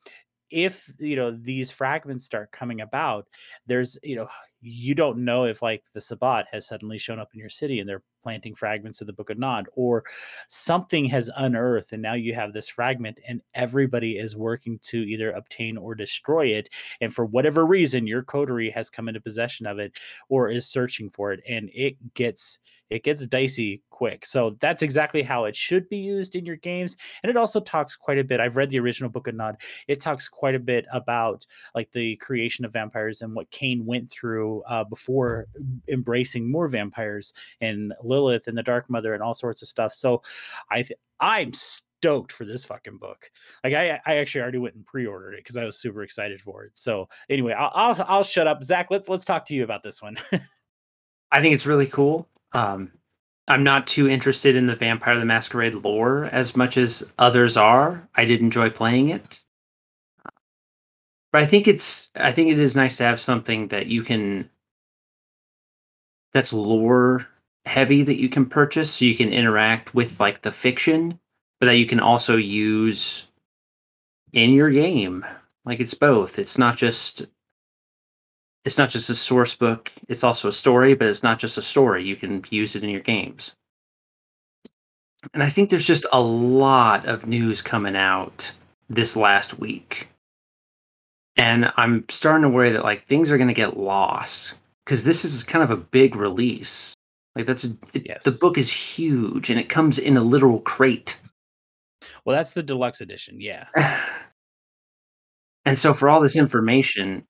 if 0.51 0.93
you 0.99 1.16
know 1.16 1.31
these 1.31 1.71
fragments 1.71 2.25
start 2.25 2.51
coming 2.51 2.81
about 2.81 3.27
there's 3.66 3.97
you 4.03 4.16
know 4.16 4.27
you 4.61 4.95
don't 4.95 5.25
know 5.25 5.45
if 5.45 5.62
like 5.62 5.83
the 5.95 6.01
sabbat 6.01 6.47
has 6.51 6.66
suddenly 6.66 6.99
shown 6.99 7.19
up 7.19 7.31
in 7.33 7.40
your 7.40 7.49
city 7.49 7.79
and 7.79 7.88
they're 7.88 8.03
planting 8.23 8.55
fragments 8.55 9.01
of 9.01 9.07
the 9.07 9.12
book 9.12 9.31
of 9.31 9.38
nod 9.38 9.66
or 9.75 10.03
something 10.49 11.05
has 11.05 11.31
unearthed 11.37 11.93
and 11.93 12.03
now 12.03 12.14
you 12.14 12.35
have 12.35 12.53
this 12.53 12.69
fragment 12.69 13.19
and 13.27 13.40
everybody 13.55 14.19
is 14.19 14.37
working 14.37 14.79
to 14.83 14.99
either 14.99 15.31
obtain 15.31 15.77
or 15.77 15.95
destroy 15.95 16.47
it 16.47 16.69
and 17.01 17.14
for 17.14 17.25
whatever 17.25 17.64
reason 17.64 18.07
your 18.07 18.23
coterie 18.23 18.71
has 18.71 18.90
come 18.90 19.09
into 19.09 19.21
possession 19.21 19.66
of 19.66 19.79
it 19.79 19.99
or 20.29 20.49
is 20.49 20.66
searching 20.66 21.09
for 21.09 21.33
it 21.33 21.40
and 21.49 21.71
it 21.73 21.97
gets 22.14 22.59
it 22.90 23.05
gets 23.05 23.26
dicey 23.26 23.83
quick. 23.90 24.26
So 24.26 24.57
that's 24.61 24.83
exactly 24.83 25.22
how 25.22 25.44
it 25.44 25.55
should 25.55 25.88
be 25.88 25.98
used 25.98 26.35
in 26.35 26.44
your 26.44 26.57
games. 26.57 26.96
And 27.22 27.31
it 27.31 27.37
also 27.37 27.61
talks 27.61 27.96
quite 27.96 28.18
a 28.18 28.24
bit. 28.24 28.40
I've 28.40 28.57
read 28.57 28.70
the 28.70 28.81
original 28.81 29.11
Book 29.11 29.29
of 29.29 29.35
Nod. 29.35 29.57
It 29.88 30.00
talks 30.00 30.29
quite 30.29 30.55
a 30.55 30.61
bit 30.61 30.87
about 30.92 31.46
like 31.74 31.92
the 31.92 32.16
creation 32.16 32.64
of 32.64 32.72
vampires 32.72 33.22
and 33.22 33.35
what 33.35 33.50
Cain 33.50 33.87
went 33.87 34.11
through 34.11 34.62
uh, 34.62 34.85
before 34.85 35.46
embracing 35.88 36.50
more 36.50 36.68
vampires 36.68 37.33
and 37.61 37.92
Lilith 38.03 38.48
and 38.48 38.59
the 38.59 38.62
Dark 38.62 38.90
Mother 38.90 39.14
and 39.14 39.22
all 39.22 39.35
sorts 39.35 39.62
of 39.62 39.68
stuff. 39.68 39.94
So 39.94 40.22
I 40.70 40.83
th- 40.83 40.98
I'm 41.20 41.53
stoked 41.53 42.33
for 42.33 42.46
this 42.46 42.64
fucking 42.64 42.96
book. 42.96 43.31
Like 43.62 43.74
I, 43.74 44.00
I 44.07 44.16
actually 44.16 44.40
already 44.40 44.59
went 44.59 44.74
and 44.74 44.87
pre-ordered 44.87 45.35
it 45.35 45.40
because 45.40 45.57
I 45.59 45.64
was 45.64 45.79
super 45.79 46.03
excited 46.03 46.40
for 46.40 46.64
it. 46.64 46.79
So 46.79 47.09
anyway, 47.29 47.53
I'll, 47.53 47.70
I'll, 47.74 48.05
I'll 48.09 48.24
shut 48.24 48.46
up. 48.46 48.64
Zach, 48.64 48.88
let's 48.90 49.09
let's 49.09 49.24
talk 49.24 49.44
to 49.46 49.55
you 49.55 49.62
about 49.62 49.83
this 49.83 50.00
one. 50.00 50.16
I 51.33 51.40
think 51.40 51.55
it's 51.55 51.66
really 51.66 51.87
cool. 51.87 52.26
Um, 52.52 52.92
I'm 53.48 53.64
not 53.64 53.86
too 53.86 54.08
interested 54.08 54.54
in 54.54 54.66
the 54.66 54.76
Vampire 54.76 55.18
the 55.18 55.24
Masquerade 55.24 55.74
lore 55.74 56.26
as 56.26 56.56
much 56.56 56.76
as 56.76 57.08
others 57.18 57.56
are. 57.56 58.08
I 58.14 58.24
did 58.24 58.40
enjoy 58.40 58.70
playing 58.70 59.08
it. 59.08 59.42
But 61.32 61.42
I 61.42 61.46
think 61.46 61.68
it's 61.68 62.10
I 62.14 62.32
think 62.32 62.50
it 62.50 62.58
is 62.58 62.76
nice 62.76 62.96
to 62.96 63.04
have 63.04 63.20
something 63.20 63.68
that 63.68 63.86
you 63.86 64.02
can 64.02 64.48
that's 66.32 66.52
lore 66.52 67.26
heavy 67.66 68.02
that 68.02 68.20
you 68.20 68.28
can 68.28 68.46
purchase 68.46 68.90
so 68.90 69.04
you 69.04 69.16
can 69.16 69.32
interact 69.32 69.94
with 69.94 70.18
like 70.18 70.42
the 70.42 70.52
fiction, 70.52 71.18
but 71.58 71.66
that 71.66 71.76
you 71.76 71.86
can 71.86 72.00
also 72.00 72.36
use 72.36 73.26
in 74.32 74.50
your 74.50 74.70
game. 74.70 75.24
Like 75.64 75.80
it's 75.80 75.94
both. 75.94 76.38
It's 76.38 76.58
not 76.58 76.76
just 76.76 77.26
it's 78.64 78.79
not 78.79 78.90
just 78.90 79.11
a 79.11 79.14
source 79.14 79.55
book, 79.55 79.90
it's 80.09 80.25
also 80.25 80.49
a 80.49 80.53
story, 80.53 80.94
but 80.94 81.09
it's 81.09 81.23
not 81.23 81.38
just 81.38 81.57
a 81.59 81.62
story. 81.62 82.05
You 82.05 82.16
can 82.16 82.44
use 82.51 82.77
it 82.77 82.85
in 82.85 82.90
your 82.90 83.01
games. 83.01 83.55
And 85.35 85.42
I 85.42 85.49
think 85.49 85.70
there's 85.70 85.87
just 85.87 86.07
a 86.12 86.20
lot 86.20 87.07
of 87.07 87.27
news 87.27 87.62
coming 87.62 87.96
out 87.96 88.53
this 88.88 89.16
last 89.16 89.59
week. 89.59 90.09
And 91.37 91.73
I'm 91.77 92.05
starting 92.09 92.42
to 92.42 92.49
worry 92.49 92.70
that 92.70 92.83
like 92.85 93.07
things 93.07 93.31
are 93.31 93.37
going 93.38 93.49
to 93.49 93.55
get 93.55 93.77
lost 93.79 94.55
because 94.85 95.05
this 95.05 95.25
is 95.25 95.42
kind 95.42 95.62
of 95.62 95.70
a 95.70 95.77
big 95.77 96.16
release. 96.16 96.94
Like 97.37 97.46
that's 97.46 97.64
a, 97.64 97.68
it, 97.94 98.07
Yes. 98.07 98.25
the 98.25 98.33
book 98.40 98.59
is 98.59 98.70
huge 98.73 99.49
and 99.51 99.59
it 99.59 99.68
comes 99.68 99.99
in 99.99 100.16
a 100.16 100.23
literal 100.23 100.61
crate. 100.61 101.18
well, 102.25 102.37
that's 102.37 102.53
the 102.53 102.62
deluxe 102.62 103.01
edition. 103.01 103.40
Yeah. 103.40 103.66
and 105.64 105.79
so 105.79 105.94
for 105.94 106.09
all 106.09 106.20
this 106.20 106.37
information 106.37 107.25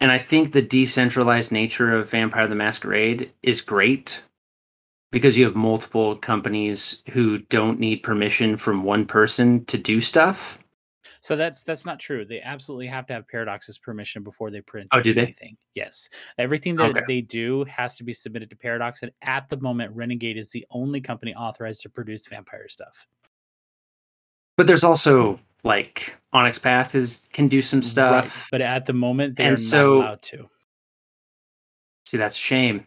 and 0.00 0.10
i 0.12 0.18
think 0.18 0.52
the 0.52 0.62
decentralized 0.62 1.52
nature 1.52 1.92
of 1.92 2.10
vampire 2.10 2.46
the 2.48 2.54
masquerade 2.54 3.30
is 3.42 3.60
great 3.60 4.22
because 5.12 5.36
you 5.36 5.44
have 5.44 5.54
multiple 5.54 6.16
companies 6.16 7.02
who 7.10 7.38
don't 7.38 7.78
need 7.78 8.02
permission 8.02 8.56
from 8.56 8.82
one 8.82 9.06
person 9.06 9.64
to 9.66 9.78
do 9.78 10.00
stuff 10.00 10.58
So 11.20 11.36
that's 11.36 11.62
that's 11.62 11.86
not 11.86 11.98
true. 12.00 12.24
They 12.26 12.40
absolutely 12.42 12.86
have 12.88 13.06
to 13.06 13.14
have 13.14 13.26
Paradox's 13.28 13.78
permission 13.78 14.22
before 14.22 14.50
they 14.50 14.60
print 14.60 14.88
Oh, 14.92 15.00
do 15.00 15.14
they? 15.14 15.22
anything. 15.22 15.56
Yes. 15.74 16.10
Everything 16.36 16.76
that 16.76 16.90
Okay. 16.90 17.04
they 17.08 17.20
do 17.22 17.64
has 17.64 17.94
to 17.96 18.04
be 18.04 18.12
submitted 18.12 18.50
to 18.50 18.56
Paradox. 18.56 19.00
And 19.02 19.10
at 19.22 19.48
the 19.48 19.56
moment, 19.56 19.96
Renegade 19.96 20.36
is 20.36 20.50
the 20.50 20.66
only 20.70 21.00
company 21.00 21.32
authorized 21.34 21.80
to 21.82 21.88
produce 21.88 22.26
vampire 22.26 22.68
stuff. 22.68 23.06
but 24.58 24.66
there's 24.66 24.84
also 24.84 25.40
like 25.64 26.14
onyx 26.32 26.58
path 26.58 26.94
is 26.94 27.22
can 27.32 27.48
do 27.48 27.60
some 27.62 27.78
Right, 27.80 27.84
stuff 27.86 28.48
But 28.50 28.60
at 28.60 28.86
the 28.86 28.92
moment, 28.92 29.36
they're 29.36 29.46
And 29.48 29.52
not 29.54 29.58
so- 29.58 29.98
allowed 29.98 30.22
to. 30.22 30.48
see 32.06 32.16
that's 32.18 32.36
a 32.36 32.38
shame 32.38 32.86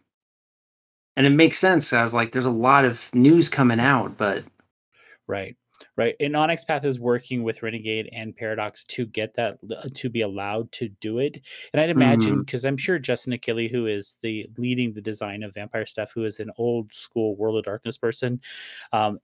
and 1.15 1.25
it 1.25 1.31
makes 1.31 1.57
sense 1.57 1.91
i 1.91 2.03
was 2.03 2.13
like 2.13 2.31
there's 2.31 2.45
a 2.45 2.51
lot 2.51 2.85
of 2.85 3.09
news 3.13 3.49
coming 3.49 3.79
out 3.79 4.15
but 4.17 4.43
Right. 5.27 5.57
Right. 5.97 6.15
And 6.21 6.35
Onyx 6.37 6.63
Path 6.63 6.85
is 6.85 6.99
working 6.99 7.43
with 7.43 7.61
Renegade 7.61 8.09
and 8.13 8.33
Paradox 8.35 8.83
to 8.85 9.05
get 9.05 9.35
that 9.35 9.57
uh, 9.69 9.89
to 9.95 10.09
be 10.09 10.21
allowed 10.21 10.71
to 10.73 10.87
do 11.01 11.19
it. 11.19 11.39
And 11.73 11.81
I'd 11.81 11.89
imagine 11.89 12.39
because 12.39 12.65
I'm 12.65 12.77
sure 12.77 12.97
Justin 12.97 13.33
Achilli, 13.33 13.69
who 13.69 13.87
is 13.87 14.15
the 14.21 14.47
leading 14.57 14.93
the 14.93 15.01
design 15.01 15.43
of 15.43 15.53
vampire 15.53 15.85
stuff, 15.85 16.11
who 16.15 16.23
is 16.23 16.39
an 16.39 16.49
old 16.57 16.93
school 16.93 17.35
World 17.35 17.57
of 17.57 17.65
Darkness 17.65 17.97
person, 17.97 18.39
um, 18.93 19.19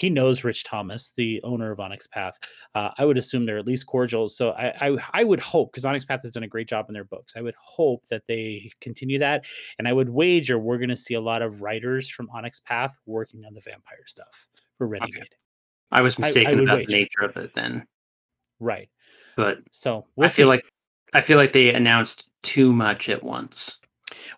he 0.00 0.08
knows 0.08 0.44
Rich 0.44 0.64
Thomas, 0.64 1.12
the 1.16 1.42
owner 1.42 1.70
of 1.70 1.78
Onyx 1.78 2.06
Path. 2.06 2.38
Uh, 2.74 2.88
I 2.96 3.04
would 3.04 3.18
assume 3.18 3.44
they're 3.44 3.58
at 3.58 3.66
least 3.66 3.86
cordial. 3.86 4.28
So 4.30 4.50
I 4.52 4.88
I, 4.88 4.96
I 5.12 5.24
would 5.24 5.40
hope 5.40 5.70
because 5.72 5.84
Onyx 5.84 6.06
Path 6.06 6.20
has 6.22 6.32
done 6.32 6.42
a 6.42 6.48
great 6.48 6.68
job 6.68 6.86
in 6.88 6.94
their 6.94 7.04
books. 7.04 7.34
I 7.36 7.42
would 7.42 7.54
hope 7.62 8.06
that 8.08 8.22
they 8.26 8.72
continue 8.80 9.18
that, 9.18 9.44
and 9.78 9.86
I 9.86 9.92
would 9.92 10.08
wager 10.08 10.58
we're 10.58 10.78
going 10.78 10.88
to 10.88 10.96
see 10.96 11.14
a 11.14 11.20
lot 11.20 11.42
of 11.42 11.60
writers 11.60 12.08
from 12.08 12.30
Onyx 12.30 12.60
Path 12.60 12.96
working 13.04 13.44
on 13.44 13.52
the 13.52 13.60
vampire 13.60 14.06
stuff 14.06 14.46
for 14.78 14.86
Renegade. 14.86 15.34
i 15.92 16.00
was 16.00 16.16
I- 16.16 16.22
I 16.22 16.24
mistaken 16.24 16.60
about 16.60 16.78
wager. 16.78 16.86
the 16.86 16.94
nature 16.94 17.20
of 17.22 17.36
it 17.36 17.52
then 17.54 17.86
Right. 18.60 18.88
but 19.36 19.58
So 19.70 20.06
we'll 20.16 20.24
i 20.26 20.28
feel 20.28 20.44
see. 20.46 20.48
like 20.48 20.64
i 21.12 21.20
feel 21.20 21.36
like 21.36 21.52
they 21.52 21.74
announced 21.74 22.28
too 22.42 22.72
much 22.72 23.08
at 23.10 23.22
once 23.22 23.78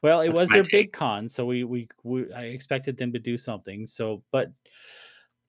well, 0.02 0.20
it 0.20 0.28
that's 0.28 0.40
was 0.40 0.48
their 0.50 0.62
take. 0.62 0.72
big 0.72 0.92
con, 0.92 1.28
so 1.30 1.46
we, 1.46 1.64
we 1.64 1.88
we 2.02 2.30
I 2.34 2.42
expected 2.46 2.96
them 2.98 3.10
to 3.14 3.18
do 3.18 3.38
something. 3.38 3.86
So, 3.86 4.22
but 4.30 4.52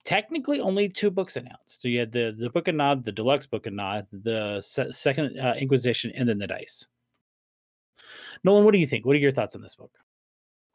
technically, 0.04 0.60
only 0.60 0.88
two 0.88 1.10
books 1.10 1.36
announced. 1.36 1.82
So 1.82 1.88
you 1.88 2.00
had 2.00 2.12
the 2.12 2.34
the 2.36 2.50
Book 2.50 2.68
of 2.68 2.74
Nod, 2.74 3.04
the 3.04 3.12
Deluxe 3.12 3.46
Book 3.46 3.66
of 3.66 3.72
Nod, 3.72 4.06
the 4.12 4.60
se- 4.62 4.92
Second 4.92 5.38
uh, 5.38 5.54
Inquisition, 5.58 6.12
and 6.14 6.28
then 6.28 6.38
the 6.38 6.46
Dice. 6.46 6.86
Nolan, 8.42 8.64
what 8.64 8.72
do 8.72 8.78
you 8.78 8.86
think? 8.86 9.06
What 9.06 9.16
are 9.16 9.20
your 9.20 9.32
thoughts 9.32 9.56
on 9.56 9.62
this 9.62 9.74
book? 9.74 9.92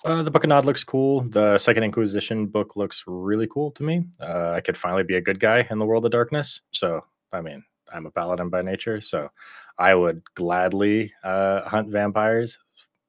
Uh, 0.06 0.24
the 0.24 0.32
Book 0.32 0.44
of 0.44 0.50
Nod 0.50 0.65
looks 0.65 0.84
cool. 0.84 1.22
The 1.22 1.58
Second 1.58 1.84
Inquisition 1.84 2.48
book 2.48 2.76
looks 2.76 3.04
really 3.06 3.48
cool 3.48 3.72
to 3.72 3.84
me. 3.84 4.06
Uh, 4.20 4.52
I 4.52 4.62
could 4.62 4.78
finally 4.78 5.04
be 5.04 5.15
a 5.15 5.22
good 5.22 5.39
guy 5.39 5.68
in 5.70 5.78
the 5.78 5.86
world 5.86 6.06
of 6.06 6.12
darkness. 6.12 6.62
So, 6.72 7.04
I 7.34 7.42
mean, 7.42 7.63
I'm 7.92 8.06
a 8.06 8.12
paladin 8.12 8.50
by 8.50 8.62
nature, 8.62 9.02
so 9.02 9.30
I 9.78 9.96
would 9.96 10.22
gladly 10.36 11.13
uh, 11.24 11.68
hunt 11.68 11.89
vampires. 11.89 12.58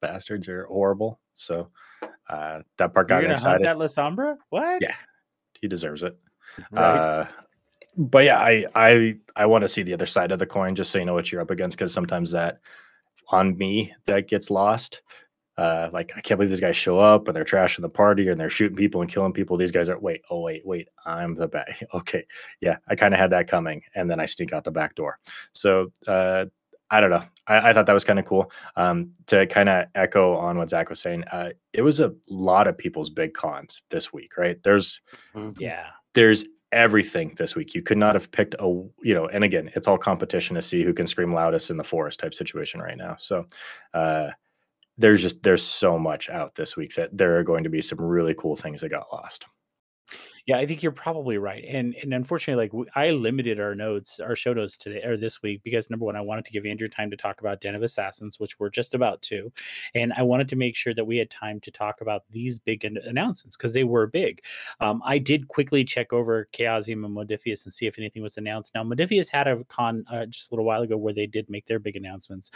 Bastards 0.01 0.49
are 0.49 0.65
horrible. 0.67 1.21
So 1.33 1.69
uh, 2.29 2.63
that 2.77 2.93
part 2.93 3.09
got 3.09 3.23
You're 3.23 3.31
me 3.31 3.37
gonna 3.37 3.49
hunt 3.49 3.63
that 3.65 3.77
Lasombra? 3.77 4.37
What? 4.49 4.83
Yeah. 4.83 4.95
He 5.61 5.69
deserves 5.69 6.03
it. 6.03 6.19
Right. 6.71 6.83
Uh, 6.83 7.27
but 7.97 8.25
yeah, 8.25 8.39
I 8.39 8.67
I 8.75 9.17
I 9.37 9.47
want 9.47 9.63
to 9.63 9.69
see 9.69 9.83
the 9.83 9.95
other 9.95 10.07
side 10.07 10.33
of 10.33 10.39
the 10.39 10.47
coin 10.47 10.75
just 10.75 10.91
so 10.91 10.99
you 10.99 11.05
know 11.05 11.15
what 11.15 11.31
you're 11.31 11.41
up 11.41 11.51
against 11.51 11.77
because 11.77 11.93
sometimes 11.93 12.31
that 12.33 12.61
on 13.29 13.57
me 13.57 13.95
that 14.07 14.29
gets 14.29 14.51
lost. 14.51 15.03
Uh, 15.59 15.91
like 15.93 16.11
I 16.17 16.23
can't 16.23 16.39
believe 16.39 16.49
these 16.49 16.61
guys 16.61 16.77
show 16.77 16.99
up 16.99 17.29
and 17.29 17.37
they're 17.37 17.45
trashing 17.45 17.83
the 17.83 17.89
party 17.89 18.29
and 18.29 18.41
they're 18.41 18.49
shooting 18.49 18.77
people 18.77 19.03
and 19.03 19.11
killing 19.11 19.33
people. 19.33 19.59
These 19.59 19.73
guys 19.73 19.91
are 19.91 19.99
wait, 19.99 20.23
oh 20.31 20.41
wait, 20.41 20.65
wait, 20.65 20.89
I'm 21.05 21.35
the 21.35 21.49
bad. 21.49 21.77
Okay, 21.95 22.25
yeah, 22.61 22.79
I 22.89 22.95
kind 22.95 23.13
of 23.13 23.21
had 23.21 23.31
that 23.31 23.49
coming, 23.49 23.83
and 23.95 24.11
then 24.11 24.21
I 24.21 24.27
sneak 24.27 24.53
out 24.55 24.65
the 24.65 24.71
back 24.71 24.95
door. 24.95 25.19
So 25.53 25.93
uh, 26.07 26.47
I 26.91 27.01
don't 27.01 27.11
know. 27.11 27.23
I, 27.47 27.71
I 27.71 27.73
thought 27.73 27.87
that 27.87 27.93
was 27.93 28.05
kind 28.05 28.19
of 28.19 28.27
cool. 28.27 28.51
Um, 28.77 29.13
to 29.27 29.47
kind 29.47 29.69
of 29.69 29.87
echo 29.95 30.37
on 30.37 30.59
what 30.59 30.71
Zach 30.71 30.91
was 30.91 31.01
saying, 31.01 31.25
uh, 31.31 31.51
it 31.73 31.83
was 31.83 32.01
a 32.01 32.13
lot 32.29 32.67
of 32.67 32.77
people's 32.77 33.11
big 33.11 33.35
cons 33.35 33.83
this 33.91 34.13
week, 34.13 34.37
right? 34.37 34.63
There's 34.63 35.01
yeah. 35.59 35.87
there's 36.15 36.45
everything 36.73 37.35
this 37.37 37.57
week. 37.57 37.75
You 37.75 37.83
could 37.83 37.99
not 37.99 38.15
have 38.15 38.31
picked 38.31 38.55
a, 38.59 38.67
you 39.03 39.15
know, 39.15 39.27
and 39.27 39.45
again, 39.45 39.71
it's 39.75 39.89
all 39.89 39.99
competition 39.99 40.55
to 40.57 40.63
see 40.63 40.83
who 40.83 40.93
can 40.93 41.07
scream 41.07 41.35
loudest 41.35 41.71
in 41.71 41.77
the 41.77 41.85
forest 41.85 42.21
type 42.21 42.35
situation 42.35 42.81
right 42.81 42.97
now. 42.97 43.17
So, 43.19 43.47
uh, 43.95 44.31
there's 44.99 45.23
just 45.23 45.43
there's 45.43 45.63
so 45.63 45.99
much 45.99 46.29
out 46.29 46.55
this 46.55 46.77
week 46.77 46.95
that 46.95 47.17
there 47.17 47.39
are 47.39 47.43
going 47.43 47.65
to 47.65 47.71
be 47.71 47.81
some 47.81 48.01
really 48.01 48.35
cool 48.35 48.55
things 48.55 48.83
that 48.83 48.91
got 48.91 49.13
lost. 49.13 49.47
Yeah, 50.47 50.59
I 50.59 50.67
think 50.67 50.83
you're 50.83 50.93
probably 50.93 51.39
right. 51.39 51.65
And 51.67 51.95
and 52.03 52.13
unfortunately, 52.15 52.69
like 52.69 52.89
I 52.95 53.11
limited 53.11 53.61
our 53.61 53.75
notes, 53.75 54.21
our 54.21 54.37
show 54.37 54.53
notes 54.53 54.79
today 54.79 55.03
or 55.05 55.17
this 55.17 55.43
week 55.43 55.63
because 55.63 55.91
number 55.91 56.05
one, 56.07 56.17
I 56.17 56.21
wanted 56.21 56.45
to 56.47 56.53
give 56.53 56.67
Andrew 56.67 56.89
time 56.89 57.11
to 57.11 57.17
talk 57.17 57.41
about 57.41 57.61
Den 57.61 57.75
of 57.75 57.83
Assassins, 57.83 58.41
which 58.41 58.59
we're 58.59 58.71
just 58.71 58.95
about 58.95 59.23
to, 59.23 59.53
and 59.95 60.13
I 60.15 60.23
wanted 60.23 60.49
to 60.51 60.57
make 60.57 60.77
sure 60.77 60.95
that 60.95 61.05
we 61.07 61.19
had 61.19 61.31
time 61.31 61.61
to 61.61 61.71
talk 61.71 62.01
about 62.01 62.25
these 62.31 62.59
big 62.59 62.85
announcements 62.85 63.57
because 63.57 63.75
they 63.75 63.85
were 63.85 64.07
big. 64.07 64.43
Um, 64.81 65.03
I 65.05 65.19
did 65.19 65.49
quickly 65.49 65.85
check 65.85 66.13
over 66.13 66.49
Chaosium 66.53 67.05
and 67.05 67.17
Modiphius 67.17 67.65
and 67.65 67.73
see 67.73 67.87
if 67.87 67.99
anything 67.99 68.23
was 68.23 68.37
announced. 68.37 68.75
Now, 68.75 68.85
Modiphius 68.85 69.31
had 69.31 69.47
a 69.49 69.63
con 69.65 70.05
uh, 70.11 70.27
just 70.27 70.51
a 70.51 70.55
little 70.55 70.65
while 70.65 70.83
ago 70.83 70.97
where 70.97 71.13
they 71.15 71.27
did 71.27 71.49
make 71.51 71.67
their 71.67 71.79
big 71.79 71.97
announcements. 71.97 72.51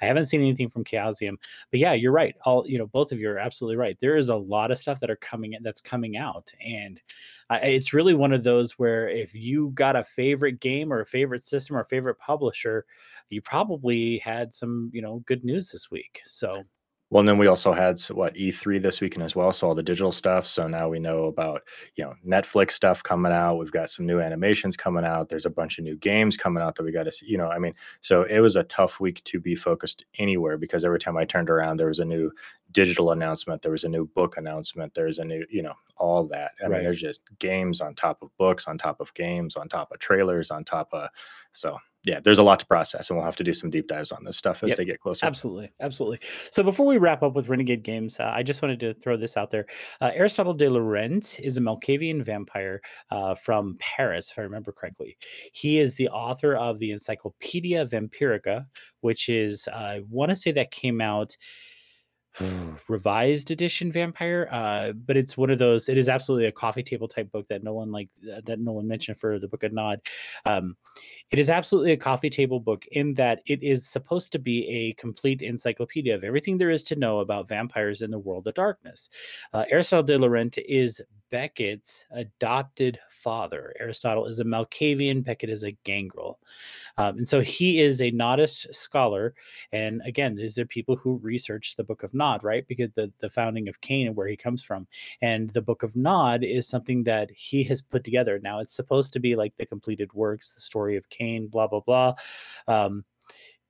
I 0.00 0.06
haven't 0.06 0.26
seen 0.26 0.40
anything 0.40 0.68
from 0.68 0.84
Chaosium, 0.84 1.36
but 1.70 1.80
yeah, 1.80 1.92
you're 1.92 2.12
right. 2.12 2.34
All 2.44 2.64
you 2.66 2.78
know, 2.78 2.86
both 2.86 3.12
of 3.12 3.18
you 3.20 3.30
are 3.30 3.38
absolutely 3.38 3.76
right. 3.76 3.98
There 4.00 4.16
is 4.16 4.28
a 4.28 4.36
lot 4.36 4.70
of 4.70 4.78
stuff 4.78 5.00
that 5.00 5.10
are 5.10 5.16
coming 5.16 5.56
that's 5.62 5.80
coming 5.80 6.16
out, 6.16 6.52
and 6.64 7.00
It's 7.50 7.92
really 7.92 8.14
one 8.14 8.32
of 8.32 8.44
those 8.44 8.72
where 8.78 9.08
if 9.08 9.34
you 9.34 9.70
got 9.74 9.96
a 9.96 10.04
favorite 10.04 10.60
game 10.60 10.92
or 10.92 11.00
a 11.00 11.06
favorite 11.06 11.44
system 11.44 11.76
or 11.76 11.84
favorite 11.84 12.18
publisher, 12.18 12.84
you 13.28 13.42
probably 13.42 14.18
had 14.18 14.54
some 14.54 14.90
you 14.92 15.02
know 15.02 15.22
good 15.26 15.44
news 15.44 15.70
this 15.70 15.90
week. 15.90 16.20
So 16.26 16.64
Well, 17.10 17.20
and 17.20 17.28
then 17.28 17.38
we 17.38 17.48
also 17.48 17.72
had 17.72 18.00
what 18.12 18.34
E3 18.34 18.80
this 18.80 19.00
weekend 19.00 19.24
as 19.24 19.34
well. 19.34 19.52
So 19.52 19.66
all 19.66 19.74
the 19.74 19.82
digital 19.82 20.12
stuff. 20.12 20.46
So 20.46 20.68
now 20.68 20.88
we 20.88 21.00
know 21.00 21.24
about 21.24 21.62
you 21.96 22.04
know 22.04 22.14
Netflix 22.26 22.72
stuff 22.72 23.02
coming 23.02 23.32
out. 23.32 23.56
We've 23.56 23.72
got 23.72 23.90
some 23.90 24.06
new 24.06 24.20
animations 24.20 24.76
coming 24.76 25.04
out. 25.04 25.28
There's 25.28 25.46
a 25.46 25.50
bunch 25.50 25.78
of 25.78 25.84
new 25.84 25.96
games 25.96 26.36
coming 26.36 26.62
out 26.62 26.76
that 26.76 26.84
we 26.84 26.92
got 26.92 27.04
to 27.04 27.12
see. 27.12 27.26
You 27.26 27.38
know, 27.38 27.48
I 27.48 27.58
mean, 27.58 27.74
so 28.00 28.22
it 28.22 28.38
was 28.38 28.54
a 28.54 28.62
tough 28.64 29.00
week 29.00 29.24
to 29.24 29.40
be 29.40 29.56
focused 29.56 30.04
anywhere 30.18 30.56
because 30.56 30.84
every 30.84 31.00
time 31.00 31.16
I 31.16 31.24
turned 31.24 31.50
around, 31.50 31.78
there 31.78 31.88
was 31.88 31.98
a 31.98 32.04
new 32.04 32.30
digital 32.70 33.10
announcement. 33.10 33.62
There 33.62 33.72
was 33.72 33.84
a 33.84 33.88
new 33.88 34.06
book 34.06 34.36
announcement. 34.36 34.94
There's 34.94 35.18
a 35.18 35.24
new, 35.24 35.44
you 35.50 35.62
know, 35.62 35.74
all 35.96 36.24
that. 36.28 36.52
I 36.60 36.66
right. 36.66 36.72
mean, 36.76 36.84
there's 36.84 37.00
just 37.00 37.22
games 37.40 37.80
on 37.80 37.96
top 37.96 38.22
of 38.22 38.30
books, 38.38 38.68
on 38.68 38.78
top 38.78 39.00
of 39.00 39.12
games, 39.14 39.56
on 39.56 39.68
top 39.68 39.90
of 39.90 39.98
trailers, 39.98 40.52
on 40.52 40.64
top 40.64 40.90
of 40.92 41.08
so 41.50 41.76
yeah, 42.04 42.18
there's 42.18 42.38
a 42.38 42.42
lot 42.42 42.58
to 42.60 42.66
process, 42.66 43.10
and 43.10 43.16
we'll 43.16 43.26
have 43.26 43.36
to 43.36 43.44
do 43.44 43.52
some 43.52 43.68
deep 43.68 43.86
dives 43.86 44.10
on 44.10 44.24
this 44.24 44.38
stuff 44.38 44.62
as 44.62 44.70
yep. 44.70 44.78
they 44.78 44.84
get 44.86 45.00
closer. 45.00 45.26
Absolutely, 45.26 45.70
absolutely. 45.80 46.20
So 46.50 46.62
before 46.62 46.86
we 46.86 46.96
wrap 46.96 47.22
up 47.22 47.34
with 47.34 47.48
Renegade 47.48 47.82
Games, 47.82 48.18
uh, 48.18 48.30
I 48.34 48.42
just 48.42 48.62
wanted 48.62 48.80
to 48.80 48.94
throw 48.94 49.18
this 49.18 49.36
out 49.36 49.50
there. 49.50 49.66
Uh, 50.00 50.10
Aristotle 50.14 50.54
de 50.54 50.68
Laurent 50.68 51.38
is 51.40 51.58
a 51.58 51.60
Malkavian 51.60 52.24
vampire 52.24 52.80
uh, 53.10 53.34
from 53.34 53.76
Paris, 53.80 54.30
if 54.30 54.38
I 54.38 54.42
remember 54.42 54.72
correctly. 54.72 55.18
He 55.52 55.78
is 55.78 55.96
the 55.96 56.08
author 56.08 56.54
of 56.54 56.78
the 56.78 56.90
Encyclopedia 56.90 57.84
Vampirica, 57.84 58.64
which 59.00 59.28
is 59.28 59.68
I 59.68 60.00
want 60.08 60.30
to 60.30 60.36
say 60.36 60.52
that 60.52 60.70
came 60.70 61.02
out 61.02 61.36
revised 62.88 63.50
edition 63.50 63.90
vampire 63.90 64.48
uh 64.52 64.92
but 64.92 65.16
it's 65.16 65.36
one 65.36 65.50
of 65.50 65.58
those 65.58 65.88
it 65.88 65.98
is 65.98 66.08
absolutely 66.08 66.46
a 66.46 66.52
coffee 66.52 66.82
table 66.82 67.08
type 67.08 67.30
book 67.32 67.46
that 67.48 67.64
no 67.64 67.74
one 67.74 67.90
like 67.90 68.08
that 68.22 68.60
no 68.60 68.72
one 68.72 68.86
mentioned 68.86 69.18
for 69.18 69.38
the 69.38 69.48
book 69.48 69.64
of 69.64 69.72
nod 69.72 70.00
um 70.46 70.76
it 71.30 71.38
is 71.38 71.50
absolutely 71.50 71.92
a 71.92 71.96
coffee 71.96 72.30
table 72.30 72.60
book 72.60 72.86
in 72.92 73.14
that 73.14 73.40
it 73.46 73.62
is 73.62 73.86
supposed 73.86 74.30
to 74.30 74.38
be 74.38 74.66
a 74.68 74.92
complete 74.94 75.42
encyclopedia 75.42 76.14
of 76.14 76.22
everything 76.22 76.56
there 76.56 76.70
is 76.70 76.84
to 76.84 76.96
know 76.96 77.18
about 77.18 77.48
vampires 77.48 78.00
in 78.00 78.10
the 78.10 78.18
world 78.18 78.46
of 78.46 78.54
darkness 78.54 79.10
uh, 79.52 79.64
aristotle 79.70 80.04
de 80.04 80.16
laurent 80.16 80.56
is 80.66 81.02
Beckett's 81.30 82.04
adopted 82.10 82.98
father. 83.08 83.74
Aristotle 83.78 84.26
is 84.26 84.40
a 84.40 84.44
Malkavian, 84.44 85.24
Beckett 85.24 85.50
is 85.50 85.62
a 85.62 85.76
gangrel. 85.84 86.38
Um, 86.98 87.18
and 87.18 87.28
so 87.28 87.40
he 87.40 87.80
is 87.80 88.00
a 88.00 88.10
Nodist 88.10 88.74
scholar. 88.74 89.34
And 89.72 90.02
again, 90.04 90.34
these 90.34 90.58
are 90.58 90.66
people 90.66 90.96
who 90.96 91.18
research 91.18 91.76
the 91.76 91.84
Book 91.84 92.02
of 92.02 92.12
Nod, 92.20 92.44
right? 92.44 92.66
Because 92.68 92.90
the, 92.94 93.10
the 93.20 93.30
founding 93.30 93.66
of 93.68 93.80
Cain 93.80 94.06
and 94.06 94.16
where 94.16 94.28
he 94.28 94.36
comes 94.36 94.62
from. 94.62 94.86
And 95.22 95.50
the 95.50 95.62
Book 95.62 95.82
of 95.82 95.96
Nod 95.96 96.44
is 96.44 96.68
something 96.68 97.04
that 97.04 97.30
he 97.30 97.64
has 97.64 97.80
put 97.82 98.04
together. 98.04 98.38
Now, 98.38 98.60
it's 98.60 98.76
supposed 98.76 99.12
to 99.14 99.20
be 99.20 99.34
like 99.36 99.54
the 99.56 99.66
completed 99.66 100.12
works, 100.12 100.52
the 100.52 100.60
story 100.60 100.96
of 100.96 101.08
Cain, 101.08 101.48
blah, 101.48 101.66
blah, 101.66 101.80
blah. 101.80 102.14
Um, 102.68 103.04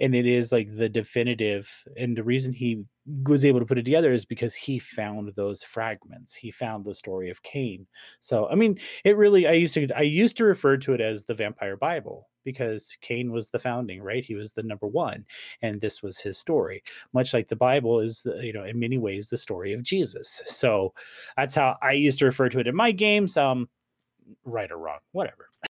and 0.01 0.15
it 0.15 0.27
is 0.27 0.51
like 0.51 0.75
the 0.75 0.89
definitive 0.89 1.71
and 1.97 2.17
the 2.17 2.25
reason 2.25 2.53
he 2.53 2.85
was 3.25 3.45
able 3.45 3.61
to 3.61 3.67
put 3.67 3.79
it 3.79 3.85
together 3.85 4.13
is 4.13 4.25
because 4.25 4.55
he 4.55 4.79
found 4.79 5.33
those 5.35 5.63
fragments. 5.63 6.35
He 6.35 6.51
found 6.51 6.85
the 6.85 6.95
story 6.95 7.31
of 7.31 7.43
cain. 7.43 7.87
So 8.21 8.49
i 8.49 8.55
mean 8.55 8.79
it 9.05 9.17
really 9.17 9.47
i 9.47 9.53
used 9.53 9.75
to 9.75 9.89
i 9.97 10.03
used 10.03 10.37
to 10.39 10.45
refer 10.45 10.77
to 10.79 10.95
it 10.95 11.01
as 11.01 11.25
the 11.25 11.35
vampire 11.35 11.77
bible 11.77 12.29
because 12.45 12.97
cain 13.01 13.33
was 13.33 13.51
the 13.51 13.59
founding 13.59 14.03
right? 14.03 14.25
He 14.25 14.35
was 14.35 14.53
the 14.53 14.63
number 14.63 14.87
one 14.87 15.25
and 15.63 15.81
this 15.81 16.03
was 16.03 16.19
his 16.19 16.39
story 16.39 16.83
much 17.13 17.35
like 17.35 17.49
the 17.49 17.57
bible 17.57 18.01
is 18.01 18.27
you 18.41 18.53
know 18.53 18.65
in 18.65 18.79
many 18.79 18.99
ways 18.99 19.29
the 19.29 19.39
story 19.39 19.73
of 19.73 19.83
jesus. 19.83 20.43
So 20.47 20.93
that's 21.37 21.55
how 21.55 21.77
i 21.83 21.93
used 21.93 22.19
to 22.21 22.27
refer 22.27 22.49
to 22.51 22.61
it 22.61 22.67
in 22.67 22.77
my 22.77 22.93
games 22.93 23.37
um 23.37 23.69
right 24.45 24.71
or 24.71 24.79
wrong 24.79 24.99
whatever. 25.13 25.49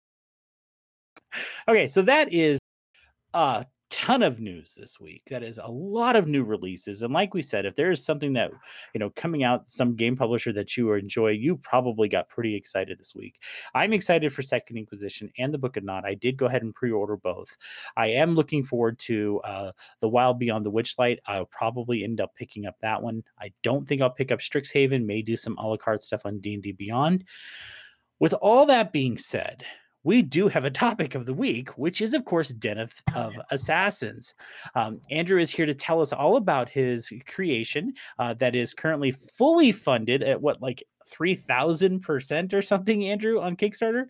Okay 1.68 1.89
so 1.89 2.03
that 2.03 2.32
is 2.32 2.59
uh 3.32 3.64
ton 3.91 4.22
of 4.22 4.41
news 4.41 4.74
this 4.74 4.99
week. 4.99 5.22
That 5.30 5.43
is 5.43 5.59
a 5.62 5.70
lot 5.70 6.16
of 6.16 6.26
new 6.26 6.43
releases. 6.43 7.03
And 7.03 7.12
like 7.12 7.35
we 7.35 7.43
said, 7.43 7.64
if 7.64 7.76
there 7.76 7.91
is 7.91 8.05
something 8.05 8.32
that, 8.32 8.51
you 8.93 8.99
know, 8.99 9.11
coming 9.11 9.45
out, 9.45 9.70
some 9.70 9.95
game 9.95 10.16
publisher 10.16 10.53
that 10.55 10.76
you 10.76 10.93
enjoy, 10.93 11.30
you 11.30 11.57
probably 11.57 12.09
got 12.09 12.28
pretty 12.28 12.55
excited 12.55 12.99
this 12.99 13.14
week. 13.14 13.41
I'm 13.74 13.93
excited 13.93 14.32
for 14.32 14.43
Second 14.43 14.78
Inquisition 14.78 15.30
and 15.39 15.53
the 15.53 15.59
Book 15.59 15.76
of 15.76 15.85
Nod. 15.85 16.05
I 16.05 16.14
did 16.14 16.37
go 16.37 16.47
ahead 16.47 16.62
and 16.62 16.74
pre 16.74 16.91
order 16.91 17.16
both. 17.16 17.57
I 17.97 18.09
am 18.09 18.35
looking 18.35 18.62
forward 18.62 18.99
to 19.01 19.41
uh, 19.45 19.72
The 20.01 20.09
Wild 20.09 20.39
Beyond 20.39 20.66
the 20.66 20.72
Witchlight. 20.72 21.18
I'll 21.26 21.47
probably 21.47 22.05
end 22.05 22.20
up 22.20 22.35
picking 22.35 22.66
up 22.66 22.78
that 22.80 23.03
one. 23.03 23.22
I 23.41 23.53
don't 23.62 23.87
think 23.87 24.03
I'll 24.03 24.11
pick 24.11 24.32
up 24.32 24.41
Strixhaven, 24.41 25.05
may 25.05 25.22
do 25.22 25.37
some 25.37 25.57
a 25.59 25.66
la 25.66 25.76
carte 25.76 26.03
stuff 26.03 26.26
on 26.26 26.41
D&D 26.41 26.72
Beyond. 26.72 27.24
With 28.18 28.32
all 28.35 28.66
that 28.66 28.93
being 28.93 29.18
said, 29.18 29.64
we 30.05 30.22
do 30.22 30.48
have 30.48 30.64
a 30.64 30.70
topic 30.70 31.14
of 31.14 31.26
the 31.26 31.34
week, 31.34 31.70
which 31.70 32.00
is, 32.00 32.12
of 32.14 32.24
course, 32.24 32.50
Den 32.50 32.78
of, 32.78 32.92
of 33.16 33.34
Assassins. 33.50 34.34
Um, 34.74 35.00
Andrew 35.11 35.40
is 35.40 35.50
here 35.50 35.66
to 35.66 35.74
tell 35.74 36.00
us 36.00 36.12
all 36.12 36.36
about 36.36 36.68
his 36.68 37.12
creation 37.26 37.94
uh, 38.18 38.34
that 38.34 38.55
is 38.55 38.74
currently 38.74 39.11
fully 39.11 39.72
funded 39.72 40.22
at 40.22 40.40
what, 40.40 40.61
like 40.61 40.84
3,000% 41.11 42.52
or 42.52 42.62
something, 42.62 43.07
Andrew, 43.07 43.40
on 43.40 43.57
Kickstarter? 43.57 44.07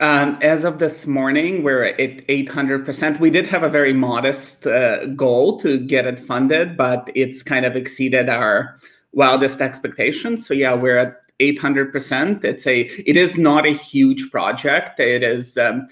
Um, 0.00 0.36
as 0.42 0.64
of 0.64 0.78
this 0.78 1.06
morning, 1.06 1.62
we're 1.62 1.84
at 1.84 1.96
800%. 1.98 3.20
We 3.20 3.30
did 3.30 3.46
have 3.46 3.62
a 3.62 3.70
very 3.70 3.92
modest 3.92 4.66
uh, 4.66 5.06
goal 5.06 5.58
to 5.60 5.78
get 5.78 6.06
it 6.06 6.20
funded, 6.20 6.76
but 6.76 7.08
it's 7.14 7.42
kind 7.42 7.64
of 7.64 7.76
exceeded 7.76 8.28
our 8.28 8.76
wildest 9.12 9.60
expectations. 9.60 10.46
So, 10.46 10.52
yeah, 10.52 10.74
we're 10.74 10.98
at 10.98 11.25
800%. 11.40 12.44
It's 12.44 12.66
a 12.66 12.80
it 12.80 13.16
is 13.16 13.38
not 13.38 13.66
a 13.66 13.70
huge 13.70 14.30
project. 14.30 15.00
It 15.00 15.22
is 15.22 15.58
um, 15.58 15.88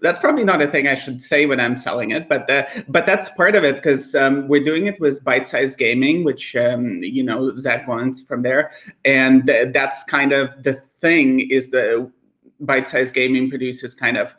that's 0.00 0.18
probably 0.18 0.44
not 0.44 0.62
a 0.62 0.66
thing 0.66 0.86
I 0.86 0.94
should 0.94 1.22
say 1.22 1.46
when 1.46 1.60
I'm 1.60 1.76
selling 1.76 2.12
it, 2.12 2.28
but 2.28 2.48
uh, 2.50 2.66
but 2.88 3.06
that's 3.06 3.30
part 3.30 3.54
of 3.54 3.64
it 3.64 3.76
because 3.76 4.14
um, 4.14 4.46
we're 4.48 4.64
doing 4.64 4.86
it 4.86 5.00
with 5.00 5.24
Bite 5.24 5.48
Size 5.48 5.76
Gaming, 5.76 6.24
which 6.24 6.54
um, 6.56 7.02
you 7.02 7.22
know 7.22 7.54
Zach 7.54 7.88
wants 7.88 8.22
from 8.22 8.42
there, 8.42 8.72
and 9.04 9.46
th- 9.46 9.72
that's 9.72 10.04
kind 10.04 10.32
of 10.32 10.62
the 10.62 10.74
thing 11.00 11.50
is 11.50 11.70
the 11.70 12.10
Bite 12.60 12.88
Size 12.88 13.12
Gaming 13.12 13.50
produces 13.50 13.94
kind 13.94 14.16
of 14.16 14.34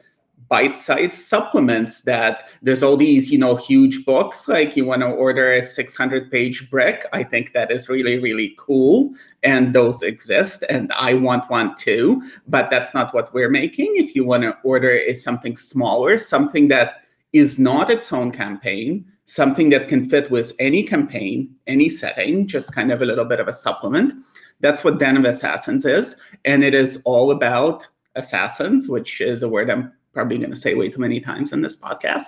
bite-sized 0.50 1.14
supplements 1.14 2.02
that 2.02 2.50
there's 2.64 2.82
all 2.82 2.98
these 2.98 3.32
you 3.32 3.38
know 3.38 3.56
huge 3.56 4.04
books 4.04 4.48
like 4.48 4.76
you 4.76 4.84
want 4.84 5.02
to 5.02 5.08
order 5.08 5.54
a 5.54 5.62
600 5.62 6.32
page 6.32 6.70
brick 6.72 7.06
i 7.14 7.24
think 7.24 7.54
that 7.54 7.72
is 7.72 7.88
really 7.88 8.18
really 8.20 8.56
cool 8.58 9.14
and 9.44 9.74
those 9.74 10.02
exist 10.02 10.64
and 10.70 10.92
i 10.94 11.14
want 11.14 11.50
one 11.52 11.76
too 11.76 12.22
but 12.48 12.70
that's 12.70 12.94
not 12.94 13.14
what 13.14 13.34
we're 13.34 13.50
making. 13.50 13.94
If 13.96 14.16
you 14.16 14.26
want 14.26 14.44
to 14.44 14.58
order 14.64 14.90
is 14.90 15.24
something 15.24 15.56
smaller 15.56 16.18
something 16.18 16.68
that 16.70 17.04
is 17.32 17.60
not 17.60 17.92
its 17.92 18.12
own 18.12 18.32
campaign 18.32 19.06
something 19.26 19.70
that 19.70 19.88
can 19.88 20.10
fit 20.10 20.32
with 20.32 20.54
any 20.60 20.82
campaign 20.82 21.54
any 21.68 21.90
setting 21.90 22.48
just 22.48 22.74
kind 22.74 22.92
of 22.92 23.02
a 23.02 23.06
little 23.06 23.26
bit 23.26 23.40
of 23.40 23.48
a 23.48 23.54
supplement 23.54 24.14
that's 24.62 24.84
what 24.84 25.00
den 25.00 25.18
of 25.18 25.26
assassins 25.26 25.86
is 25.86 26.20
and 26.46 26.64
it 26.64 26.74
is 26.74 27.02
all 27.06 27.32
about 27.32 27.88
assassins 28.16 28.90
which 28.90 29.22
is 29.22 29.44
a 29.44 29.48
word 29.48 29.70
i'm 29.70 29.92
probably 30.14 30.38
going 30.38 30.50
to 30.50 30.56
say 30.56 30.74
way 30.74 30.90
too 30.90 31.00
many 31.00 31.20
times 31.20 31.54
in 31.54 31.62
this 31.62 31.80
podcast. 31.80 32.26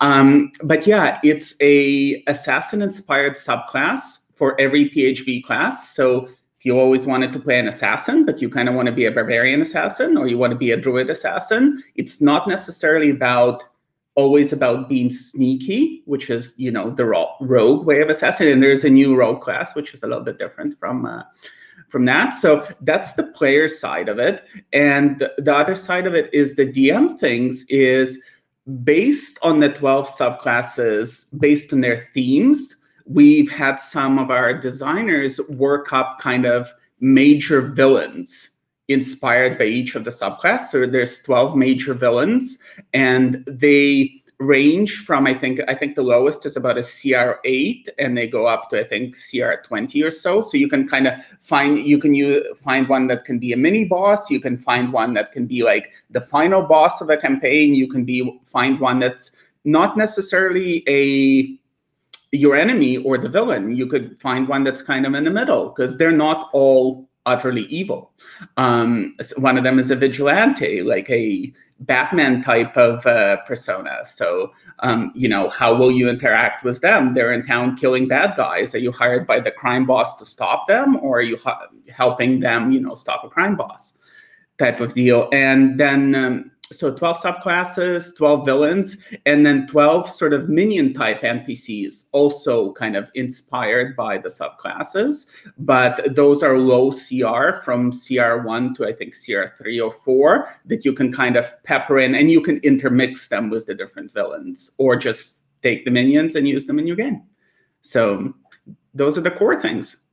Um, 0.00 0.52
but 0.62 0.86
yeah, 0.86 1.18
it's 1.22 1.54
a 1.60 2.22
assassin 2.26 2.82
inspired 2.82 3.34
subclass 3.34 4.32
for 4.34 4.60
every 4.60 4.90
PHB 4.90 5.44
class. 5.44 5.94
So 5.94 6.26
if 6.26 6.64
you 6.64 6.78
always 6.78 7.06
wanted 7.06 7.32
to 7.32 7.38
play 7.38 7.58
an 7.58 7.68
assassin, 7.68 8.24
but 8.24 8.40
you 8.40 8.48
kind 8.48 8.68
of 8.68 8.74
want 8.74 8.86
to 8.86 8.92
be 8.92 9.06
a 9.06 9.10
barbarian 9.10 9.60
assassin 9.60 10.16
or 10.16 10.26
you 10.26 10.38
want 10.38 10.52
to 10.52 10.58
be 10.58 10.70
a 10.70 10.76
druid 10.76 11.10
assassin, 11.10 11.82
it's 11.94 12.20
not 12.20 12.48
necessarily 12.48 13.10
about 13.10 13.64
always 14.16 14.52
about 14.52 14.88
being 14.88 15.10
sneaky, 15.10 16.02
which 16.06 16.30
is 16.30 16.54
you 16.56 16.70
know 16.70 16.90
the 16.90 17.04
rogue 17.04 17.86
way 17.86 18.00
of 18.00 18.08
assassin. 18.08 18.48
And 18.48 18.62
there's 18.62 18.84
a 18.84 18.90
new 18.90 19.16
rogue 19.16 19.42
class, 19.42 19.74
which 19.74 19.92
is 19.92 20.02
a 20.02 20.06
little 20.06 20.24
bit 20.24 20.38
different 20.38 20.78
from 20.78 21.04
uh, 21.04 21.22
from 21.94 22.06
that. 22.06 22.34
So 22.34 22.66
that's 22.80 23.12
the 23.12 23.22
player 23.22 23.68
side 23.68 24.08
of 24.08 24.18
it. 24.18 24.42
And 24.72 25.30
the 25.38 25.54
other 25.54 25.76
side 25.76 26.08
of 26.08 26.14
it 26.16 26.28
is 26.34 26.56
the 26.56 26.66
DM 26.66 27.16
things 27.20 27.64
is 27.68 28.20
based 28.82 29.38
on 29.42 29.60
the 29.60 29.68
12 29.68 30.08
subclasses, 30.08 31.40
based 31.40 31.72
on 31.72 31.82
their 31.82 32.08
themes. 32.12 32.84
We've 33.06 33.48
had 33.48 33.76
some 33.76 34.18
of 34.18 34.32
our 34.32 34.52
designers 34.52 35.38
work 35.50 35.92
up 35.92 36.18
kind 36.18 36.46
of 36.46 36.68
major 36.98 37.60
villains 37.60 38.50
inspired 38.88 39.56
by 39.56 39.66
each 39.66 39.94
of 39.94 40.02
the 40.02 40.10
subclasses. 40.10 40.70
So 40.72 40.86
there's 40.86 41.22
12 41.22 41.56
major 41.56 41.94
villains, 41.94 42.60
and 42.92 43.44
they 43.46 44.20
range 44.44 45.04
from 45.04 45.26
I 45.26 45.34
think 45.34 45.60
I 45.68 45.74
think 45.74 45.96
the 45.96 46.02
lowest 46.02 46.46
is 46.46 46.56
about 46.56 46.78
a 46.78 46.82
CR 46.82 47.40
eight, 47.44 47.88
and 47.98 48.16
they 48.16 48.28
go 48.28 48.46
up 48.46 48.70
to 48.70 48.80
I 48.80 48.84
think 48.84 49.16
CR 49.16 49.54
twenty 49.64 50.02
or 50.02 50.10
so. 50.10 50.40
So 50.40 50.56
you 50.56 50.68
can 50.68 50.86
kind 50.86 51.06
of 51.06 51.24
find 51.40 51.84
you 51.84 51.98
can 51.98 52.14
use, 52.14 52.44
find 52.56 52.88
one 52.88 53.06
that 53.08 53.24
can 53.24 53.38
be 53.38 53.52
a 53.52 53.56
mini 53.56 53.84
boss. 53.84 54.30
You 54.30 54.40
can 54.40 54.56
find 54.56 54.92
one 54.92 55.14
that 55.14 55.32
can 55.32 55.46
be 55.46 55.62
like 55.62 55.92
the 56.10 56.20
final 56.20 56.62
boss 56.62 57.00
of 57.00 57.10
a 57.10 57.16
campaign. 57.16 57.74
You 57.74 57.88
can 57.88 58.04
be 58.04 58.40
find 58.44 58.78
one 58.78 58.98
that's 59.00 59.34
not 59.64 59.96
necessarily 59.96 60.84
a 60.88 61.58
your 62.36 62.56
enemy 62.56 62.98
or 62.98 63.16
the 63.16 63.28
villain. 63.28 63.76
You 63.76 63.86
could 63.86 64.20
find 64.20 64.48
one 64.48 64.64
that's 64.64 64.82
kind 64.82 65.06
of 65.06 65.14
in 65.14 65.24
the 65.24 65.30
middle 65.30 65.70
because 65.70 65.98
they're 65.98 66.12
not 66.12 66.50
all 66.52 67.08
utterly 67.26 67.62
evil. 67.66 68.12
Um, 68.56 69.16
one 69.38 69.56
of 69.56 69.64
them 69.64 69.78
is 69.78 69.90
a 69.90 69.96
vigilante, 69.96 70.82
like 70.82 71.08
a 71.10 71.52
Batman 71.80 72.42
type 72.42 72.76
of 72.76 73.04
uh, 73.06 73.38
persona. 73.46 73.98
So, 74.04 74.52
um, 74.80 75.12
you 75.14 75.28
know, 75.28 75.48
how 75.48 75.74
will 75.74 75.90
you 75.90 76.08
interact 76.08 76.64
with 76.64 76.80
them? 76.80 77.14
They're 77.14 77.32
in 77.32 77.44
town 77.44 77.76
killing 77.76 78.08
bad 78.08 78.36
guys. 78.36 78.74
Are 78.74 78.78
you 78.78 78.92
hired 78.92 79.26
by 79.26 79.40
the 79.40 79.50
crime 79.50 79.84
boss 79.84 80.16
to 80.18 80.24
stop 80.24 80.66
them, 80.68 80.96
or 80.96 81.18
are 81.18 81.22
you 81.22 81.38
helping 81.92 82.40
them, 82.40 82.72
you 82.72 82.80
know, 82.80 82.94
stop 82.94 83.24
a 83.24 83.28
crime 83.28 83.56
boss? 83.56 83.98
Type 84.58 84.80
of 84.80 84.94
deal. 84.94 85.28
And 85.32 85.78
then 85.78 86.14
um, 86.14 86.50
so 86.78 86.94
12 86.94 87.18
subclasses 87.18 88.16
12 88.16 88.44
villains 88.44 88.98
and 89.26 89.44
then 89.44 89.66
12 89.66 90.10
sort 90.10 90.32
of 90.32 90.48
minion 90.48 90.92
type 90.92 91.22
npcs 91.22 92.08
also 92.12 92.72
kind 92.72 92.96
of 92.96 93.10
inspired 93.14 93.96
by 93.96 94.18
the 94.18 94.28
subclasses. 94.28 95.32
But 95.58 96.14
those 96.14 96.42
are 96.42 96.58
low 96.58 96.90
cr 96.90 97.62
from 97.64 97.92
cr1 97.92 98.74
to 98.76 98.86
i 98.86 98.92
think 98.92 99.14
cr3 99.14 99.84
or 99.84 99.92
4 99.92 100.48
that 100.66 100.84
you 100.84 100.92
can 100.92 101.12
kind 101.12 101.36
of 101.36 101.62
pepper 101.64 101.98
in 101.98 102.14
and 102.14 102.30
you 102.30 102.40
can 102.40 102.58
intermix 102.58 103.28
them 103.28 103.50
with 103.50 103.66
the 103.66 103.74
different 103.74 104.12
villains 104.12 104.72
or 104.78 104.96
just 104.96 105.44
take 105.62 105.84
the 105.84 105.90
minions 105.90 106.36
and 106.36 106.46
use 106.46 106.66
them 106.66 106.78
in 106.78 106.86
your 106.86 106.96
game. 106.96 107.22
So 107.80 108.34
those 108.92 109.18
are 109.18 109.22
the 109.22 109.30
core 109.30 109.60
things 109.60 110.03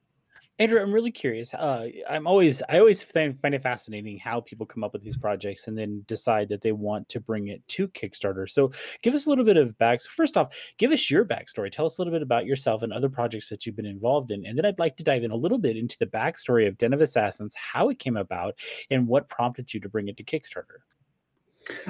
Andrew, 0.62 0.80
I'm 0.80 0.94
really 0.94 1.12
curious. 1.12 1.56
Uh, 1.56 1.88
I'm 2.08 2.28
always, 2.28 2.62
I 2.70 2.78
always 2.78 3.02
find, 3.02 3.36
find 3.36 3.56
it 3.56 3.64
fascinating 3.64 4.20
how 4.20 4.42
people 4.42 4.68
come 4.68 4.84
up 4.84 4.94
with 4.94 5.02
these 5.02 5.18
projects 5.18 5.66
and 5.66 5.76
then 5.76 6.04
decide 6.08 6.50
that 6.50 6.62
they 6.62 6.72
want 6.72 7.10
to 7.10 7.20
bring 7.20 7.48
it 7.48 7.68
to 7.70 7.88
Kickstarter. 7.88 8.48
So, 8.48 8.72
give 9.02 9.16
us 9.16 9.26
a 9.26 9.30
little 9.30 9.44
bit 9.44 9.58
of 9.58 9.76
back. 9.80 10.02
So 10.02 10.10
first 10.12 10.38
off, 10.38 10.56
give 10.78 10.92
us 10.92 11.10
your 11.10 11.26
backstory. 11.26 11.72
Tell 11.72 11.88
us 11.88 11.98
a 11.98 12.02
little 12.02 12.14
bit 12.14 12.22
about 12.22 12.46
yourself 12.46 12.84
and 12.84 12.94
other 12.94 13.10
projects 13.10 13.50
that 13.50 13.66
you've 13.66 13.76
been 13.76 13.88
involved 13.88 14.30
in, 14.30 14.46
and 14.46 14.56
then 14.56 14.68
I'd 14.68 14.78
like 14.78 14.98
to 14.98 15.04
dive 15.04 15.24
in 15.24 15.32
a 15.32 15.36
little 15.36 15.58
bit 15.58 15.78
into 15.78 15.98
the 15.98 16.06
backstory 16.06 16.68
of 16.68 16.78
Den 16.78 16.94
of 16.94 17.02
Assassins, 17.02 17.56
how 17.56 17.90
it 17.90 17.98
came 17.98 18.16
about, 18.16 18.54
and 18.92 19.08
what 19.08 19.30
prompted 19.30 19.74
you 19.74 19.80
to 19.80 19.90
bring 19.90 20.10
it 20.10 20.18
to 20.18 20.24
Kickstarter. 20.24 20.82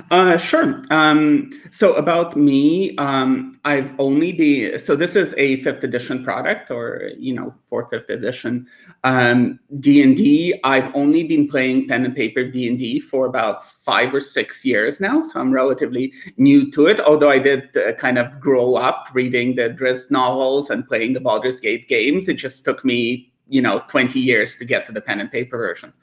Uh, 0.09 0.38
sure. 0.38 0.84
Um, 0.89 1.49
so 1.72 1.93
about 1.93 2.36
me, 2.36 2.95
um, 2.97 3.59
I've 3.63 3.97
only 3.99 4.32
been 4.34 4.78
so 4.78 4.95
this 4.95 5.15
is 5.15 5.34
a 5.38 5.57
fifth 5.63 5.84
edition 5.84 6.24
product, 6.24 6.72
or 6.72 7.11
you 7.17 7.34
know, 7.34 7.53
fourth 7.69 7.89
fifth 7.89 8.09
edition 8.09 8.67
um, 9.03 9.59
D 9.80 10.01
and 10.03 10.15
D. 10.15 10.59
I've 10.63 10.93
only 10.93 11.24
been 11.24 11.47
playing 11.47 11.88
pen 11.88 12.05
and 12.05 12.15
paper 12.15 12.43
D 12.43 12.67
and 12.67 12.78
D 12.78 12.99
for 12.99 13.26
about 13.26 13.65
five 13.65 14.13
or 14.13 14.19
six 14.19 14.65
years 14.65 14.99
now, 14.99 15.22
so 15.22 15.39
I'm 15.39 15.53
relatively 15.53 16.13
new 16.38 16.69
to 16.72 16.88
it. 16.88 16.99
Although 16.99 17.30
I 17.32 17.39
did 17.39 17.76
uh, 17.78 17.93
kind 17.93 18.17
of 18.17 18.39
grow 18.39 18.76
up 18.76 19.07
reading 19.13 19.55
the 19.55 19.69
Drizzt 19.69 20.11
novels 20.11 20.69
and 20.69 20.88
playing 20.88 21.13
the 21.13 21.22
Baldur's 21.22 21.59
Gate 21.59 21.88
games, 21.88 22.28
it 22.28 22.36
just 22.36 22.65
took 22.65 22.84
me 22.84 23.32
you 23.47 23.61
know 23.61 23.84
20 23.88 24.19
years 24.19 24.57
to 24.57 24.65
get 24.65 24.86
to 24.86 24.91
the 24.91 25.01
pen 25.01 25.22
and 25.22 25.32
paper 25.32 25.57
version, 25.57 25.93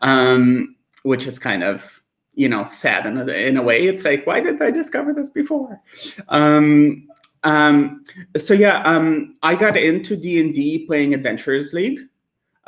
um, 0.00 0.76
which 1.02 1.26
is 1.26 1.38
kind 1.38 1.62
of 1.62 2.02
you 2.38 2.48
know 2.48 2.66
sad 2.70 3.06
in 3.06 3.18
a, 3.18 3.26
in 3.32 3.56
a 3.56 3.62
way. 3.62 3.86
It's 3.86 4.04
like 4.04 4.26
why 4.26 4.40
didn't 4.40 4.62
i 4.62 4.70
discover 4.70 5.12
this 5.12 5.30
before? 5.30 5.80
Um, 6.28 7.06
um, 7.44 8.04
so 8.36 8.52
yeah 8.52 8.82
um, 8.82 9.36
i 9.42 9.54
got 9.54 9.76
into 9.76 10.16
d&d 10.16 10.86
playing 10.86 11.14
adventurers 11.14 11.72
league 11.72 12.00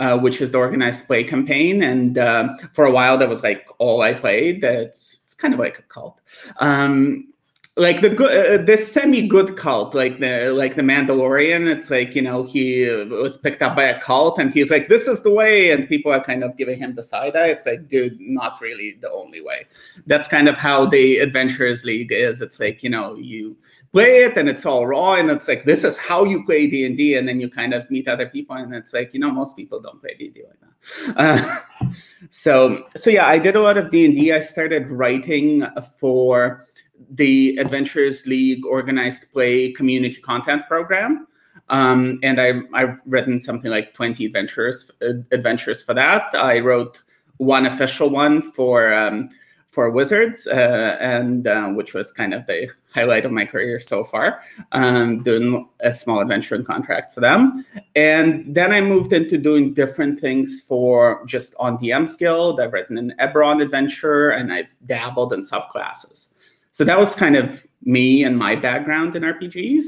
uh, 0.01 0.19
which 0.19 0.41
is 0.41 0.51
the 0.51 0.59
organized 0.59 1.07
play 1.07 1.23
campaign. 1.23 1.83
And 1.83 2.19
uh, 2.19 2.55
for 2.73 2.87
a 2.87 2.91
while 2.91 3.19
that 3.19 3.29
was 3.29 3.43
like 3.43 3.69
all 3.79 4.01
i 4.01 4.15
played. 4.15 4.63
That's 4.63 5.21
it's 5.23 5.35
kind 5.35 5.55
of 5.55 5.61
like 5.61 5.79
a 5.79 5.83
cult. 5.83 6.21
Um, 6.57 7.33
like 7.81 8.03
the 8.03 8.11
good, 8.11 8.61
uh, 8.61 8.63
the 8.63 8.77
semi 8.77 9.27
good 9.27 9.57
cult, 9.57 9.95
like 9.95 10.21
the 10.21 10.53
like 10.53 10.75
the 10.75 10.83
Mandalorian. 10.83 11.67
It's 11.67 11.91
like 11.91 12.15
you 12.15 12.21
know 12.21 12.43
he 12.43 12.89
was 12.89 13.39
picked 13.39 13.63
up 13.63 13.75
by 13.75 13.85
a 13.85 13.99
cult, 14.01 14.39
and 14.39 14.53
he's 14.53 14.71
like, 14.71 14.89
"This 14.89 15.09
is 15.09 15.23
the 15.23 15.31
way," 15.31 15.71
and 15.71 15.89
people 15.89 16.13
are 16.13 16.23
kind 16.23 16.45
of 16.45 16.59
giving 16.59 16.79
him 16.79 16.95
the 16.95 17.03
side 17.03 17.37
eye. 17.37 17.49
It's 17.49 17.65
like, 17.65 17.89
dude, 17.89 18.21
not 18.21 18.61
really 18.61 18.99
the 19.01 19.11
only 19.11 19.41
way. 19.41 19.67
That's 20.07 20.29
kind 20.29 20.47
of 20.47 20.57
how 20.57 20.85
the 20.85 21.19
Adventurers 21.19 21.85
League 21.85 22.13
is. 22.13 22.43
It's 22.43 22.61
like 22.61 22.83
you 22.83 22.91
know 22.91 23.17
you 23.17 23.57
play 23.93 24.23
it 24.25 24.37
and 24.37 24.49
it's 24.49 24.67
all 24.67 24.87
raw 24.87 25.15
and 25.15 25.31
it's 25.31 25.49
like 25.49 25.65
this 25.65 25.83
is 25.83 25.97
how 25.97 26.25
you 26.25 26.45
play 26.45 26.67
d&d 26.69 27.17
and 27.17 27.27
then 27.27 27.41
you 27.41 27.51
kind 27.51 27.75
of 27.75 27.91
meet 27.91 28.07
other 28.07 28.27
people 28.29 28.55
and 28.55 28.73
it's 28.73 28.93
like 28.93 29.13
you 29.13 29.19
know 29.19 29.33
most 29.33 29.57
people 29.57 29.81
don't 29.81 30.01
play 30.01 30.15
d&d 30.17 30.45
like 30.47 30.61
that 30.61 31.17
uh, 31.17 31.89
so 32.31 32.87
so 32.95 33.11
yeah 33.11 33.27
i 33.27 33.37
did 33.37 33.57
a 33.57 33.61
lot 33.61 33.77
of 33.77 33.91
d&d 33.91 34.33
i 34.33 34.39
started 34.39 34.89
writing 34.93 35.67
for 35.99 36.65
the 37.11 37.57
Adventures 37.59 38.27
League 38.27 38.65
organized 38.67 39.33
play 39.33 39.73
community 39.73 40.21
content 40.21 40.63
program. 40.69 41.27
Um, 41.69 42.19
and 42.23 42.41
I, 42.41 42.61
I've 42.75 43.01
written 43.07 43.39
something 43.39 43.71
like 43.71 43.95
20 43.95 44.27
adventures 44.27 44.91
uh, 45.03 45.23
adventures 45.31 45.83
for 45.83 45.95
that. 45.95 46.35
I 46.35 46.59
wrote 46.59 47.01
one 47.37 47.67
official 47.67 48.11
one 48.11 48.53
for 48.53 48.93
um, 48.93 49.31
for 49.71 49.89
Wizards, 49.91 50.49
uh, 50.49 50.97
and 51.01 51.47
uh, 51.47 51.69
which 51.69 51.95
was 51.95 52.13
kind 52.13 52.35
of 52.35 52.45
the 52.47 52.69
highlight 52.93 53.25
of 53.25 53.31
my 53.31 53.45
career 53.45 53.79
so 53.79 54.03
far, 54.03 54.43
um, 54.73 55.23
doing 55.23 55.69
a 55.81 55.93
small 55.93 56.19
adventure 56.19 56.57
and 56.57 56.67
contract 56.67 57.15
for 57.15 57.21
them. 57.21 57.65
And 57.95 58.53
then 58.53 58.73
I 58.73 58.81
moved 58.81 59.13
into 59.13 59.39
doing 59.39 59.73
different 59.73 60.19
things 60.19 60.61
for 60.67 61.25
just 61.27 61.55
on 61.61 61.79
DM's 61.79 62.17
Guild. 62.17 62.61
I've 62.61 62.73
written 62.73 62.99
an 62.99 63.15
Eberron 63.21 63.63
adventure, 63.63 64.31
and 64.31 64.53
I've 64.53 64.75
dabbled 64.87 65.33
in 65.33 65.43
subclasses. 65.43 66.35
So 66.73 66.85
that 66.85 66.99
was 66.99 67.15
kind 67.15 67.37
of 67.37 67.67
me 67.83 68.25
and 68.25 68.39
my 68.39 68.57
background 68.57 69.17
in 69.17 69.23
RPGs. 69.23 69.85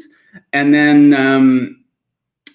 And 0.52 0.72
then 0.72 1.14
um, 1.14 1.84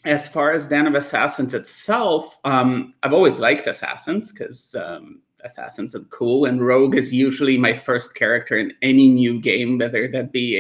as 0.05 0.27
far 0.27 0.51
as 0.51 0.67
Den 0.67 0.87
of 0.87 0.95
Assassins 0.95 1.53
itself, 1.53 2.37
um, 2.43 2.93
I've 3.03 3.13
always 3.13 3.39
liked 3.39 3.67
Assassins 3.67 4.31
because 4.31 4.75
um, 4.75 5.21
Assassins 5.43 5.95
are 5.95 6.03
cool, 6.05 6.45
and 6.45 6.65
Rogue 6.65 6.95
is 6.95 7.13
usually 7.13 7.57
my 7.57 7.73
first 7.73 8.15
character 8.15 8.57
in 8.57 8.73
any 8.81 9.07
new 9.07 9.39
game, 9.39 9.77
whether 9.77 10.07
that 10.07 10.31
be 10.31 10.57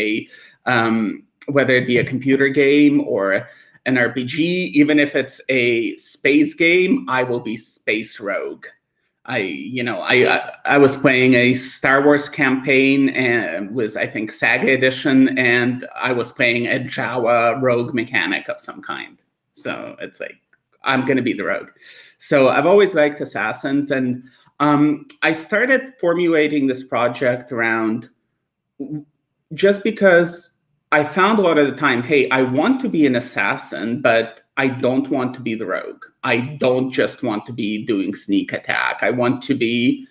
a 0.65 0.69
um, 0.71 1.23
whether 1.47 1.73
it 1.75 1.87
be 1.87 1.97
a 1.97 2.03
computer 2.03 2.49
game 2.49 3.01
or 3.07 3.47
an 3.85 3.95
RPG. 3.95 4.37
Even 4.71 4.99
if 4.99 5.15
it's 5.15 5.41
a 5.49 5.95
space 5.97 6.53
game, 6.53 7.05
I 7.09 7.23
will 7.23 7.39
be 7.39 7.57
Space 7.57 8.19
Rogue. 8.19 8.65
I, 9.27 9.39
you 9.39 9.83
know, 9.83 10.01
I 10.01 10.53
I 10.63 10.77
was 10.77 10.95
playing 10.95 11.33
a 11.33 11.53
Star 11.53 12.01
Wars 12.01 12.29
campaign 12.29 13.09
and 13.09 13.71
was 13.71 13.97
I 13.97 14.07
think 14.07 14.31
Saga 14.31 14.71
edition, 14.71 15.37
and 15.37 15.87
I 15.95 16.13
was 16.13 16.31
playing 16.31 16.67
a 16.67 16.79
Jawa 16.79 17.61
rogue 17.61 17.93
mechanic 17.93 18.47
of 18.47 18.61
some 18.61 18.81
kind. 18.81 19.21
So 19.53 19.97
it's 19.99 20.21
like 20.21 20.37
I'm 20.83 21.05
gonna 21.05 21.21
be 21.21 21.33
the 21.33 21.43
rogue. 21.43 21.69
So 22.19 22.47
I've 22.49 22.65
always 22.65 22.95
liked 22.95 23.19
assassins, 23.19 23.91
and 23.91 24.23
um, 24.61 25.05
I 25.21 25.33
started 25.33 25.93
formulating 25.99 26.67
this 26.67 26.83
project 26.83 27.51
around 27.51 28.09
just 29.53 29.83
because 29.83 30.59
I 30.93 31.03
found 31.03 31.39
a 31.39 31.41
lot 31.41 31.57
of 31.57 31.67
the 31.67 31.75
time, 31.75 32.01
hey, 32.01 32.29
I 32.29 32.43
want 32.43 32.79
to 32.81 32.89
be 32.89 33.05
an 33.05 33.15
assassin, 33.15 34.01
but 34.01 34.41
I 34.57 34.67
don't 34.67 35.09
want 35.09 35.33
to 35.35 35.39
be 35.39 35.55
the 35.55 35.65
rogue. 35.65 36.03
I 36.23 36.39
don't 36.39 36.91
just 36.91 37.23
want 37.23 37.45
to 37.45 37.53
be 37.53 37.85
doing 37.85 38.13
sneak 38.13 38.51
attack. 38.51 38.99
I 39.01 39.11
want 39.11 39.41
to 39.43 39.53
be 39.53 40.07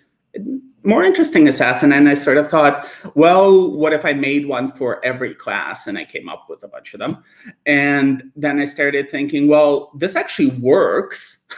more 0.83 1.03
interesting 1.03 1.49
assassin. 1.49 1.91
And 1.91 2.07
I 2.07 2.13
sort 2.13 2.37
of 2.37 2.49
thought, 2.49 2.87
well, 3.13 3.71
what 3.71 3.91
if 3.91 4.05
I 4.05 4.13
made 4.13 4.47
one 4.47 4.71
for 4.71 5.03
every 5.03 5.35
class? 5.35 5.85
And 5.85 5.97
I 5.97 6.05
came 6.05 6.29
up 6.29 6.45
with 6.49 6.63
a 6.63 6.69
bunch 6.69 6.93
of 6.93 7.01
them. 7.01 7.23
And 7.65 8.31
then 8.37 8.59
I 8.59 8.65
started 8.65 9.11
thinking, 9.11 9.49
well, 9.49 9.91
this 9.95 10.15
actually 10.15 10.49
works. 10.49 11.45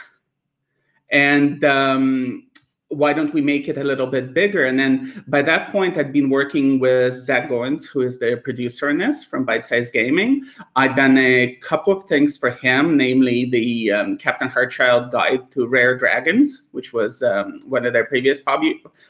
And 1.12 1.64
um, 1.64 2.49
why 2.90 3.12
don't 3.12 3.32
we 3.32 3.40
make 3.40 3.68
it 3.68 3.78
a 3.78 3.84
little 3.84 4.06
bit 4.06 4.34
bigger? 4.34 4.66
And 4.66 4.76
then 4.76 5.24
by 5.28 5.42
that 5.42 5.70
point, 5.70 5.96
I'd 5.96 6.12
been 6.12 6.28
working 6.28 6.80
with 6.80 7.14
Zach 7.14 7.48
Goins, 7.48 7.86
who 7.86 8.00
is 8.00 8.18
the 8.18 8.40
producer 8.42 8.90
in 8.90 8.98
this 8.98 9.22
from 9.22 9.44
Bite 9.44 9.64
Size 9.64 9.92
Gaming. 9.92 10.44
I'd 10.74 10.96
done 10.96 11.16
a 11.16 11.54
couple 11.62 11.92
of 11.92 12.04
things 12.04 12.36
for 12.36 12.50
him, 12.50 12.96
namely 12.96 13.48
the 13.48 13.92
um, 13.92 14.18
Captain 14.18 14.48
Heartchild 14.48 15.12
Guide 15.12 15.52
to 15.52 15.68
Rare 15.68 15.96
Dragons, 15.96 16.68
which 16.72 16.92
was 16.92 17.22
um, 17.22 17.60
one 17.64 17.86
of 17.86 17.92
their 17.92 18.06
previous 18.06 18.40
pub- 18.40 18.64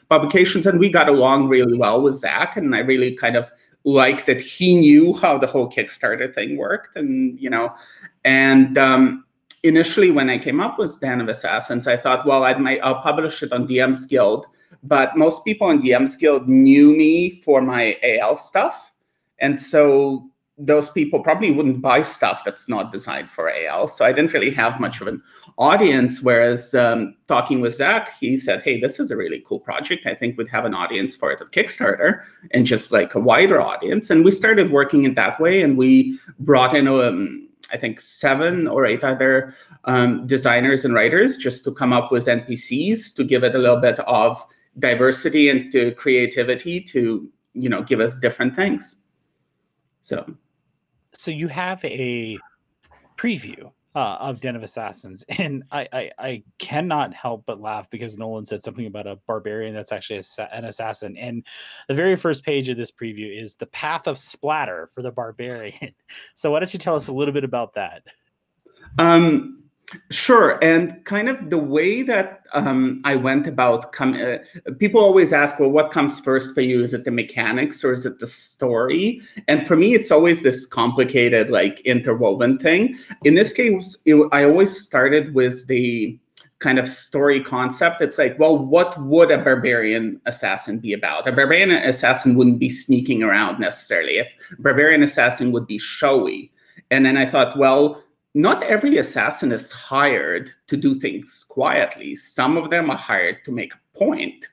publications. 0.09 0.67
And 0.67 0.79
we 0.79 0.89
got 0.89 1.09
along 1.09 1.47
really 1.47 1.75
well 1.75 2.03
with 2.03 2.13
Zach, 2.13 2.57
and 2.57 2.75
I 2.75 2.79
really 2.79 3.15
kind 3.15 3.35
of 3.35 3.51
liked 3.83 4.27
that 4.27 4.39
he 4.39 4.75
knew 4.75 5.13
how 5.13 5.39
the 5.39 5.47
whole 5.47 5.67
Kickstarter 5.67 6.31
thing 6.31 6.55
worked. 6.55 6.95
And, 6.95 7.39
you 7.39 7.49
know, 7.49 7.73
and 8.23 8.77
um, 8.77 9.25
initially 9.63 10.11
when 10.11 10.29
I 10.29 10.37
came 10.37 10.59
up 10.59 10.79
with 10.79 10.99
Den 10.99 11.21
of 11.21 11.27
Assassins, 11.27 11.87
I 11.87 11.97
thought, 11.97 12.25
well, 12.25 12.43
I 12.43 12.53
might 12.55 12.79
I'll 12.83 13.01
publish 13.01 13.43
it 13.43 13.53
on 13.53 13.67
DM's 13.67 14.05
Guild. 14.05 14.45
But 14.83 15.17
most 15.17 15.45
people 15.45 15.67
on 15.67 15.81
DM's 15.81 16.15
Guild 16.15 16.47
knew 16.47 16.95
me 16.95 17.41
for 17.41 17.61
my 17.61 17.97
AL 18.03 18.37
stuff. 18.37 18.91
And 19.39 19.59
so 19.59 20.29
those 20.57 20.89
people 20.89 21.19
probably 21.21 21.51
wouldn't 21.51 21.81
buy 21.81 22.03
stuff 22.03 22.43
that's 22.45 22.69
not 22.69 22.91
designed 22.91 23.29
for 23.29 23.51
AL. 23.51 23.87
So 23.87 24.05
I 24.05 24.11
didn't 24.11 24.33
really 24.33 24.51
have 24.51 24.79
much 24.79 25.01
of 25.01 25.07
an 25.07 25.21
audience. 25.57 26.21
Whereas 26.21 26.75
um, 26.75 27.15
talking 27.27 27.61
with 27.61 27.75
Zach, 27.75 28.17
he 28.19 28.37
said, 28.37 28.61
Hey, 28.61 28.79
this 28.79 28.99
is 28.99 29.11
a 29.11 29.17
really 29.17 29.43
cool 29.47 29.59
project. 29.59 30.05
I 30.05 30.13
think 30.13 30.37
we'd 30.37 30.49
have 30.49 30.65
an 30.65 30.73
audience 30.73 31.15
for 31.15 31.31
it 31.31 31.41
at 31.41 31.51
Kickstarter 31.51 32.21
and 32.51 32.65
just 32.65 32.91
like 32.91 33.15
a 33.15 33.19
wider 33.19 33.59
audience. 33.59 34.09
And 34.09 34.23
we 34.23 34.31
started 34.31 34.71
working 34.71 35.03
in 35.03 35.15
that 35.15 35.39
way. 35.39 35.61
And 35.61 35.77
we 35.77 36.19
brought 36.39 36.75
in 36.75 36.87
um, 36.87 37.49
I 37.71 37.77
think 37.77 38.01
seven 38.01 38.67
or 38.67 38.85
eight 38.85 39.03
other 39.03 39.53
um, 39.85 40.27
designers 40.27 40.85
and 40.85 40.93
writers 40.93 41.37
just 41.37 41.63
to 41.65 41.73
come 41.73 41.93
up 41.93 42.11
with 42.11 42.25
NPCs 42.25 43.15
to 43.15 43.23
give 43.23 43.43
it 43.43 43.55
a 43.55 43.57
little 43.57 43.79
bit 43.79 43.99
of 43.99 44.43
diversity 44.79 45.49
and 45.49 45.71
to 45.71 45.93
creativity 45.95 46.79
to 46.81 47.29
you 47.53 47.69
know 47.69 47.83
give 47.83 47.99
us 47.99 48.19
different 48.19 48.55
things. 48.55 49.03
So, 50.03 50.35
so 51.13 51.31
you 51.31 51.47
have 51.47 51.83
a 51.85 52.37
preview 53.17 53.71
uh, 53.95 54.17
of 54.19 54.39
Den 54.39 54.55
of 54.55 54.63
Assassins, 54.63 55.25
and 55.29 55.63
I, 55.71 55.87
I, 55.91 56.11
I 56.17 56.43
cannot 56.59 57.13
help 57.13 57.43
but 57.45 57.61
laugh 57.61 57.89
because 57.89 58.17
Nolan 58.17 58.45
said 58.45 58.63
something 58.63 58.85
about 58.85 59.07
a 59.07 59.17
barbarian 59.27 59.73
that's 59.73 59.91
actually 59.91 60.21
a, 60.37 60.55
an 60.55 60.65
assassin, 60.65 61.17
and 61.17 61.45
the 61.87 61.93
very 61.95 62.15
first 62.15 62.43
page 62.43 62.69
of 62.69 62.77
this 62.77 62.91
preview 62.91 63.35
is 63.35 63.55
the 63.55 63.67
path 63.67 64.07
of 64.07 64.17
splatter 64.17 64.87
for 64.87 65.01
the 65.01 65.11
barbarian. 65.11 65.93
So 66.35 66.51
why 66.51 66.59
don't 66.59 66.73
you 66.73 66.79
tell 66.79 66.95
us 66.95 67.07
a 67.07 67.13
little 67.13 67.33
bit 67.33 67.43
about 67.43 67.75
that? 67.75 68.03
Um, 68.97 69.63
Sure, 70.09 70.57
and 70.63 71.03
kind 71.05 71.29
of 71.29 71.49
the 71.49 71.57
way 71.57 72.01
that 72.03 72.43
um, 72.53 73.01
I 73.03 73.15
went 73.15 73.47
about 73.47 73.91
come. 73.91 74.13
Uh, 74.13 74.37
people 74.79 75.01
always 75.01 75.33
ask, 75.33 75.59
"Well, 75.59 75.69
what 75.69 75.91
comes 75.91 76.19
first 76.19 76.53
for 76.53 76.61
you? 76.61 76.81
Is 76.81 76.93
it 76.93 77.03
the 77.05 77.11
mechanics 77.11 77.83
or 77.83 77.93
is 77.93 78.05
it 78.05 78.19
the 78.19 78.27
story?" 78.27 79.21
And 79.47 79.67
for 79.67 79.75
me, 79.75 79.93
it's 79.93 80.11
always 80.11 80.43
this 80.43 80.65
complicated, 80.65 81.49
like 81.49 81.79
interwoven 81.81 82.57
thing. 82.57 82.97
In 83.23 83.35
this 83.35 83.53
case, 83.53 83.97
it, 84.05 84.15
I 84.31 84.43
always 84.43 84.81
started 84.81 85.33
with 85.33 85.67
the 85.67 86.17
kind 86.59 86.77
of 86.77 86.87
story 86.87 87.43
concept. 87.43 88.01
It's 88.01 88.19
like, 88.19 88.37
well, 88.37 88.57
what 88.57 89.01
would 89.01 89.31
a 89.31 89.39
barbarian 89.39 90.21
assassin 90.27 90.77
be 90.79 90.93
about? 90.93 91.27
A 91.27 91.31
barbarian 91.31 91.71
assassin 91.71 92.35
wouldn't 92.35 92.59
be 92.59 92.69
sneaking 92.69 93.23
around 93.23 93.59
necessarily. 93.59 94.19
If 94.19 94.27
barbarian 94.59 95.01
assassin 95.01 95.51
would 95.53 95.65
be 95.65 95.79
showy, 95.79 96.51
and 96.91 97.03
then 97.03 97.17
I 97.17 97.29
thought, 97.29 97.57
well 97.57 98.03
not 98.33 98.63
every 98.63 98.97
assassin 98.97 99.51
is 99.51 99.71
hired 99.71 100.51
to 100.67 100.77
do 100.77 100.95
things 100.95 101.45
quietly. 101.47 102.15
Some 102.15 102.57
of 102.57 102.69
them 102.69 102.89
are 102.89 102.97
hired 102.97 103.43
to 103.45 103.51
make 103.51 103.73
a 103.73 103.97
point, 103.97 104.47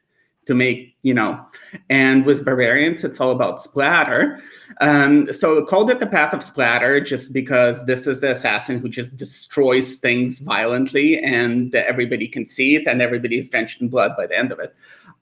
to 0.47 0.55
make, 0.55 0.97
you 1.03 1.15
know, 1.15 1.45
and 1.89 2.25
with 2.27 2.45
barbarians, 2.45 3.05
it's 3.05 3.21
all 3.21 3.31
about 3.31 3.63
splatter. 3.63 4.43
Um, 4.81 5.33
so 5.33 5.65
called 5.65 5.91
it 5.91 6.01
the 6.01 6.07
path 6.07 6.35
of 6.35 6.43
splatter 6.43 7.01
just 7.01 7.33
because 7.33 7.87
this 7.87 8.07
is 8.07 8.21
the 8.21 8.33
assassin 8.33 8.81
who 8.81 8.89
just 8.89 9.17
destroys 9.17 9.97
things 9.97 10.39
violently 10.39 11.23
and 11.23 11.75
everybody 11.75 12.27
can 12.27 12.47
see 12.47 12.77
it 12.77 12.87
and 12.87 13.01
everybody's 13.01 13.51
drenched 13.51 13.81
in 13.81 13.89
blood 13.89 14.17
by 14.17 14.27
the 14.27 14.37
end 14.37 14.51
of 14.51 14.59
it. 14.59 14.75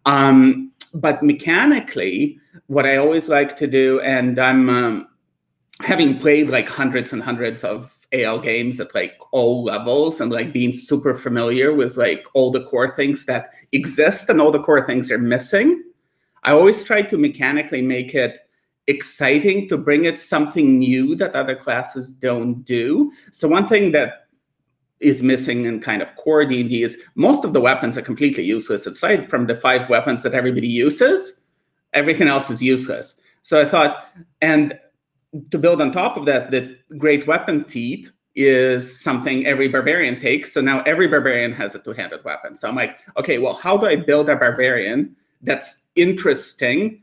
Um, 0.07 0.73
but 0.95 1.23
mechanically, 1.23 2.41
what 2.69 2.87
I 2.87 2.97
always 2.97 3.29
like 3.29 3.57
to 3.59 3.67
do, 3.67 4.01
and 4.01 4.39
I'm 4.39 4.71
um, 4.71 5.09
having 5.81 6.19
played 6.19 6.49
like 6.49 6.69
hundreds 6.69 7.13
and 7.13 7.23
hundreds 7.23 7.65
of 7.65 7.96
AL 8.13 8.39
games 8.41 8.81
at 8.81 8.95
like 8.95 9.15
all 9.33 9.65
levels 9.65 10.21
and 10.21 10.31
like 10.31 10.53
being 10.53 10.73
super 10.73 11.17
familiar 11.17 11.75
with 11.75 11.97
like 11.97 12.25
all 12.35 12.51
the 12.51 12.65
core 12.65 12.95
things 12.95 13.27
that 13.27 13.51
exist 13.73 14.31
and 14.31 14.41
all 14.41 14.51
the 14.51 14.63
core 14.63 14.85
things 14.85 15.11
are 15.11 15.19
missing. 15.19 15.83
I 16.45 16.53
always 16.53 16.85
try 16.85 17.03
to 17.03 17.19
mechanically 17.19 17.83
make 17.83 18.15
it 18.15 18.39
exciting 18.87 19.69
to 19.69 19.77
bring 19.77 20.05
it 20.05 20.21
something 20.21 20.79
new 20.79 21.17
that 21.17 21.35
other 21.35 21.57
classes 21.57 22.13
don't 22.13 22.63
do. 22.63 23.13
So 23.33 23.49
one 23.49 23.67
thing 23.69 23.91
that 23.93 24.27
is 25.01 25.23
missing 25.23 25.65
in 25.67 25.81
kind 25.81 26.01
of 26.01 26.15
core 26.17 26.45
D&D 26.45 26.83
is 26.83 27.03
most 27.17 27.45
of 27.45 27.53
the 27.53 27.61
weapons 27.61 27.99
are 27.99 28.03
completely 28.03 28.45
useless 28.45 28.87
aside 28.87 29.29
from 29.29 29.47
the 29.47 29.57
five 29.57 29.89
weapons 29.91 30.23
that 30.23 30.35
everybody 30.35 30.69
uses. 30.69 31.43
Everything 31.93 32.29
else 32.29 32.51
is 32.51 32.63
useless. 32.63 33.21
So 33.43 33.61
I 33.61 33.65
thought, 33.65 34.09
and 34.41 34.79
to 35.51 35.59
build 35.59 35.81
on 35.81 35.93
top 35.93 36.17
of 36.17 36.25
that, 36.27 36.51
the 36.51 36.77
great 36.99 37.27
weapon 37.27 37.65
feat 37.65 38.11
is 38.35 39.01
something 39.01 39.47
every 39.47 39.69
barbarian 39.69 40.21
takes. 40.21 40.53
So 40.53 40.61
now 40.61 40.83
every 40.83 41.09
barbarian 41.09 41.53
has 41.53 41.75
a 41.75 41.79
two-handed 41.79 42.23
weapon. 42.25 42.55
So 42.55 42.69
I'm 42.69 42.77
like, 42.77 42.99
okay, 43.17 43.39
well, 43.39 43.55
how 43.55 43.77
do 43.77 43.87
I 43.87 43.97
build 43.97 44.29
a 44.29 44.37
barbarian 44.37 45.17
that's 45.43 45.87
interesting 45.97 47.03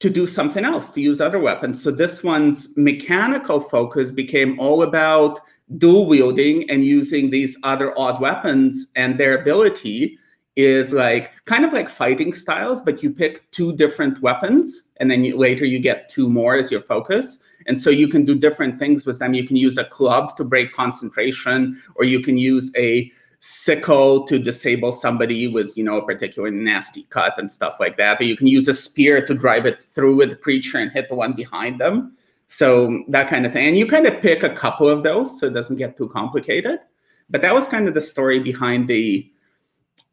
to 0.00 0.10
do 0.10 0.26
something 0.26 0.64
else, 0.64 0.90
to 0.92 1.00
use 1.00 1.20
other 1.20 1.38
weapons? 1.38 1.82
So 1.82 1.90
this 1.90 2.22
one's 2.22 2.76
mechanical 2.76 3.60
focus 3.60 4.10
became 4.10 4.60
all 4.60 4.82
about 4.82 5.40
dual 5.78 6.06
wielding 6.06 6.68
and 6.70 6.84
using 6.84 7.30
these 7.30 7.56
other 7.62 7.98
odd 7.98 8.20
weapons 8.20 8.92
and 8.94 9.18
their 9.18 9.40
ability 9.40 10.18
is 10.56 10.92
like 10.92 11.32
kind 11.44 11.64
of 11.64 11.72
like 11.72 11.88
fighting 11.88 12.32
styles, 12.32 12.80
but 12.82 13.02
you 13.02 13.10
pick 13.10 13.50
two 13.50 13.74
different 13.76 14.20
weapons 14.22 14.90
and 14.98 15.10
then 15.10 15.24
you, 15.24 15.36
later 15.36 15.64
you 15.64 15.78
get 15.78 16.08
two 16.08 16.30
more 16.30 16.56
as 16.56 16.70
your 16.70 16.80
focus. 16.80 17.42
And 17.66 17.80
so 17.80 17.90
you 17.90 18.08
can 18.08 18.24
do 18.24 18.34
different 18.34 18.78
things 18.78 19.04
with 19.04 19.18
them. 19.18 19.34
You 19.34 19.46
can 19.46 19.56
use 19.56 19.78
a 19.78 19.84
club 19.84 20.36
to 20.36 20.44
break 20.44 20.72
concentration, 20.72 21.80
or 21.96 22.04
you 22.04 22.20
can 22.20 22.38
use 22.38 22.72
a 22.76 23.10
sickle 23.40 24.26
to 24.26 24.38
disable 24.38 24.92
somebody 24.92 25.46
with, 25.46 25.76
you 25.76 25.84
know, 25.84 25.98
a 25.98 26.04
particular 26.04 26.50
nasty 26.50 27.04
cut 27.10 27.34
and 27.38 27.50
stuff 27.50 27.76
like 27.78 27.96
that. 27.96 28.20
Or 28.20 28.24
you 28.24 28.36
can 28.36 28.46
use 28.46 28.68
a 28.68 28.74
spear 28.74 29.24
to 29.26 29.34
drive 29.34 29.66
it 29.66 29.82
through 29.82 30.16
with 30.16 30.30
the 30.30 30.36
creature 30.36 30.78
and 30.78 30.90
hit 30.90 31.08
the 31.08 31.14
one 31.14 31.32
behind 31.34 31.80
them. 31.80 32.16
So 32.48 33.04
that 33.08 33.28
kind 33.28 33.44
of 33.44 33.52
thing. 33.52 33.68
And 33.68 33.78
you 33.78 33.86
kind 33.86 34.06
of 34.06 34.22
pick 34.22 34.42
a 34.42 34.54
couple 34.54 34.88
of 34.88 35.02
those 35.02 35.38
so 35.38 35.46
it 35.46 35.54
doesn't 35.54 35.76
get 35.76 35.96
too 35.96 36.08
complicated. 36.08 36.80
But 37.28 37.42
that 37.42 37.54
was 37.54 37.66
kind 37.66 37.88
of 37.88 37.94
the 37.94 38.00
story 38.00 38.38
behind 38.38 38.88
the 38.88 39.30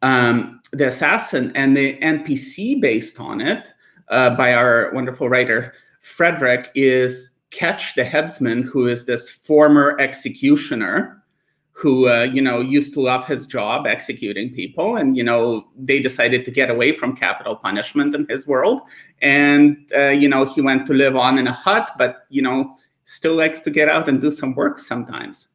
um, 0.02 0.60
the 0.72 0.88
assassin 0.88 1.52
and 1.54 1.76
the 1.76 1.96
NPC 1.98 2.80
based 2.80 3.20
on 3.20 3.40
it 3.40 3.68
uh, 4.08 4.30
by 4.30 4.52
our 4.52 4.90
wonderful 4.92 5.28
writer 5.28 5.72
Frederick 6.04 6.70
is 6.74 7.33
Ketch 7.54 7.94
the 7.94 8.04
headsman, 8.04 8.62
who 8.62 8.88
is 8.88 9.06
this 9.06 9.30
former 9.30 9.96
executioner 10.00 11.22
who 11.70 12.08
uh, 12.08 12.22
you 12.22 12.40
know 12.40 12.60
used 12.60 12.94
to 12.94 13.00
love 13.00 13.26
his 13.26 13.46
job 13.46 13.86
executing 13.86 14.54
people 14.54 14.96
and 14.96 15.16
you 15.16 15.24
know 15.24 15.66
they 15.76 16.00
decided 16.00 16.44
to 16.44 16.50
get 16.50 16.70
away 16.70 16.96
from 16.96 17.16
capital 17.16 17.56
punishment 17.56 18.14
in 18.14 18.26
his 18.28 18.46
world. 18.46 18.80
And 19.22 19.76
uh, 19.94 20.08
you 20.08 20.28
know 20.28 20.44
he 20.44 20.60
went 20.60 20.86
to 20.86 20.94
live 20.94 21.14
on 21.14 21.38
in 21.38 21.46
a 21.46 21.52
hut 21.52 21.90
but 21.96 22.26
you 22.28 22.42
know 22.42 22.76
still 23.04 23.34
likes 23.34 23.60
to 23.60 23.70
get 23.70 23.88
out 23.88 24.08
and 24.08 24.20
do 24.20 24.32
some 24.32 24.54
work 24.54 24.78
sometimes. 24.78 25.48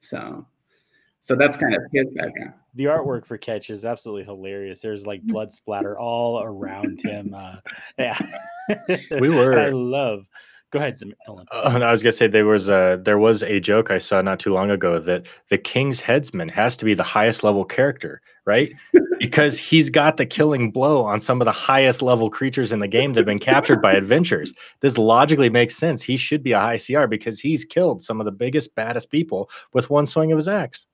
So 0.00 0.46
so 1.20 1.36
that's 1.36 1.56
kind 1.56 1.74
of 1.74 1.82
his 1.92 2.06
background. 2.14 2.54
The 2.74 2.84
artwork 2.84 3.26
for 3.26 3.38
Ketch 3.38 3.70
is 3.70 3.84
absolutely 3.84 4.24
hilarious. 4.24 4.80
There's 4.80 5.06
like 5.06 5.22
blood 5.22 5.52
splatter 5.52 5.98
all 5.98 6.42
around 6.42 7.02
him 7.02 7.34
uh, 7.34 7.56
yeah. 7.98 8.18
We 9.10 9.28
were 9.38 9.58
i 9.58 9.70
love 9.70 10.26
Go 10.70 10.78
ahead, 10.78 10.96
Nolan. 11.26 11.46
Uh, 11.50 11.80
I 11.82 11.90
was 11.90 12.02
gonna 12.02 12.12
say 12.12 12.28
there 12.28 12.46
was 12.46 12.68
a 12.68 13.00
there 13.02 13.18
was 13.18 13.42
a 13.42 13.58
joke 13.58 13.90
I 13.90 13.98
saw 13.98 14.22
not 14.22 14.38
too 14.38 14.54
long 14.54 14.70
ago 14.70 14.98
that 15.00 15.26
the 15.48 15.58
king's 15.58 16.00
headsman 16.00 16.48
has 16.50 16.76
to 16.78 16.84
be 16.84 16.94
the 16.94 17.02
highest 17.02 17.42
level 17.42 17.64
character, 17.64 18.22
right? 18.46 18.70
because 19.18 19.58
he's 19.58 19.90
got 19.90 20.16
the 20.16 20.26
killing 20.26 20.70
blow 20.70 21.04
on 21.04 21.18
some 21.18 21.40
of 21.40 21.44
the 21.44 21.52
highest 21.52 22.02
level 22.02 22.30
creatures 22.30 22.70
in 22.70 22.78
the 22.78 22.88
game 22.88 23.12
that 23.12 23.20
have 23.20 23.26
been 23.26 23.38
captured 23.38 23.82
by 23.82 23.92
adventures. 23.92 24.54
This 24.80 24.96
logically 24.96 25.50
makes 25.50 25.76
sense. 25.76 26.02
He 26.02 26.16
should 26.16 26.42
be 26.42 26.52
a 26.52 26.60
high 26.60 26.78
CR 26.78 27.06
because 27.06 27.40
he's 27.40 27.64
killed 27.64 28.00
some 28.00 28.20
of 28.20 28.24
the 28.24 28.32
biggest, 28.32 28.74
baddest 28.76 29.10
people 29.10 29.50
with 29.72 29.90
one 29.90 30.06
swing 30.06 30.30
of 30.30 30.38
his 30.38 30.48
axe. 30.48 30.86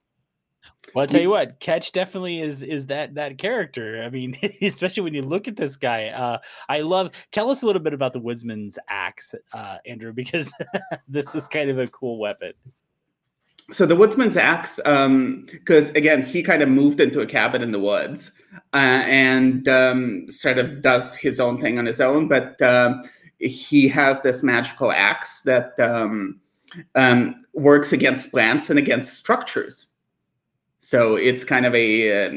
Well, 0.96 1.02
I'll 1.02 1.08
tell 1.08 1.20
you 1.20 1.28
what, 1.28 1.60
Ketch 1.60 1.92
definitely 1.92 2.40
is 2.40 2.62
is 2.62 2.86
that 2.86 3.16
that 3.16 3.36
character. 3.36 4.02
I 4.02 4.08
mean, 4.08 4.34
especially 4.62 5.02
when 5.02 5.12
you 5.12 5.20
look 5.20 5.46
at 5.46 5.54
this 5.54 5.76
guy. 5.76 6.06
Uh, 6.06 6.38
I 6.70 6.80
love. 6.80 7.10
Tell 7.32 7.50
us 7.50 7.62
a 7.62 7.66
little 7.66 7.82
bit 7.82 7.92
about 7.92 8.14
the 8.14 8.18
woodsman's 8.18 8.78
axe, 8.88 9.34
uh, 9.52 9.76
Andrew, 9.84 10.14
because 10.14 10.50
this 11.06 11.34
is 11.34 11.48
kind 11.48 11.68
of 11.68 11.78
a 11.78 11.86
cool 11.88 12.18
weapon. 12.18 12.54
So 13.72 13.84
the 13.84 13.94
woodsman's 13.94 14.38
axe, 14.38 14.76
because 14.76 15.90
um, 15.90 15.96
again, 15.96 16.22
he 16.22 16.42
kind 16.42 16.62
of 16.62 16.70
moved 16.70 16.98
into 17.00 17.20
a 17.20 17.26
cabin 17.26 17.62
in 17.62 17.72
the 17.72 17.80
woods 17.80 18.32
uh, 18.72 19.04
and 19.04 19.68
um, 19.68 20.30
sort 20.30 20.56
of 20.56 20.80
does 20.80 21.14
his 21.14 21.40
own 21.40 21.60
thing 21.60 21.78
on 21.78 21.84
his 21.84 22.00
own, 22.00 22.26
but 22.26 22.62
um, 22.62 23.02
he 23.38 23.86
has 23.88 24.22
this 24.22 24.42
magical 24.42 24.90
axe 24.90 25.42
that 25.42 25.78
um, 25.78 26.40
um, 26.94 27.44
works 27.52 27.92
against 27.92 28.30
plants 28.30 28.70
and 28.70 28.78
against 28.78 29.12
structures. 29.12 29.92
So 30.86 31.16
it's 31.16 31.42
kind 31.42 31.66
of 31.66 31.74
a 31.74 32.26
uh, 32.26 32.30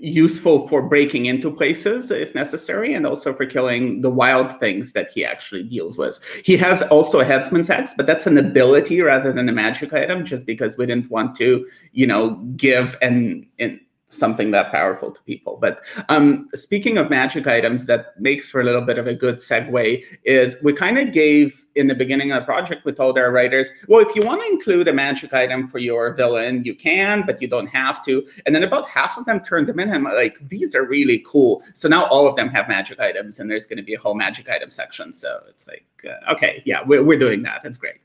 useful 0.00 0.66
for 0.66 0.82
breaking 0.82 1.26
into 1.26 1.48
places 1.48 2.10
if 2.10 2.34
necessary, 2.34 2.92
and 2.92 3.06
also 3.06 3.32
for 3.32 3.46
killing 3.46 4.00
the 4.00 4.10
wild 4.10 4.58
things 4.58 4.94
that 4.94 5.10
he 5.10 5.24
actually 5.24 5.62
deals 5.62 5.96
with. 5.96 6.18
He 6.44 6.56
has 6.56 6.82
also 6.82 7.20
a 7.20 7.24
headsman's 7.24 7.70
axe, 7.70 7.94
but 7.96 8.06
that's 8.06 8.26
an 8.26 8.36
ability 8.36 9.00
rather 9.00 9.32
than 9.32 9.48
a 9.48 9.52
magic 9.52 9.92
item, 9.92 10.24
just 10.24 10.44
because 10.44 10.76
we 10.76 10.86
didn't 10.86 11.08
want 11.08 11.36
to, 11.36 11.68
you 11.92 12.04
know, 12.04 12.30
give 12.56 12.96
an, 13.00 13.46
an 13.60 13.78
something 14.08 14.50
that 14.52 14.70
powerful 14.70 15.10
to 15.10 15.22
people. 15.22 15.58
But 15.60 15.84
um, 16.08 16.48
speaking 16.54 16.98
of 16.98 17.10
magic 17.10 17.46
items, 17.46 17.86
that 17.86 18.18
makes 18.20 18.48
for 18.48 18.60
a 18.60 18.64
little 18.64 18.82
bit 18.82 18.98
of 18.98 19.06
a 19.06 19.14
good 19.14 19.36
segue. 19.36 20.04
Is 20.24 20.56
we 20.62 20.72
kind 20.72 20.98
of 20.98 21.12
gave 21.12 21.64
in 21.74 21.88
the 21.88 21.94
beginning 21.94 22.32
of 22.32 22.42
the 22.42 22.46
project, 22.46 22.84
we 22.84 22.92
told 22.92 23.18
our 23.18 23.32
writers, 23.32 23.68
well, 23.88 24.00
if 24.06 24.14
you 24.14 24.22
want 24.24 24.40
to 24.42 24.48
include 24.48 24.86
a 24.88 24.92
magic 24.92 25.32
item 25.32 25.66
for 25.68 25.78
your 25.78 26.14
villain, 26.14 26.64
you 26.64 26.74
can, 26.74 27.24
but 27.26 27.42
you 27.42 27.48
don't 27.48 27.66
have 27.66 28.04
to. 28.04 28.26
And 28.46 28.54
then 28.54 28.62
about 28.62 28.88
half 28.88 29.18
of 29.18 29.24
them 29.24 29.40
turned 29.40 29.66
them 29.66 29.80
in, 29.80 29.92
and 29.92 30.04
like, 30.04 30.38
these 30.48 30.74
are 30.74 30.86
really 30.86 31.24
cool. 31.26 31.62
So 31.74 31.88
now 31.88 32.06
all 32.06 32.28
of 32.28 32.36
them 32.36 32.48
have 32.50 32.68
magic 32.68 33.00
items, 33.00 33.40
and 33.40 33.50
there's 33.50 33.66
going 33.66 33.78
to 33.78 33.82
be 33.82 33.94
a 33.94 33.98
whole 33.98 34.14
magic 34.14 34.48
item 34.48 34.70
section. 34.70 35.12
So 35.12 35.40
it's 35.48 35.66
like, 35.66 35.86
uh, 36.04 36.32
okay, 36.32 36.62
yeah, 36.64 36.80
we're, 36.86 37.02
we're 37.02 37.18
doing 37.18 37.42
that. 37.42 37.62
That's 37.62 37.78
great. 37.78 37.96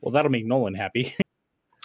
Well, 0.00 0.12
that'll 0.12 0.30
make 0.30 0.46
Nolan 0.46 0.74
happy. 0.74 1.14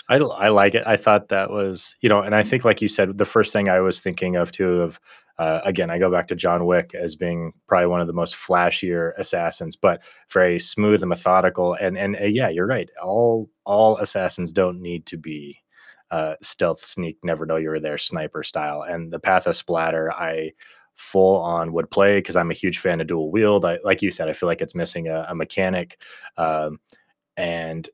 I, 0.09 0.15
I 0.17 0.49
like 0.49 0.73
it. 0.73 0.83
I 0.85 0.95
thought 0.95 1.29
that 1.29 1.49
was, 1.49 1.95
you 2.01 2.09
know, 2.09 2.21
and 2.21 2.33
I 2.33 2.43
think, 2.43 2.63
like 2.63 2.81
you 2.81 2.87
said, 2.87 3.17
the 3.17 3.25
first 3.25 3.51
thing 3.51 3.67
I 3.69 3.81
was 3.81 3.99
thinking 3.99 4.37
of 4.37 4.51
too, 4.51 4.81
of 4.81 4.99
uh, 5.37 5.59
again, 5.65 5.89
I 5.89 5.99
go 5.99 6.09
back 6.09 6.27
to 6.29 6.35
John 6.35 6.65
Wick 6.65 6.95
as 6.95 7.15
being 7.15 7.51
probably 7.67 7.87
one 7.87 8.01
of 8.01 8.07
the 8.07 8.13
most 8.13 8.35
flashier 8.35 9.11
assassins, 9.17 9.75
but 9.75 10.01
very 10.31 10.59
smooth 10.59 11.01
and 11.03 11.09
methodical. 11.09 11.73
And 11.75 11.97
and 11.97 12.15
uh, 12.15 12.25
yeah, 12.25 12.49
you're 12.49 12.67
right. 12.67 12.89
All 13.03 13.49
all 13.65 13.97
assassins 13.97 14.51
don't 14.51 14.81
need 14.81 15.05
to 15.07 15.17
be 15.17 15.61
uh, 16.09 16.35
stealth, 16.41 16.83
sneak, 16.83 17.17
never 17.23 17.45
know 17.45 17.57
you 17.57 17.69
were 17.69 17.79
there, 17.79 17.97
sniper 17.97 18.43
style. 18.43 18.81
And 18.81 19.11
the 19.11 19.19
path 19.19 19.45
of 19.45 19.55
splatter, 19.55 20.11
I 20.13 20.53
full 20.95 21.37
on 21.41 21.73
would 21.73 21.91
play 21.91 22.17
because 22.17 22.35
I'm 22.35 22.49
a 22.49 22.55
huge 22.55 22.79
fan 22.79 23.01
of 23.01 23.07
dual 23.07 23.29
wield. 23.29 23.65
I, 23.65 23.77
like 23.83 24.01
you 24.01 24.09
said, 24.09 24.29
I 24.29 24.33
feel 24.33 24.47
like 24.47 24.61
it's 24.61 24.73
missing 24.73 25.07
a, 25.07 25.25
a 25.29 25.35
mechanic. 25.35 26.01
Um, 26.37 26.79
and 27.35 27.87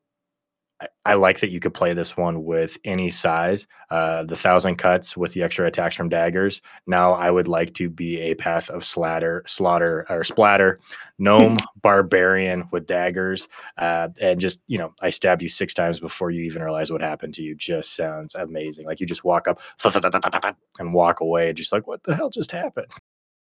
I, 1.06 1.14
like 1.16 1.40
that 1.40 1.50
you 1.50 1.60
could 1.60 1.74
play 1.74 1.94
this 1.94 2.16
one 2.16 2.44
with 2.44 2.78
any 2.84 3.10
size. 3.10 3.68
Uh, 3.90 4.24
the 4.24 4.36
thousand 4.36 4.78
cuts 4.78 5.16
with 5.18 5.34
the 5.34 5.44
extra 5.44 5.68
attacks 5.68 5.96
from 5.96 6.10
daggers. 6.10 6.62
Now 6.88 7.14
I 7.14 7.32
would 7.32 7.48
like 7.48 7.74
to 7.76 7.90
be 7.90 8.20
a 8.20 8.36
path 8.36 8.70
of 8.70 8.86
slatter, 8.86 9.44
slaughter 9.46 10.06
or 10.10 10.24
splatter, 10.24 10.80
gnome, 11.20 11.58
barbarian 11.82 12.68
with 12.72 12.88
daggers, 12.88 13.48
uh, 13.78 14.10
and 14.22 14.40
just 14.40 14.62
you 14.68 14.78
know 14.78 14.94
I 15.02 15.10
stabbed 15.10 15.42
you 15.42 15.50
six 15.50 15.74
times 15.74 16.00
before 16.00 16.32
you 16.32 16.44
even 16.44 16.64
realize 16.64 16.92
what 16.92 17.02
happened 17.02 17.34
to 17.36 17.42
you. 17.42 17.56
Just 17.56 17.96
sounds 17.96 18.36
amazing. 18.36 18.86
Like 18.86 19.00
you 19.00 19.06
just 19.06 19.24
walk 19.24 19.48
up 19.48 19.62
and 20.80 20.94
walk 20.94 21.20
away, 21.20 21.54
just 21.54 21.72
like 21.72 21.88
what 21.88 22.04
the 22.04 22.16
hell 22.16 22.30
just 22.30 22.52
happened. 22.52 22.88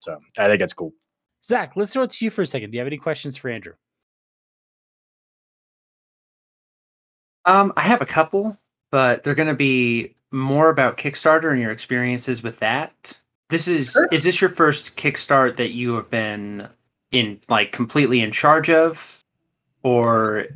So 0.01 0.19
I 0.39 0.47
think 0.47 0.61
that's 0.61 0.73
cool. 0.73 0.93
Zach, 1.45 1.73
let's 1.77 1.93
throw 1.93 2.03
it 2.03 2.11
to 2.11 2.25
you 2.25 2.31
for 2.31 2.43
a 2.43 2.47
second. 2.47 2.71
Do 2.71 2.77
you 2.77 2.81
have 2.81 2.87
any 2.87 2.99
questions 2.99 3.37
for 3.37 3.49
Andrew? 3.49 3.75
Um, 7.45 7.73
I 7.77 7.83
have 7.83 8.03
a 8.03 8.07
couple, 8.07 8.57
but 8.91 9.23
they're 9.23 9.35
going 9.35 9.49
to 9.49 9.55
be 9.55 10.15
more 10.31 10.69
about 10.69 10.97
Kickstarter 10.97 11.51
and 11.51 11.61
your 11.61 11.71
experiences 11.71 12.43
with 12.43 12.59
that. 12.59 13.21
This 13.49 13.67
is 13.67 13.93
sure. 13.93 14.09
is 14.13 14.25
this 14.25 14.41
your 14.41 14.51
first 14.51 14.97
Kickstart 14.97 15.57
that 15.57 15.71
you 15.71 15.95
have 15.95 16.09
been 16.09 16.69
in 17.11 17.41
like 17.49 17.73
completely 17.73 18.21
in 18.21 18.31
charge 18.31 18.71
of, 18.71 19.25
or? 19.83 20.47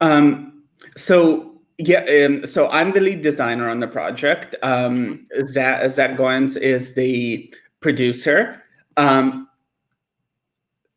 Um. 0.00 0.62
So 0.96 1.56
yeah, 1.78 2.24
um, 2.26 2.46
so 2.46 2.68
I'm 2.70 2.92
the 2.92 3.00
lead 3.00 3.22
designer 3.22 3.68
on 3.68 3.80
the 3.80 3.86
project. 3.86 4.56
Um, 4.62 5.26
Zach, 5.44 5.90
Zach 5.90 6.16
Goins 6.16 6.56
is 6.56 6.94
the 6.94 7.52
producer. 7.80 8.62
Um, 8.96 9.48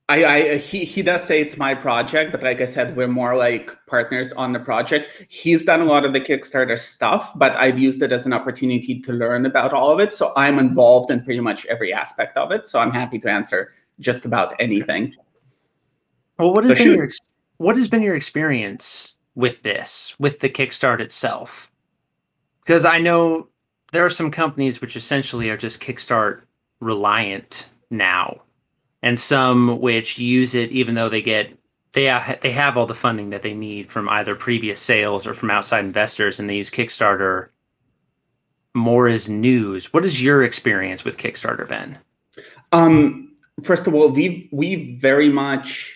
I, 0.10 0.26
I 0.26 0.58
he 0.58 0.86
he 0.86 1.04
does 1.04 1.24
say 1.24 1.40
it's 1.40 1.56
my 1.56 1.76
project, 1.76 2.32
but 2.32 2.42
like 2.42 2.62
I 2.62 2.66
said, 2.66 2.98
we're 2.98 3.08
more 3.08 3.38
like 3.38 3.78
partners 3.86 4.34
on 4.34 4.54
the 4.54 4.60
project. 4.60 5.28
He's 5.30 5.66
done 5.66 5.82
a 5.82 5.86
lot 5.86 6.04
of 6.04 6.14
the 6.14 6.20
Kickstarter 6.20 6.80
stuff, 6.80 7.32
but 7.36 7.56
I've 7.56 7.78
used 7.78 8.02
it 8.02 8.12
as 8.12 8.26
an 8.26 8.34
opportunity 8.34 9.00
to 9.02 9.14
learn 9.14 9.46
about 9.46 9.72
all 9.72 9.92
of 9.92 10.00
it. 10.00 10.16
So 10.16 10.34
I'm 10.36 10.58
involved 10.58 11.12
in 11.12 11.24
pretty 11.24 11.42
much 11.42 11.68
every 11.68 11.94
aspect 11.94 12.38
of 12.38 12.52
it. 12.52 12.66
So 12.66 12.80
I'm 12.80 12.92
happy 12.92 13.20
to 13.20 13.30
answer 13.30 13.72
just 14.00 14.26
about 14.26 14.56
anything. 14.60 15.14
Well, 16.40 16.54
what 16.54 16.64
has 16.64 16.80
so 16.80 16.84
been 16.84 16.96
your 16.96 17.10
what 17.58 17.76
has 17.76 17.88
been 17.88 18.02
your 18.02 18.16
experience 18.16 19.14
with 19.36 19.62
this, 19.62 20.16
with 20.18 20.40
the 20.40 20.50
Kickstart 20.50 21.02
itself? 21.02 21.72
Because 22.62 22.84
I 22.84 22.98
know 22.98 23.48
there 23.92 24.04
are 24.04 24.10
some 24.10 24.32
companies 24.32 24.82
which 24.82 24.96
essentially 24.96 25.52
are 25.52 25.58
just 25.58 25.84
Kickstart 25.84 26.42
reliant 26.80 27.70
now 27.92 28.42
and 29.02 29.20
some 29.20 29.80
which 29.80 30.18
use 30.18 30.56
it 30.56 30.72
even 30.72 30.96
though 30.96 31.10
they 31.10 31.22
get 31.22 31.58
they 31.94 32.08
ha- 32.08 32.38
they 32.42 32.52
have 32.52 32.78
all 32.78 32.86
the 32.86 32.96
funding 32.96 33.32
that 33.32 33.42
they 33.42 33.54
need 33.54 33.90
from 33.90 34.10
either 34.10 34.36
previous 34.36 34.80
sales 34.80 35.26
or 35.26 35.34
from 35.34 35.50
outside 35.50 35.86
investors, 35.86 36.40
and 36.40 36.50
they 36.50 36.58
use 36.58 36.70
Kickstarter 36.70 37.50
more 38.76 39.08
as 39.08 39.28
news. 39.28 39.92
What 39.92 40.06
is 40.06 40.22
your 40.22 40.44
experience 40.44 41.04
with 41.04 41.18
Kickstarter, 41.18 41.68
Ben? 41.68 41.98
Um, 42.72 43.36
first 43.64 43.88
of 43.88 43.96
all, 43.96 44.10
we 44.10 44.50
we 44.52 44.96
very 44.96 45.30
much 45.30 45.96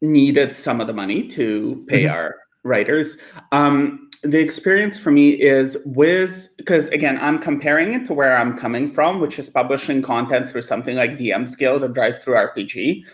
needed 0.00 0.54
some 0.54 0.80
of 0.80 0.86
the 0.86 0.92
money 0.92 1.26
to 1.28 1.84
pay 1.88 2.04
mm-hmm. 2.04 2.14
our 2.14 2.36
writers. 2.62 3.18
Um, 3.50 4.05
the 4.22 4.40
experience 4.40 4.98
for 4.98 5.10
me 5.10 5.30
is 5.30 5.78
with 5.86 6.54
because 6.56 6.88
again 6.90 7.18
i'm 7.20 7.38
comparing 7.38 7.92
it 7.92 8.06
to 8.06 8.14
where 8.14 8.36
i'm 8.36 8.56
coming 8.56 8.92
from 8.92 9.20
which 9.20 9.38
is 9.38 9.48
publishing 9.50 10.02
content 10.02 10.50
through 10.50 10.62
something 10.62 10.96
like 10.96 11.18
dm's 11.18 11.54
guild 11.56 11.82
or 11.82 11.88
RPG, 11.88 13.04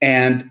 and 0.00 0.50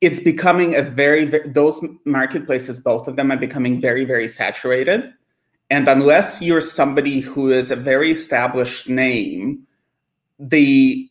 it's 0.00 0.20
becoming 0.20 0.74
a 0.74 0.82
very 0.82 1.24
those 1.24 1.84
marketplaces 2.04 2.80
both 2.80 3.06
of 3.06 3.16
them 3.16 3.30
are 3.30 3.36
becoming 3.36 3.80
very 3.80 4.04
very 4.04 4.28
saturated. 4.28 5.12
And 5.70 5.88
unless 5.88 6.42
you're 6.42 6.60
somebody 6.60 7.20
who 7.20 7.50
is 7.50 7.70
a 7.70 7.76
very 7.76 8.10
established 8.10 8.88
name 8.90 9.66
the 10.38 11.08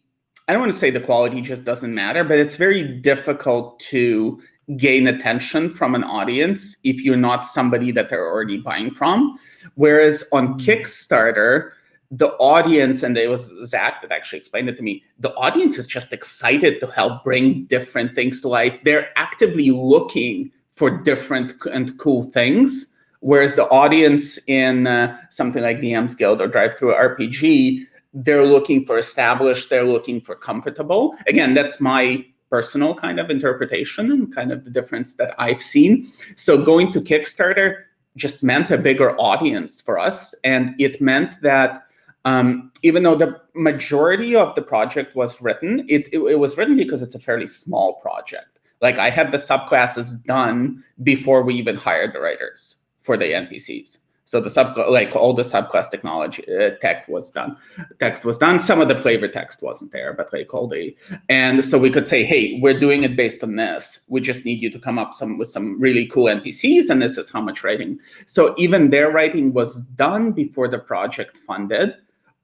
i 0.47 0.53
don't 0.53 0.61
want 0.61 0.73
to 0.73 0.77
say 0.77 0.91
the 0.91 0.99
quality 0.99 1.41
just 1.41 1.63
doesn't 1.63 1.95
matter 1.95 2.23
but 2.23 2.37
it's 2.37 2.57
very 2.57 2.83
difficult 2.83 3.79
to 3.79 4.41
gain 4.77 5.07
attention 5.07 5.73
from 5.73 5.95
an 5.95 6.03
audience 6.03 6.77
if 6.83 7.03
you're 7.03 7.17
not 7.17 7.45
somebody 7.45 7.91
that 7.91 8.09
they're 8.09 8.27
already 8.27 8.57
buying 8.57 8.91
from. 8.91 9.37
Whereas 9.75 10.23
on 10.31 10.55
mm. 10.55 10.59
Kickstarter, 10.59 11.71
the 12.11 12.29
audience, 12.33 13.03
and 13.03 13.17
it 13.17 13.29
was 13.29 13.53
Zach 13.65 14.01
that 14.01 14.11
actually 14.11 14.39
explained 14.39 14.69
it 14.69 14.77
to 14.77 14.83
me, 14.83 15.03
the 15.19 15.33
audience 15.35 15.77
is 15.77 15.87
just 15.87 16.11
excited 16.11 16.79
to 16.81 16.87
help 16.87 17.23
bring 17.23 17.65
different 17.65 18.15
things 18.15 18.41
to 18.41 18.49
life. 18.49 18.79
They're 18.83 19.09
actively 19.17 19.71
looking 19.71 20.51
for 20.71 21.01
different 21.03 21.53
and 21.71 21.97
cool 21.97 22.23
things. 22.23 22.97
Whereas 23.21 23.55
the 23.55 23.67
audience 23.69 24.39
in 24.47 24.87
uh, 24.87 25.15
something 25.29 25.61
like 25.61 25.77
DM's 25.77 26.15
Guild 26.15 26.41
or 26.41 26.49
DriveThruRPG, 26.49 27.85
they're 28.13 28.45
looking 28.45 28.83
for 28.83 28.97
established, 28.97 29.69
they're 29.69 29.85
looking 29.85 30.19
for 30.19 30.35
comfortable. 30.35 31.15
Again, 31.27 31.53
that's 31.53 31.79
my 31.79 32.25
personal 32.51 32.93
kind 32.93 33.19
of 33.19 33.31
interpretation 33.31 34.11
and 34.11 34.35
kind 34.35 34.51
of 34.51 34.65
the 34.65 34.69
difference 34.69 35.15
that 35.15 35.33
I've 35.39 35.63
seen. 35.63 36.11
So 36.35 36.63
going 36.63 36.91
to 36.91 37.01
Kickstarter 37.01 37.83
just 38.17 38.43
meant 38.43 38.69
a 38.69 38.77
bigger 38.77 39.19
audience 39.19 39.79
for 39.79 39.97
us. 39.97 40.35
And 40.43 40.75
it 40.77 41.01
meant 41.01 41.41
that 41.41 41.83
um, 42.25 42.71
even 42.83 43.03
though 43.03 43.15
the 43.15 43.39
majority 43.55 44.35
of 44.35 44.53
the 44.53 44.61
project 44.61 45.15
was 45.15 45.41
written, 45.41 45.85
it, 45.87 46.07
it, 46.11 46.19
it 46.19 46.39
was 46.39 46.57
written 46.57 46.75
because 46.75 47.01
it's 47.01 47.15
a 47.15 47.19
fairly 47.19 47.47
small 47.47 47.93
project. 47.95 48.59
Like 48.81 48.97
I 48.97 49.09
had 49.09 49.31
the 49.31 49.37
subclasses 49.37 50.23
done 50.25 50.83
before 51.03 51.41
we 51.43 51.55
even 51.55 51.77
hired 51.77 52.13
the 52.13 52.19
writers 52.19 52.75
for 53.01 53.15
the 53.15 53.25
NPCs. 53.25 53.97
So 54.31 54.39
the 54.39 54.49
sub 54.49 54.77
like 54.87 55.13
all 55.13 55.33
the 55.33 55.41
subclass 55.43 55.91
technology 55.91 56.45
uh, 56.47 56.69
tech 56.79 57.05
was 57.09 57.33
done, 57.33 57.57
text 57.99 58.23
was 58.23 58.37
done. 58.37 58.61
Some 58.61 58.79
of 58.79 58.87
the 58.87 58.95
flavor 58.95 59.27
text 59.27 59.61
wasn't 59.61 59.91
there, 59.91 60.13
but 60.13 60.31
like 60.31 60.53
all 60.53 60.69
the 60.69 60.95
and 61.27 61.65
so 61.65 61.77
we 61.77 61.89
could 61.89 62.07
say, 62.07 62.23
hey, 62.23 62.57
we're 62.61 62.79
doing 62.79 63.03
it 63.03 63.17
based 63.17 63.43
on 63.43 63.57
this. 63.57 64.05
We 64.09 64.21
just 64.21 64.45
need 64.45 64.61
you 64.61 64.69
to 64.69 64.79
come 64.79 64.97
up 64.97 65.13
some 65.13 65.37
with 65.37 65.49
some 65.49 65.77
really 65.81 66.05
cool 66.05 66.27
NPCs, 66.27 66.89
and 66.89 67.01
this 67.01 67.17
is 67.17 67.29
how 67.29 67.41
much 67.41 67.61
writing. 67.61 67.99
So 68.25 68.55
even 68.57 68.89
their 68.89 69.11
writing 69.11 69.51
was 69.51 69.85
done 69.85 70.31
before 70.31 70.69
the 70.69 70.79
project 70.79 71.37
funded, 71.45 71.95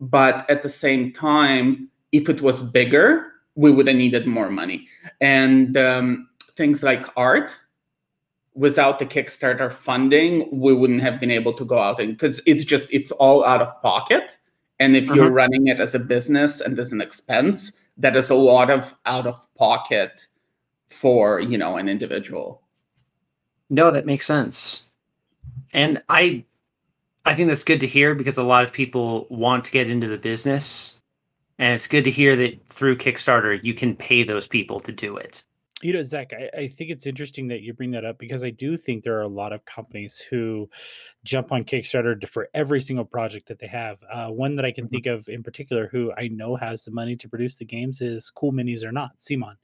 but 0.01 0.45
at 0.49 0.63
the 0.63 0.69
same 0.69 1.13
time, 1.13 1.87
if 2.11 2.27
it 2.27 2.41
was 2.41 2.63
bigger, 2.63 3.31
we 3.55 3.71
would 3.71 3.87
have 3.87 3.95
needed 3.95 4.27
more 4.27 4.49
money 4.49 4.89
and 5.21 5.77
um, 5.77 6.27
things 6.57 6.83
like 6.83 7.05
art 7.15 7.55
without 8.57 8.97
the 8.97 9.05
Kickstarter 9.05 9.71
funding, 9.71 10.49
we 10.51 10.73
wouldn't 10.73 11.01
have 11.01 11.19
been 11.19 11.31
able 11.31 11.53
to 11.53 11.63
go 11.63 11.77
out 11.77 11.99
and 11.99 12.13
because 12.13 12.41
it's 12.45 12.63
just 12.63 12.87
it's 12.91 13.11
all 13.11 13.45
out 13.45 13.61
of 13.61 13.81
pocket. 13.81 14.35
And 14.79 14.95
if 14.95 15.05
uh-huh. 15.05 15.15
you're 15.15 15.31
running 15.31 15.67
it 15.67 15.79
as 15.79 15.95
a 15.95 15.99
business 15.99 16.59
and 16.59 16.77
as 16.77 16.91
an 16.91 17.01
expense, 17.01 17.83
that 17.97 18.15
is 18.15 18.29
a 18.29 18.35
lot 18.35 18.69
of 18.69 18.95
out 19.05 19.25
of 19.25 19.47
pocket 19.55 20.27
for 20.89 21.39
you 21.39 21.57
know 21.57 21.77
an 21.77 21.87
individual. 21.87 22.61
No, 23.69 23.91
that 23.91 24.05
makes 24.05 24.25
sense. 24.25 24.83
And 25.73 26.01
I 26.09 26.43
I 27.25 27.35
think 27.35 27.49
that's 27.49 27.63
good 27.63 27.81
to 27.81 27.87
hear 27.87 28.15
because 28.15 28.37
a 28.37 28.43
lot 28.43 28.63
of 28.63 28.73
people 28.73 29.27
want 29.29 29.65
to 29.65 29.71
get 29.71 29.89
into 29.89 30.07
the 30.07 30.17
business. 30.17 30.95
And 31.59 31.73
it's 31.73 31.87
good 31.87 32.03
to 32.03 32.11
hear 32.11 32.35
that 32.35 32.67
through 32.67 32.97
Kickstarter 32.97 33.63
you 33.63 33.73
can 33.73 33.95
pay 33.95 34.23
those 34.23 34.47
people 34.47 34.79
to 34.81 34.91
do 34.91 35.17
it. 35.17 35.43
You 35.83 35.93
know, 35.93 36.01
Zach, 36.01 36.33
I, 36.33 36.61
I 36.61 36.67
think 36.67 36.89
it's 36.89 37.05
interesting 37.05 37.49
that 37.49 37.61
you 37.61 37.71
bring 37.71 37.91
that 37.91 38.03
up 38.03 38.17
because 38.17 38.43
I 38.43 38.49
do 38.49 38.77
think 38.77 39.03
there 39.03 39.17
are 39.17 39.21
a 39.21 39.27
lot 39.27 39.53
of 39.53 39.63
companies 39.65 40.17
who 40.17 40.69
jump 41.23 41.51
on 41.51 41.65
Kickstarter 41.65 42.27
for 42.27 42.49
every 42.53 42.81
single 42.81 43.05
project 43.05 43.47
that 43.49 43.59
they 43.59 43.67
have. 43.67 43.99
Uh, 44.11 44.29
one 44.29 44.55
that 44.55 44.65
I 44.65 44.71
can 44.71 44.85
mm-hmm. 44.85 44.91
think 44.91 45.05
of 45.05 45.29
in 45.29 45.43
particular, 45.43 45.87
who 45.87 46.11
I 46.17 46.29
know 46.29 46.55
has 46.55 46.83
the 46.83 46.91
money 46.91 47.15
to 47.17 47.29
produce 47.29 47.57
the 47.57 47.65
games, 47.65 48.01
is 48.01 48.31
Cool 48.31 48.53
Minis 48.53 48.83
or 48.83 48.91
Not, 48.91 49.17
CMON. 49.19 49.57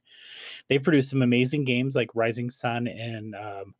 They 0.68 0.78
produce 0.78 1.10
some 1.10 1.22
amazing 1.22 1.64
games 1.64 1.96
like 1.96 2.10
Rising 2.14 2.48
Sun 2.48 2.86
and 2.86 3.34
um, 3.34 3.74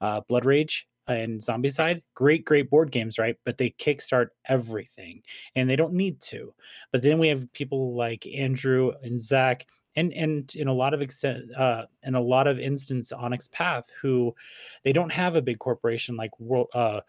uh, 0.00 0.20
Blood 0.28 0.46
Rage 0.46 0.86
and 1.08 1.40
Zombicide, 1.40 2.02
great, 2.14 2.44
great 2.44 2.70
board 2.70 2.92
games, 2.92 3.18
right? 3.18 3.36
But 3.44 3.58
they 3.58 3.70
kickstart 3.70 4.28
everything 4.48 5.22
and 5.54 5.68
they 5.68 5.76
don't 5.76 5.94
need 5.94 6.20
to. 6.22 6.54
But 6.92 7.02
then 7.02 7.18
we 7.18 7.28
have 7.28 7.52
people 7.52 7.96
like 7.96 8.26
Andrew 8.26 8.92
and 9.02 9.20
Zach 9.20 9.66
and 9.96 10.12
and 10.12 10.54
in 10.54 10.68
a 10.68 10.72
lot 10.72 10.94
of 10.94 11.02
extent 11.02 11.44
uh 11.56 11.84
in 12.02 12.14
a 12.14 12.20
lot 12.20 12.46
of 12.46 12.58
instance 12.58 13.12
onyx 13.12 13.48
path 13.48 13.90
who 14.00 14.34
they 14.84 14.92
don't 14.92 15.12
have 15.12 15.36
a 15.36 15.42
big 15.42 15.58
corporation 15.58 16.16
like 16.16 16.30
world 16.38 16.68
uh 16.74 17.00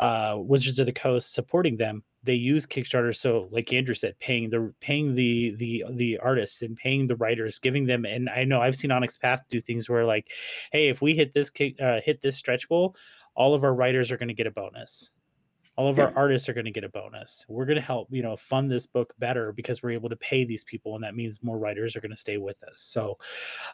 uh 0.00 0.36
wizards 0.38 0.78
of 0.78 0.86
the 0.86 0.92
coast 0.92 1.32
supporting 1.32 1.76
them. 1.76 2.02
They 2.22 2.34
use 2.34 2.66
kickstarter 2.66 3.14
so 3.14 3.48
like 3.50 3.72
andrew 3.72 3.94
said 3.94 4.18
paying 4.18 4.48
the 4.48 4.72
paying 4.80 5.14
the 5.14 5.54
the 5.56 5.84
the 5.90 6.18
artists 6.18 6.62
and 6.62 6.74
paying 6.74 7.06
the 7.06 7.16
writers 7.16 7.58
giving 7.58 7.84
them 7.84 8.06
and 8.06 8.30
i 8.30 8.44
know 8.44 8.62
i've 8.62 8.76
seen 8.76 8.90
onyx 8.90 9.18
path 9.18 9.42
do 9.50 9.60
things 9.60 9.90
where 9.90 10.06
like 10.06 10.30
hey 10.72 10.88
if 10.88 11.02
we 11.02 11.14
hit 11.14 11.34
this 11.34 11.50
kick 11.50 11.78
uh, 11.82 12.00
hit 12.00 12.22
this 12.22 12.38
stretch 12.38 12.66
goal 12.66 12.96
all 13.34 13.54
of 13.54 13.62
our 13.62 13.74
writers 13.74 14.10
are 14.10 14.16
going 14.16 14.28
to 14.28 14.34
get 14.34 14.46
a 14.46 14.50
bonus 14.50 15.10
all 15.76 15.88
of 15.88 15.98
our 15.98 16.12
artists 16.14 16.48
are 16.48 16.54
going 16.54 16.64
to 16.64 16.70
get 16.70 16.84
a 16.84 16.88
bonus 16.88 17.44
we're 17.48 17.64
going 17.64 17.76
to 17.76 17.82
help 17.82 18.08
you 18.10 18.22
know 18.22 18.36
fund 18.36 18.70
this 18.70 18.86
book 18.86 19.12
better 19.18 19.52
because 19.52 19.82
we're 19.82 19.90
able 19.90 20.08
to 20.08 20.16
pay 20.16 20.44
these 20.44 20.64
people 20.64 20.94
and 20.94 21.02
that 21.02 21.14
means 21.16 21.42
more 21.42 21.58
writers 21.58 21.96
are 21.96 22.00
going 22.00 22.10
to 22.10 22.16
stay 22.16 22.36
with 22.36 22.62
us 22.64 22.80
so 22.80 23.14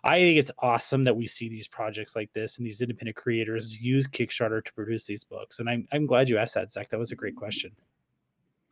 i 0.05 0.19
think 0.19 0.39
it's 0.39 0.51
awesome 0.61 1.05
that 1.05 1.17
we 1.17 1.27
see 1.27 1.49
these 1.49 1.69
projects 1.69 2.17
like 2.17 2.33
this 2.33 2.57
and 2.59 2.67
these 2.67 2.81
independent 2.81 3.17
creators 3.17 3.81
use 3.81 4.07
kickstarter 4.07 4.65
to 4.65 4.73
produce 4.73 5.05
these 5.05 5.25
books 5.25 5.59
and 5.59 5.69
i'm, 5.69 5.87
I'm 5.93 6.07
glad 6.07 6.29
you 6.29 6.39
asked 6.39 6.55
that 6.55 6.73
zach 6.73 6.89
that 6.89 6.99
was 6.99 7.13
a 7.13 7.17
great 7.17 7.37
question 7.37 7.73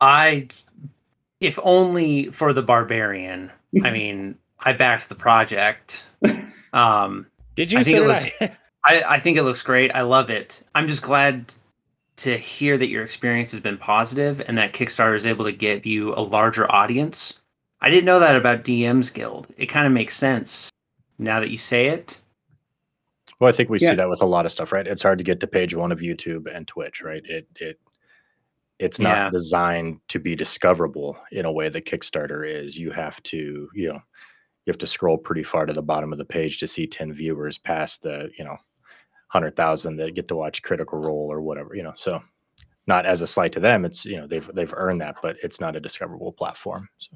I, 0.01 0.47
if 1.39 1.59
only 1.63 2.29
for 2.31 2.53
the 2.53 2.61
barbarian. 2.61 3.51
I 3.83 3.91
mean, 3.91 4.37
I 4.59 4.73
backed 4.73 5.09
the 5.09 5.15
project. 5.15 6.05
Um, 6.71 7.25
did 7.55 7.71
you 7.71 7.79
I 7.79 7.83
think 7.83 7.97
it 7.97 8.05
was- 8.05 8.25
I. 8.39 8.55
I, 8.85 9.15
I 9.15 9.19
think 9.19 9.39
it 9.39 9.43
looks 9.43 9.63
great. 9.63 9.89
I 9.95 10.01
love 10.01 10.29
it. 10.29 10.61
I'm 10.75 10.87
just 10.87 11.01
glad 11.01 11.51
to 12.19 12.37
hear 12.37 12.77
that 12.77 12.89
your 12.89 13.03
experience 13.03 13.51
has 13.51 13.59
been 13.61 13.77
positive 13.77 14.41
and 14.47 14.57
that 14.57 14.73
Kickstarter 14.73 15.15
is 15.15 15.25
able 15.25 15.45
to 15.45 15.51
give 15.51 15.85
you 15.85 16.13
a 16.15 16.21
larger 16.21 16.69
audience. 16.71 17.39
I 17.81 17.89
didn't 17.89 18.05
know 18.05 18.19
that 18.19 18.35
about 18.35 18.63
DM's 18.63 19.09
Guild. 19.09 19.47
It 19.57 19.67
kind 19.67 19.87
of 19.87 19.93
makes 19.93 20.15
sense 20.15 20.69
now 21.17 21.39
that 21.39 21.49
you 21.49 21.57
say 21.57 21.87
it. 21.87 22.19
Well, 23.39 23.47
I 23.47 23.53
think 23.53 23.69
we 23.69 23.79
Yeah. 23.79 23.91
see 23.91 23.95
that 23.95 24.09
with 24.09 24.21
a 24.21 24.25
lot 24.25 24.45
of 24.45 24.51
stuff, 24.51 24.73
right? 24.73 24.85
It's 24.85 25.01
hard 25.01 25.17
to 25.19 25.23
get 25.23 25.39
to 25.39 25.47
page 25.47 25.73
one 25.73 25.91
of 25.93 25.99
YouTube 25.99 26.53
and 26.53 26.67
Twitch, 26.67 27.01
right? 27.01 27.23
It 27.25 27.47
it 27.55 27.79
it's 28.79 28.99
not 28.99 29.17
Yeah. 29.17 29.29
designed 29.29 29.99
to 30.07 30.19
be 30.19 30.35
discoverable 30.35 31.17
in 31.33 31.45
a 31.45 31.51
way 31.51 31.67
that 31.67 31.85
Kickstarter 31.85 32.47
is. 32.47 32.77
You 32.77 32.91
have 32.91 33.21
to, 33.23 33.69
you 33.73 33.89
know, 33.89 33.95
you 34.65 34.71
have 34.71 34.77
to 34.77 34.87
scroll 34.87 35.17
pretty 35.17 35.43
far 35.43 35.65
to 35.65 35.73
the 35.73 35.81
bottom 35.81 36.13
of 36.13 36.17
the 36.17 36.23
page 36.25 36.59
to 36.59 36.67
see 36.67 36.87
10 36.87 37.11
viewers 37.11 37.57
past 37.57 38.03
the, 38.03 38.29
you 38.37 38.45
know, 38.45 38.55
100,000 39.31 39.95
that 39.97 40.15
get 40.15 40.27
to 40.27 40.35
watch 40.35 40.61
Critical 40.63 40.99
Role 40.99 41.31
or 41.31 41.41
whatever, 41.41 41.75
you 41.75 41.83
know. 41.83 41.93
So 41.95 42.21
not 42.87 43.05
as 43.05 43.21
a 43.21 43.27
slight 43.27 43.51
to 43.53 43.59
them, 43.59 43.85
it's, 43.85 44.05
you 44.05 44.17
know, 44.17 44.27
they've 44.27 44.49
they've 44.53 44.73
earned 44.75 45.01
that, 45.01 45.17
but 45.21 45.37
it's 45.43 45.59
not 45.59 45.75
a 45.75 45.79
discoverable 45.79 46.33
platform. 46.33 46.89
So 46.97 47.15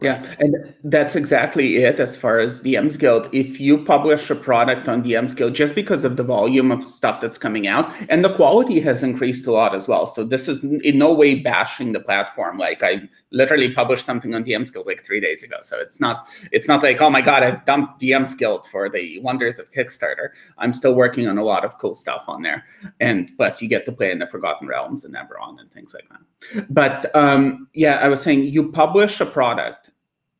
Yeah, 0.00 0.26
and 0.40 0.74
that's 0.82 1.14
exactly 1.14 1.76
it 1.76 2.00
as 2.00 2.16
far 2.16 2.40
as 2.40 2.60
DM's 2.60 2.96
Guild. 2.96 3.28
If 3.32 3.60
you 3.60 3.84
publish 3.84 4.28
a 4.28 4.34
product 4.34 4.88
on 4.88 5.04
DM's 5.04 5.34
Guild, 5.34 5.54
just 5.54 5.76
because 5.76 6.02
of 6.02 6.16
the 6.16 6.24
volume 6.24 6.72
of 6.72 6.82
stuff 6.82 7.20
that's 7.20 7.38
coming 7.38 7.68
out, 7.68 7.92
and 8.08 8.24
the 8.24 8.34
quality 8.34 8.80
has 8.80 9.04
increased 9.04 9.46
a 9.46 9.52
lot 9.52 9.72
as 9.72 9.86
well. 9.86 10.08
So 10.08 10.24
this 10.24 10.48
is 10.48 10.64
in 10.64 10.98
no 10.98 11.14
way 11.14 11.36
bashing 11.36 11.92
the 11.92 12.00
platform. 12.00 12.58
Like 12.58 12.82
I 12.82 13.02
literally 13.30 13.72
published 13.72 14.04
something 14.04 14.34
on 14.34 14.44
DM's 14.44 14.72
Guild 14.72 14.86
like 14.86 15.04
three 15.04 15.20
days 15.20 15.44
ago. 15.44 15.58
So 15.62 15.78
it's 15.78 16.00
not 16.00 16.26
it's 16.50 16.66
not 16.66 16.82
like, 16.82 17.00
oh 17.00 17.08
my 17.08 17.20
god, 17.20 17.44
I've 17.44 17.64
dumped 17.64 18.02
DM's 18.02 18.34
Guild 18.34 18.66
for 18.66 18.90
the 18.90 19.20
wonders 19.20 19.60
of 19.60 19.70
Kickstarter. 19.70 20.30
I'm 20.58 20.72
still 20.72 20.94
working 20.94 21.28
on 21.28 21.38
a 21.38 21.44
lot 21.44 21.64
of 21.64 21.78
cool 21.78 21.94
stuff 21.94 22.24
on 22.26 22.42
there. 22.42 22.66
And 22.98 23.30
plus 23.36 23.62
you 23.62 23.68
get 23.68 23.86
to 23.86 23.92
play 23.92 24.10
in 24.10 24.18
the 24.18 24.26
Forgotten 24.26 24.66
Realms 24.66 25.04
and 25.04 25.14
Eberron 25.14 25.60
and 25.60 25.72
things 25.72 25.94
like 25.94 26.08
that. 26.10 26.66
But 26.68 27.14
um, 27.14 27.68
yeah, 27.74 28.00
I 28.00 28.08
was 28.08 28.20
saying 28.20 28.42
you 28.42 28.72
publish 28.72 29.20
a 29.20 29.26
product 29.26 29.90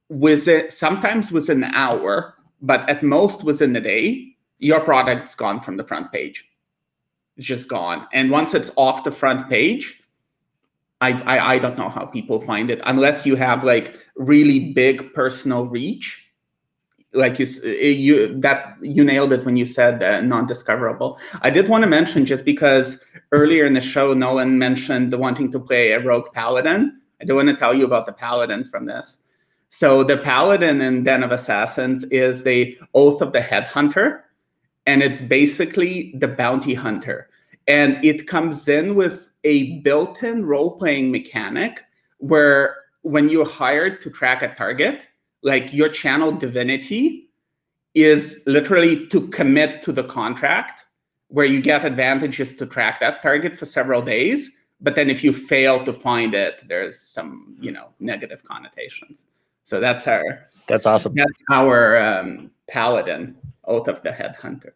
within 0.09 0.71
sometimes 0.71 1.33
within 1.33 1.65
an 1.65 1.75
hour, 1.75 2.35
but 2.61 2.89
at 2.89 3.03
most 3.03 3.45
within 3.45 3.75
a 3.77 3.81
day, 3.81 4.37
your 4.59 4.81
product's 4.81 5.35
gone 5.35 5.61
from 5.61 5.77
the 5.77 5.85
front 5.85 6.13
page. 6.13 6.49
It's 7.37 7.47
just 7.47 7.69
gone. 7.69 8.07
And 8.13 8.31
once 8.31 8.55
it's 8.55 8.71
off 8.77 9.05
the 9.05 9.11
front 9.11 9.49
page, 9.49 10.01
I, 11.01 11.13
I 11.23 11.55
I 11.55 11.59
don't 11.59 11.77
know 11.77 11.89
how 11.89 12.07
people 12.07 12.41
find 12.41 12.71
it 12.71 12.81
unless 12.85 13.27
you 13.27 13.37
have 13.37 13.65
like 13.65 13.99
really 14.17 14.73
big 14.73 15.13
personal 15.13 15.67
reach. 15.67 16.21
Like 17.13 17.39
you, 17.39 17.47
you 17.71 18.41
that 18.41 18.77
you 18.81 19.05
nailed 19.05 19.33
it 19.33 19.45
when 19.45 19.57
you 19.57 19.67
said 19.67 20.03
uh, 20.03 20.21
non-discoverable. 20.21 21.19
I 21.43 21.51
did 21.51 21.69
want 21.69 21.83
to 21.83 21.89
mention 21.89 22.27
just 22.27 22.45
because 22.45 23.05
earlier 23.31 23.67
in 23.67 23.75
the 23.75 23.81
show, 23.81 24.15
Nolan 24.15 24.59
mentioned 24.59 25.13
the 25.13 25.19
wanting 25.19 25.53
to 25.53 25.61
play 25.61 25.93
a 25.93 26.01
rogue 26.01 26.33
paladin. 26.33 27.01
I 27.21 27.25
do 27.25 27.37
want 27.37 27.49
to 27.49 27.57
tell 27.57 27.73
you 27.73 27.85
about 27.85 28.07
the 28.07 28.13
paladin 28.13 28.65
from 28.65 28.87
this. 28.87 29.24
So 29.77 30.05
the 30.05 30.19
paladin 30.19 30.81
in 30.81 31.03
Den 31.03 31.25
of 31.25 31.33
Assassins 31.33 32.05
is 32.05 32.45
the 32.45 32.79
oath 32.95 33.21
of 33.21 33.33
the 33.33 33.41
headhunter, 33.41 34.21
and 34.87 35.03
it's 35.03 35.21
basically 35.21 36.15
the 36.17 36.29
bounty 36.29 36.75
hunter. 36.75 37.29
And 37.67 37.99
it 38.05 38.29
comes 38.29 38.69
in 38.69 38.95
with 38.95 39.35
a 39.43 39.81
built-in 39.81 40.47
role-playing 40.47 41.11
mechanic 41.11 41.83
where 42.19 42.77
when 43.03 43.29
you're 43.29 43.51
hired 43.51 44.01
to 44.03 44.11
track 44.11 44.43
a 44.43 44.55
target, 44.55 45.09
like 45.43 45.75
your 45.75 45.89
channel 45.89 46.31
divinity 46.31 47.29
is 47.95 48.45
literally 48.47 49.09
to 49.09 49.27
commit 49.27 49.83
to 49.83 49.91
the 49.91 50.05
contract 50.05 50.85
where 51.27 51.47
you 51.47 51.61
get 51.61 51.85
advantages 51.85 52.55
to 52.59 52.67
track 52.67 53.01
that 53.01 53.23
target 53.23 53.59
for 53.59 53.65
several 53.65 54.03
days 54.03 54.57
but 54.81 54.97
then 54.97 55.09
if 55.09 55.25
you 55.25 55.33
fail 55.33 55.85
to 55.85 55.93
find 55.93 56.35
it 56.35 56.63
there's 56.69 57.01
some 57.01 57.57
you 57.61 57.71
know 57.71 57.89
negative 58.01 58.43
connotations 58.45 59.25
so 59.65 59.81
that's 59.81 60.07
our 60.07 60.49
that's 60.69 60.87
awesome. 60.87 61.15
that's 61.15 61.45
our 61.53 61.99
um, 61.99 62.51
paladin 62.69 63.37
oath 63.67 63.89
of 63.89 64.03
the 64.03 64.11
headhunter 64.11 64.73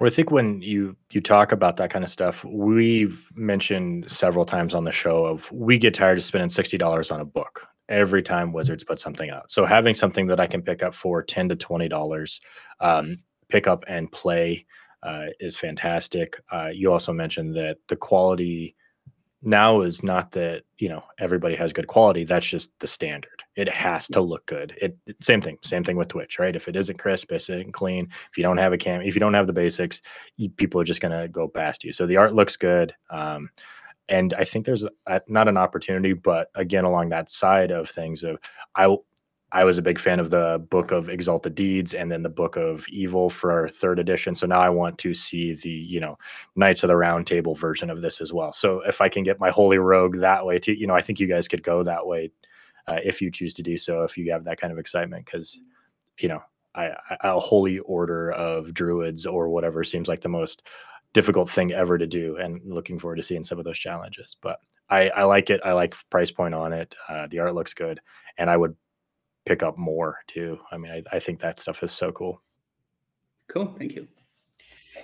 Well, 0.00 0.08
I 0.08 0.14
think 0.14 0.30
when 0.30 0.60
you 0.60 0.96
you 1.12 1.20
talk 1.20 1.52
about 1.52 1.76
that 1.76 1.90
kind 1.90 2.04
of 2.04 2.10
stuff, 2.10 2.44
we've 2.44 3.30
mentioned 3.34 4.10
several 4.10 4.44
times 4.44 4.74
on 4.74 4.84
the 4.84 4.92
show 4.92 5.24
of 5.24 5.50
we 5.52 5.78
get 5.78 5.94
tired 5.94 6.18
of 6.18 6.24
spending 6.24 6.48
sixty 6.50 6.76
dollars 6.78 7.10
on 7.10 7.20
a 7.20 7.24
book 7.24 7.66
every 7.88 8.22
time 8.22 8.52
Wizards 8.52 8.82
put 8.82 8.98
something 8.98 9.30
out. 9.30 9.50
So 9.50 9.66
having 9.66 9.94
something 9.94 10.26
that 10.28 10.40
I 10.40 10.46
can 10.46 10.62
pick 10.62 10.82
up 10.82 10.94
for 10.94 11.22
ten 11.22 11.48
to 11.48 11.56
twenty 11.56 11.88
dollars, 11.88 12.40
um, 12.80 13.18
pick 13.48 13.66
up 13.66 13.84
and 13.88 14.10
play 14.10 14.66
uh, 15.02 15.26
is 15.38 15.56
fantastic. 15.56 16.40
Uh, 16.50 16.70
you 16.72 16.90
also 16.90 17.12
mentioned 17.12 17.54
that 17.56 17.76
the 17.88 17.96
quality 17.96 18.74
now 19.42 19.82
is 19.82 20.02
not 20.02 20.32
that 20.32 20.62
you 20.78 20.88
know 20.88 21.04
everybody 21.18 21.54
has 21.54 21.72
good 21.72 21.86
quality. 21.86 22.24
That's 22.24 22.46
just 22.46 22.70
the 22.80 22.86
standard. 22.86 23.33
It 23.56 23.68
has 23.68 24.08
to 24.08 24.20
look 24.20 24.46
good. 24.46 24.74
It 24.80 24.96
same 25.20 25.40
thing. 25.40 25.58
Same 25.62 25.84
thing 25.84 25.96
with 25.96 26.08
Twitch, 26.08 26.38
right? 26.38 26.56
If 26.56 26.68
it 26.68 26.76
isn't 26.76 26.98
crisp, 26.98 27.30
it 27.32 27.36
isn't 27.36 27.72
clean, 27.72 28.08
if 28.30 28.36
you 28.36 28.42
don't 28.42 28.58
have 28.58 28.72
a 28.72 28.78
cam, 28.78 29.02
if 29.02 29.14
you 29.14 29.20
don't 29.20 29.34
have 29.34 29.46
the 29.46 29.52
basics, 29.52 30.00
you, 30.36 30.50
people 30.50 30.80
are 30.80 30.84
just 30.84 31.00
gonna 31.00 31.28
go 31.28 31.48
past 31.48 31.84
you. 31.84 31.92
So 31.92 32.06
the 32.06 32.16
art 32.16 32.34
looks 32.34 32.56
good. 32.56 32.94
Um, 33.10 33.50
and 34.08 34.34
I 34.34 34.44
think 34.44 34.66
there's 34.66 34.84
a, 35.06 35.20
not 35.28 35.48
an 35.48 35.56
opportunity, 35.56 36.12
but 36.12 36.48
again, 36.54 36.84
along 36.84 37.08
that 37.10 37.30
side 37.30 37.70
of 37.70 37.88
things, 37.88 38.22
of 38.22 38.38
I 38.74 38.96
I 39.54 39.62
was 39.62 39.78
a 39.78 39.82
big 39.82 40.00
fan 40.00 40.18
of 40.18 40.30
the 40.30 40.66
book 40.68 40.90
of 40.90 41.08
Exalted 41.08 41.54
Deeds 41.54 41.94
and 41.94 42.10
then 42.10 42.24
the 42.24 42.28
book 42.28 42.56
of 42.56 42.84
Evil 42.88 43.30
for 43.30 43.52
our 43.52 43.68
third 43.68 44.00
edition. 44.00 44.34
So 44.34 44.48
now 44.48 44.58
I 44.58 44.68
want 44.68 44.98
to 44.98 45.14
see 45.14 45.54
the, 45.54 45.70
you 45.70 46.00
know, 46.00 46.18
Knights 46.56 46.82
of 46.82 46.88
the 46.88 46.96
Round 46.96 47.24
Table 47.24 47.54
version 47.54 47.88
of 47.88 48.02
this 48.02 48.20
as 48.20 48.32
well. 48.32 48.52
So 48.52 48.80
if 48.80 49.00
I 49.00 49.08
can 49.08 49.22
get 49.22 49.38
my 49.38 49.50
Holy 49.50 49.78
Rogue 49.78 50.16
that 50.16 50.44
way 50.44 50.58
too, 50.58 50.72
you 50.72 50.88
know, 50.88 50.94
I 50.96 51.02
think 51.02 51.20
you 51.20 51.28
guys 51.28 51.46
could 51.46 51.62
go 51.62 51.84
that 51.84 52.04
way 52.04 52.32
uh, 52.86 52.98
if 53.02 53.20
you 53.20 53.30
choose 53.30 53.54
to 53.54 53.62
do 53.62 53.76
so, 53.76 54.02
if 54.02 54.16
you 54.16 54.30
have 54.32 54.44
that 54.44 54.60
kind 54.60 54.72
of 54.72 54.78
excitement, 54.78 55.24
because, 55.24 55.58
you 56.18 56.28
know, 56.28 56.42
I, 56.74 56.88
I, 57.10 57.16
a 57.24 57.40
holy 57.40 57.78
order 57.80 58.32
of 58.32 58.74
druids 58.74 59.26
or 59.26 59.48
whatever 59.48 59.84
seems 59.84 60.08
like 60.08 60.20
the 60.20 60.28
most 60.28 60.68
difficult 61.12 61.48
thing 61.48 61.72
ever 61.72 61.96
to 61.96 62.06
do 62.06 62.36
and 62.36 62.60
looking 62.64 62.98
forward 62.98 63.16
to 63.16 63.22
seeing 63.22 63.44
some 63.44 63.58
of 63.58 63.64
those 63.64 63.78
challenges. 63.78 64.36
But 64.40 64.58
i 64.90 65.08
i 65.10 65.22
like 65.22 65.50
it. 65.50 65.60
I 65.64 65.72
like 65.72 65.94
price 66.10 66.30
point 66.30 66.54
on 66.54 66.72
it. 66.72 66.94
Uh, 67.08 67.28
the 67.30 67.38
art 67.38 67.54
looks 67.54 67.72
good. 67.72 68.00
And 68.36 68.50
i 68.50 68.56
would 68.56 68.74
pick 69.46 69.62
up 69.62 69.78
more 69.78 70.18
too. 70.26 70.58
I 70.72 70.76
mean 70.76 70.90
I, 70.90 71.16
I 71.16 71.20
think 71.20 71.40
that 71.40 71.60
stuff 71.60 71.82
is 71.82 71.92
so 71.92 72.10
cool. 72.12 72.42
Cool. 73.48 73.74
Thank 73.78 73.94
you 73.94 74.08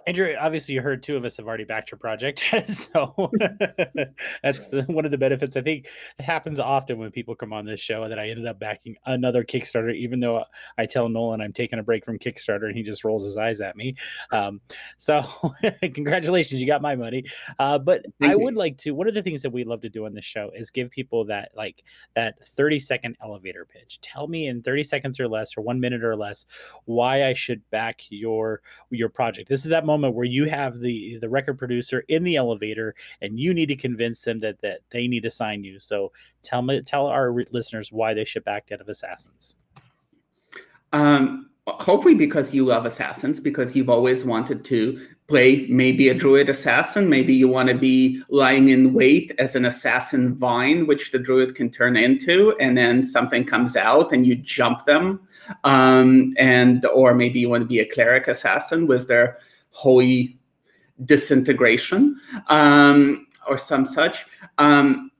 Andrew, 0.06 0.34
obviously, 0.38 0.74
you 0.74 0.80
heard 0.80 1.02
two 1.02 1.16
of 1.16 1.24
us 1.24 1.36
have 1.36 1.46
already 1.46 1.64
backed 1.64 1.90
your 1.90 1.98
project, 1.98 2.42
so 2.66 3.30
that's 4.42 4.68
the, 4.68 4.84
one 4.88 5.04
of 5.04 5.10
the 5.10 5.18
benefits. 5.18 5.56
I 5.56 5.62
think 5.62 5.88
it 6.18 6.22
happens 6.22 6.58
often 6.58 6.98
when 6.98 7.10
people 7.10 7.34
come 7.34 7.52
on 7.52 7.64
this 7.64 7.80
show 7.80 8.08
that 8.08 8.18
I 8.18 8.28
ended 8.28 8.46
up 8.46 8.58
backing 8.58 8.96
another 9.06 9.44
Kickstarter, 9.44 9.94
even 9.94 10.20
though 10.20 10.44
I 10.78 10.86
tell 10.86 11.08
Nolan 11.08 11.40
I'm 11.40 11.52
taking 11.52 11.78
a 11.78 11.82
break 11.82 12.04
from 12.04 12.18
Kickstarter, 12.18 12.66
and 12.66 12.76
he 12.76 12.82
just 12.82 13.04
rolls 13.04 13.24
his 13.24 13.36
eyes 13.36 13.60
at 13.60 13.76
me. 13.76 13.94
Um, 14.32 14.60
so, 14.98 15.24
congratulations, 15.82 16.60
you 16.60 16.66
got 16.66 16.82
my 16.82 16.96
money. 16.96 17.24
Uh, 17.58 17.78
but 17.78 18.02
Thank 18.20 18.32
I 18.32 18.34
you. 18.34 18.40
would 18.40 18.56
like 18.56 18.78
to. 18.78 18.92
One 18.92 19.08
of 19.08 19.14
the 19.14 19.22
things 19.22 19.42
that 19.42 19.50
we 19.50 19.64
love 19.64 19.80
to 19.82 19.88
do 19.88 20.06
on 20.06 20.14
this 20.14 20.24
show 20.24 20.50
is 20.54 20.70
give 20.70 20.90
people 20.90 21.24
that 21.26 21.50
like 21.56 21.84
that 22.14 22.46
30 22.48 22.80
second 22.80 23.16
elevator 23.22 23.66
pitch. 23.66 24.00
Tell 24.00 24.26
me 24.26 24.48
in 24.48 24.62
30 24.62 24.84
seconds 24.84 25.20
or 25.20 25.28
less, 25.28 25.56
or 25.56 25.62
one 25.62 25.80
minute 25.80 26.04
or 26.04 26.16
less, 26.16 26.46
why 26.84 27.24
I 27.24 27.34
should 27.34 27.68
back 27.70 28.02
your 28.08 28.62
your 28.90 29.08
project. 29.08 29.48
This 29.48 29.64
is 29.64 29.70
that 29.70 29.84
moment 29.90 30.14
where 30.14 30.26
you 30.26 30.44
have 30.46 30.80
the 30.80 31.18
the 31.18 31.28
record 31.28 31.58
producer 31.58 32.04
in 32.08 32.22
the 32.22 32.36
elevator 32.36 32.94
and 33.20 33.38
you 33.38 33.52
need 33.52 33.66
to 33.66 33.76
convince 33.76 34.22
them 34.22 34.38
that 34.40 34.60
that 34.60 34.80
they 34.90 35.08
need 35.08 35.22
to 35.22 35.30
sign 35.30 35.64
you. 35.64 35.78
So 35.78 36.12
tell 36.42 36.62
me 36.62 36.82
tell 36.82 37.06
our 37.06 37.32
listeners 37.50 37.92
why 37.92 38.14
they 38.14 38.24
should 38.24 38.44
back 38.44 38.66
Den 38.66 38.80
of 38.80 38.88
Assassins. 38.88 39.56
Um, 40.92 41.50
hopefully, 41.66 42.14
because 42.14 42.54
you 42.54 42.64
love 42.64 42.84
assassins, 42.86 43.40
because 43.40 43.76
you've 43.76 43.90
always 43.90 44.24
wanted 44.24 44.64
to 44.66 45.00
play 45.28 45.66
maybe 45.68 46.08
a 46.08 46.14
druid 46.14 46.48
assassin. 46.48 47.08
Maybe 47.08 47.32
you 47.32 47.46
want 47.46 47.68
to 47.68 47.74
be 47.74 48.20
lying 48.28 48.68
in 48.68 48.92
wait 48.92 49.32
as 49.38 49.54
an 49.54 49.64
assassin 49.64 50.34
vine, 50.34 50.86
which 50.88 51.12
the 51.12 51.20
druid 51.20 51.54
can 51.54 51.70
turn 51.70 51.96
into, 51.96 52.56
and 52.58 52.76
then 52.76 53.04
something 53.04 53.44
comes 53.44 53.76
out 53.76 54.12
and 54.12 54.26
you 54.26 54.34
jump 54.34 54.84
them. 54.86 55.20
Um, 55.64 56.34
and 56.36 56.84
or 56.86 57.14
maybe 57.14 57.40
you 57.40 57.48
want 57.48 57.62
to 57.62 57.68
be 57.68 57.80
a 57.80 57.86
cleric 57.86 58.28
assassin 58.28 58.86
with 58.86 59.06
their 59.08 59.38
holy 59.70 60.38
disintegration 61.04 62.20
um, 62.48 63.26
or 63.48 63.58
some 63.58 63.86
such. 63.86 64.26
Um, 64.58 65.10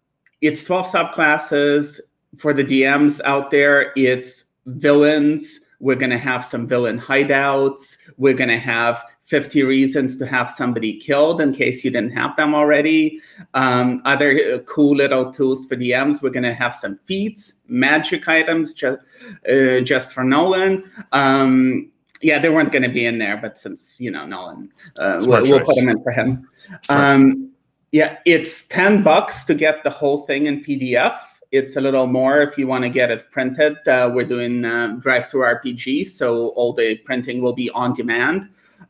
it's 0.41 0.65
12 0.65 0.87
subclasses 0.87 2.01
for 2.39 2.53
the 2.53 2.65
DMs 2.65 3.21
out 3.25 3.51
there. 3.51 3.93
It's 3.97 4.53
villains. 4.67 5.61
We're 5.81 5.97
going 5.97 6.11
to 6.11 6.19
have 6.19 6.45
some 6.45 6.69
villain 6.69 7.01
hideouts. 7.01 7.97
We're 8.19 8.35
going 8.35 8.51
to 8.51 8.59
have 8.59 9.03
50 9.25 9.63
reasons 9.63 10.17
to 10.19 10.27
have 10.27 10.51
somebody 10.51 10.99
killed 10.99 11.41
in 11.41 11.53
case 11.53 11.85
you 11.85 11.91
didn't 11.91 12.11
have 12.11 12.35
them 12.37 12.55
already. 12.55 13.21
Um, 13.55 14.03
other 14.05 14.33
uh, 14.33 14.59
cool 14.61 14.97
little 14.97 15.33
tools 15.33 15.67
for 15.67 15.77
DMs. 15.77 16.21
We're 16.21 16.31
going 16.31 16.43
to 16.43 16.53
have 16.53 16.75
some 16.75 16.99
feats, 17.05 17.63
magic 17.69 18.29
items 18.29 18.73
just, 18.73 19.01
uh, 19.49 19.81
just 19.81 20.13
for 20.13 20.25
Nolan. 20.25 20.91
Um, 21.13 21.93
yeah, 22.23 22.39
they 22.39 22.49
weren't 22.49 22.73
going 22.73 22.83
to 22.83 22.89
be 22.89 23.07
in 23.07 23.19
there, 23.19 23.37
but 23.37 23.59
since 23.59 24.01
you 24.01 24.11
know 24.11 24.27
Nolan, 24.27 24.73
uh, 24.99 25.19
we'll, 25.27 25.43
we'll, 25.43 25.65
put 25.65 25.77
them 25.77 25.89
in 25.89 26.03
for 26.03 26.13
him. 26.13 26.49
Um, 26.89 27.53
yeah, 27.93 28.19
it's 28.27 28.69
ten 28.69 29.03
bucks 29.03 29.45
to 29.47 29.55
get 29.55 29.83
the 29.85 29.91
whole 29.91 30.27
thing 30.27 30.47
in 30.47 30.63
PDF. 30.63 31.19
It's 31.51 31.77
a 31.77 31.81
little 31.81 32.07
more 32.07 32.43
if 32.43 32.57
you 32.57 32.67
want 32.67 32.85
to 32.85 32.91
get 32.91 33.11
it 33.11 33.31
printed. 33.31 33.77
Uh, 33.87 34.11
we're 34.15 34.25
doing 34.25 34.65
uh, 34.65 35.01
RPG, 35.03 36.09
so 36.09 36.49
all 36.51 36.73
the 36.73 36.97
printing 36.99 37.43
will 37.43 37.55
be 37.55 37.71
on 37.71 37.93
demand. 37.95 38.49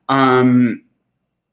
Um, 0.08 0.84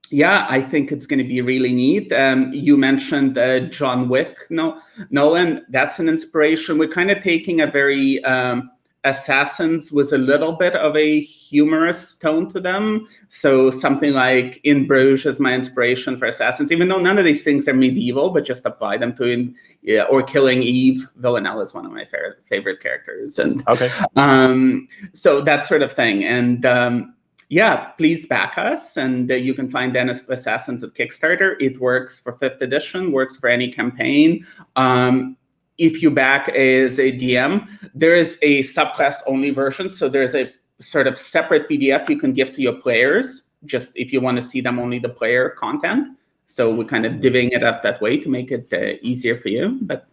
yeah, 0.09 0.47
I 0.49 0.61
think 0.61 0.91
it's 0.91 1.05
going 1.05 1.19
to 1.19 1.27
be 1.27 1.41
really 1.41 1.73
neat. 1.73 2.11
Um, 2.13 2.51
you 2.53 2.77
mentioned 2.77 3.37
uh, 3.37 3.61
John 3.61 4.09
Wick, 4.09 4.37
no, 4.49 4.81
Nolan. 5.09 5.65
That's 5.69 5.99
an 5.99 6.09
inspiration. 6.09 6.77
We're 6.77 6.87
kind 6.87 7.11
of 7.11 7.21
taking 7.21 7.61
a 7.61 7.67
very 7.67 8.23
um, 8.23 8.69
Assassins 9.03 9.91
was 9.91 10.11
a 10.11 10.17
little 10.17 10.53
bit 10.53 10.75
of 10.75 10.95
a 10.97 11.21
humorous 11.21 12.15
tone 12.17 12.51
to 12.51 12.59
them. 12.59 13.07
So 13.29 13.71
something 13.71 14.13
like 14.13 14.59
In 14.63 14.87
Bruges 14.87 15.25
is 15.25 15.39
my 15.39 15.53
inspiration 15.53 16.17
for 16.17 16.25
Assassins, 16.25 16.71
even 16.71 16.89
though 16.89 16.99
none 16.99 17.17
of 17.17 17.25
these 17.25 17.43
things 17.43 17.67
are 17.67 17.73
medieval, 17.73 18.31
but 18.31 18.43
just 18.43 18.65
apply 18.65 18.97
them 18.97 19.15
to 19.15 19.25
in 19.25 19.55
yeah, 19.81 20.03
or 20.03 20.23
Killing 20.23 20.61
Eve. 20.61 21.07
Villanelle 21.15 21.61
is 21.61 21.73
one 21.73 21.85
of 21.85 21.91
my 21.91 22.03
favorite 22.05 22.39
favorite 22.49 22.81
characters, 22.81 23.39
and 23.39 23.63
okay, 23.67 23.89
um, 24.15 24.87
so 25.13 25.41
that 25.41 25.65
sort 25.65 25.81
of 25.81 25.93
thing. 25.93 26.25
And 26.25 26.65
um, 26.65 27.15
yeah, 27.49 27.85
please 27.97 28.25
back 28.25 28.57
us, 28.57 28.97
and 28.97 29.31
uh, 29.31 29.35
you 29.35 29.53
can 29.53 29.69
find 29.69 29.93
Den 29.93 30.09
of 30.09 30.29
Assassins 30.29 30.83
at 30.83 30.93
Kickstarter. 30.95 31.55
It 31.61 31.79
works 31.79 32.19
for 32.19 32.33
fifth 32.33 32.61
edition, 32.61 33.13
works 33.13 33.37
for 33.37 33.47
any 33.47 33.71
campaign. 33.71 34.45
Um, 34.75 35.36
if 35.77 36.01
you 36.01 36.09
back 36.09 36.49
as 36.49 36.99
a 36.99 37.11
DM, 37.11 37.67
there 37.93 38.15
is 38.15 38.37
a 38.41 38.61
subclass 38.63 39.21
only 39.27 39.51
version. 39.51 39.91
So 39.91 40.09
there's 40.09 40.35
a 40.35 40.51
sort 40.79 41.07
of 41.07 41.17
separate 41.17 41.69
PDF 41.69 42.09
you 42.09 42.17
can 42.19 42.33
give 42.33 42.53
to 42.53 42.61
your 42.61 42.73
players, 42.73 43.49
just 43.65 43.97
if 43.97 44.11
you 44.13 44.21
want 44.21 44.37
to 44.37 44.43
see 44.43 44.61
them 44.61 44.79
only 44.79 44.99
the 44.99 45.09
player 45.09 45.49
content. 45.49 46.17
So 46.47 46.73
we're 46.73 46.85
kind 46.85 47.05
of 47.05 47.13
divvying 47.13 47.51
it 47.51 47.63
up 47.63 47.83
that 47.83 48.01
way 48.01 48.17
to 48.17 48.29
make 48.29 48.51
it 48.51 48.71
uh, 48.71 48.97
easier 49.01 49.37
for 49.37 49.49
you. 49.49 49.79
But 49.81 50.07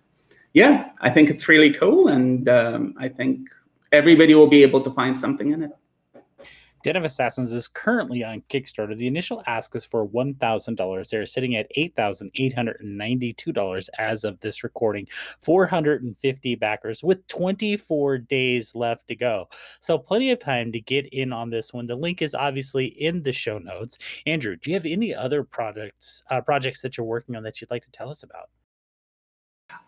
yeah, 0.53 0.91
I 1.01 1.11
think 1.11 1.31
it's 1.31 1.49
really 1.49 1.73
cool. 1.73 2.09
And 2.09 2.49
um, 2.49 2.95
I 2.99 3.09
think 3.09 3.49
everybody 3.93 4.35
will 4.35 4.49
be 4.49 4.63
able 4.63 4.81
to 4.83 4.91
find 4.91 5.19
something 5.19 5.53
in 5.53 5.63
it. 5.63 5.71
Den 6.85 6.95
of 6.97 7.05
Assassins 7.05 7.53
is 7.53 7.67
currently 7.67 8.23
on 8.23 8.43
Kickstarter. 8.51 8.95
The 8.97 9.07
initial 9.07 9.43
ask 9.47 9.73
was 9.73 9.87
for 9.87 10.07
$1,000. 10.07 11.09
They're 11.09 11.25
sitting 11.25 11.57
at 11.57 11.75
$8,892 11.75 13.89
as 13.99 14.25
of 14.25 14.39
this 14.41 14.63
recording. 14.63 15.09
450 15.41 16.55
backers 16.57 17.03
with 17.03 17.27
24 17.29 18.19
days 18.19 18.75
left 18.75 19.09
to 19.09 19.17
go. 19.17 19.49
So, 19.81 19.97
plenty 19.97 20.31
of 20.31 20.39
time 20.39 20.73
to 20.73 20.81
get 20.81 21.07
in 21.07 21.33
on 21.33 21.49
this 21.49 21.73
one. 21.73 21.87
The 21.87 21.97
link 21.97 22.21
is 22.21 22.35
obviously 22.35 22.89
in 22.89 23.23
the 23.23 23.33
show 23.33 23.57
notes. 23.57 23.97
Andrew, 24.27 24.57
do 24.57 24.69
you 24.69 24.77
have 24.77 24.85
any 24.85 25.15
other 25.15 25.43
products, 25.43 26.23
uh, 26.31 26.43
projects 26.43 26.83
that 26.83 26.99
you're 26.99 27.07
working 27.07 27.35
on 27.35 27.45
that 27.45 27.63
you'd 27.63 27.71
like 27.71 27.85
to 27.85 27.91
tell 27.93 28.11
us 28.11 28.23
about? 28.23 28.51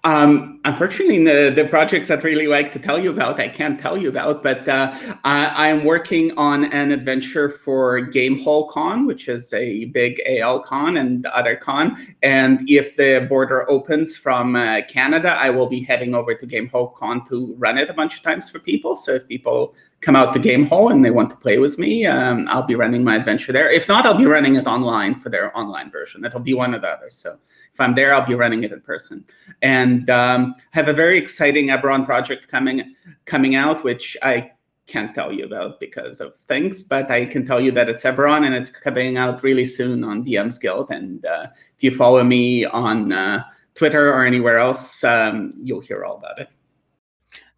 Um, 0.07 0.61
unfortunately, 0.65 1.25
the, 1.25 1.51
the 1.51 1.65
projects 1.65 2.13
I'd 2.13 2.23
really 2.23 2.47
like 2.47 2.73
to 2.75 2.79
tell 2.79 2.97
you 2.97 3.11
about, 3.11 3.41
I 3.41 3.49
can't 3.49 3.77
tell 3.81 3.99
you 3.99 4.09
about, 4.09 4.41
but 4.41 4.69
uh, 4.69 4.95
I, 5.25 5.69
am 5.69 5.85
working 5.85 6.31
on 6.39 6.73
an 6.73 6.93
adventure 6.93 7.51
for 7.51 8.01
Gamehole 8.01 8.71
Con, 8.71 9.05
which 9.07 9.27
is 9.27 9.53
a 9.53 9.87
big 9.87 10.23
AL 10.25 10.61
con 10.61 10.97
and 10.97 11.27
other 11.27 11.57
con. 11.57 11.97
And 12.23 12.71
if 12.71 12.97
the 12.97 13.27
border 13.29 13.69
opens 13.69 14.17
from 14.17 14.55
uh, 14.55 14.83
Canada, 14.89 15.31
I 15.31 15.51
will 15.51 15.67
be 15.67 15.81
heading 15.81 16.15
over 16.15 16.37
to 16.37 16.47
Gamehole 16.47 16.95
Con 16.95 17.27
to 17.27 17.57
run 17.59 17.77
it 17.77 17.91
a 17.91 17.95
bunch 17.95 18.17
of 18.17 18.23
times 18.23 18.49
for 18.49 18.61
people. 18.61 18.97
So 18.97 19.15
if 19.15 19.27
people 19.27 19.75
come 20.07 20.15
out 20.15 20.33
to 20.33 20.39
Gamehole 20.39 20.93
and 20.93 21.05
they 21.05 21.11
want 21.11 21.31
to 21.31 21.37
play 21.37 21.59
with 21.59 21.81
me, 21.81 22.07
um, 22.07 22.47
I'll 22.49 22.63
be 22.63 22.77
running 22.77 23.03
my 23.03 23.17
adventure 23.17 23.53
there. 23.53 23.69
If 23.69 23.89
not, 23.89 24.07
I'll 24.07 24.17
be 24.17 24.25
running 24.25 24.55
it 24.55 24.65
online 24.65 25.19
for 25.19 25.31
their 25.31 25.55
online 25.59 25.91
version. 25.91 26.25
It'll 26.25 26.39
be 26.39 26.55
one 26.55 26.77
or 26.77 26.79
the 26.79 26.87
other. 26.87 27.11
So 27.11 27.37
if 27.75 27.81
I'm 27.81 27.93
there, 27.97 28.15
I'll 28.15 28.25
be 28.25 28.37
running 28.37 28.63
it 28.63 28.71
in 28.71 28.81
person. 28.83 29.25
And 29.63 30.09
um, 30.09 30.55
have 30.71 30.87
a 30.87 30.93
very 30.93 31.19
exciting 31.19 31.71
Eberron 31.71 32.07
project 32.07 32.47
coming 32.47 32.95
coming 33.25 33.57
out, 33.57 33.83
which 33.83 34.17
I 34.23 34.53
can't 34.87 35.13
tell 35.13 35.33
you 35.33 35.45
about 35.45 35.81
because 35.81 36.21
of 36.21 36.37
things, 36.37 36.85
but 36.85 37.11
I 37.11 37.27
can 37.27 37.45
tell 37.45 37.61
you 37.61 37.73
that 37.73 37.89
it's 37.89 38.05
Eberron 38.05 38.47
and 38.47 38.55
it's 38.55 38.71
coming 38.71 39.17
out 39.17 39.43
really 39.43 39.67
soon 39.67 40.05
on 40.05 40.25
DM's 40.25 40.61
Guild. 40.61 40.93
And 40.93 41.27
uh, 41.27 41.49
if 41.77 41.83
you 41.83 41.91
follow 41.91 42.23
me 42.23 42.65
on 42.65 43.11
uh, 43.11 43.43
Twitter 43.75 44.15
or 44.15 44.25
anywhere 44.25 44.59
else, 44.59 45.03
um, 45.03 45.55
you'll 45.61 45.81
hear 45.81 46.05
all 46.05 46.19
about 46.19 46.39
it. 46.39 46.49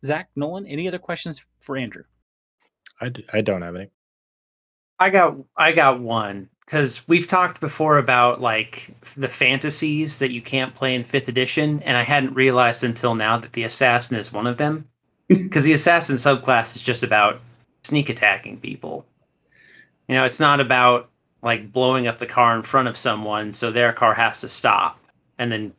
Zach 0.03 0.31
Nolan, 0.35 0.65
any 0.65 0.89
other 0.89 0.99
questions 0.99 1.45
for 1.61 1.77
Andrew? 1.77 2.05
I 3.01 3.09
d- 3.11 3.27
I 3.33 3.41
don't 3.41 3.63
have 3.63 3.77
any. 3.77 3.91
I 4.99 5.11
got 5.11 5.37
I 5.57 5.73
got 5.73 6.01
one 6.01 6.49
because 6.65 7.07
we've 7.09 7.27
talked 7.27 7.61
before 7.61 7.99
about 7.99 8.41
like 8.41 8.95
the 9.17 9.29
fantasies 9.29 10.19
that 10.19 10.33
you 10.33 10.43
can't 10.43 10.75
play 10.75 10.95
in 10.95 11.03
fifth 11.03 11.29
edition, 11.29 11.81
and 11.83 11.97
I 11.97 12.03
hadn't 12.03 12.35
realized 12.35 12.85
until 12.85 13.15
now 13.15 13.39
that 13.39 13.53
the 13.53 13.65
assassin 13.65 14.17
is 14.17 14.33
one 14.33 14.47
of 14.47 14.59
them. 14.59 14.87
Because 15.29 15.65
the 15.65 15.75
assassin 15.75 16.17
subclass 16.17 16.75
is 16.75 16.81
just 16.81 17.03
about 17.03 17.41
sneak 17.83 18.09
attacking 18.09 18.61
people. 18.61 19.05
You 20.09 20.15
know, 20.15 20.25
it's 20.25 20.41
not 20.41 20.59
about 20.59 21.11
like 21.43 21.71
blowing 21.71 22.07
up 22.07 22.19
the 22.19 22.25
car 22.25 22.57
in 22.57 22.63
front 22.63 22.89
of 22.89 22.97
someone 22.97 23.53
so 23.53 23.71
their 23.71 23.93
car 23.93 24.15
has 24.15 24.41
to 24.41 24.49
stop, 24.49 24.99
and 25.39 25.53
then 25.53 25.75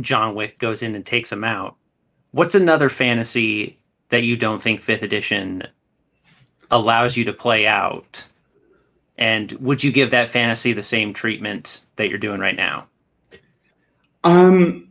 John 0.00 0.36
Wick 0.36 0.58
goes 0.58 0.82
in 0.82 0.94
and 0.94 1.04
takes 1.04 1.30
them 1.30 1.42
out. 1.42 1.74
What's 2.30 2.54
another 2.54 2.88
fantasy 2.88 3.78
that 4.10 4.22
you 4.22 4.36
don't 4.36 4.62
think 4.62 4.80
fifth 4.80 5.02
edition 5.02 5.64
allows 6.74 7.16
you 7.16 7.24
to 7.24 7.32
play 7.32 7.66
out? 7.66 8.26
And 9.16 9.52
would 9.52 9.82
you 9.82 9.92
give 9.92 10.10
that 10.10 10.28
fantasy 10.28 10.72
the 10.72 10.82
same 10.82 11.14
treatment 11.14 11.82
that 11.96 12.08
you're 12.08 12.18
doing 12.18 12.40
right 12.40 12.56
now? 12.56 12.86
Um, 14.24 14.88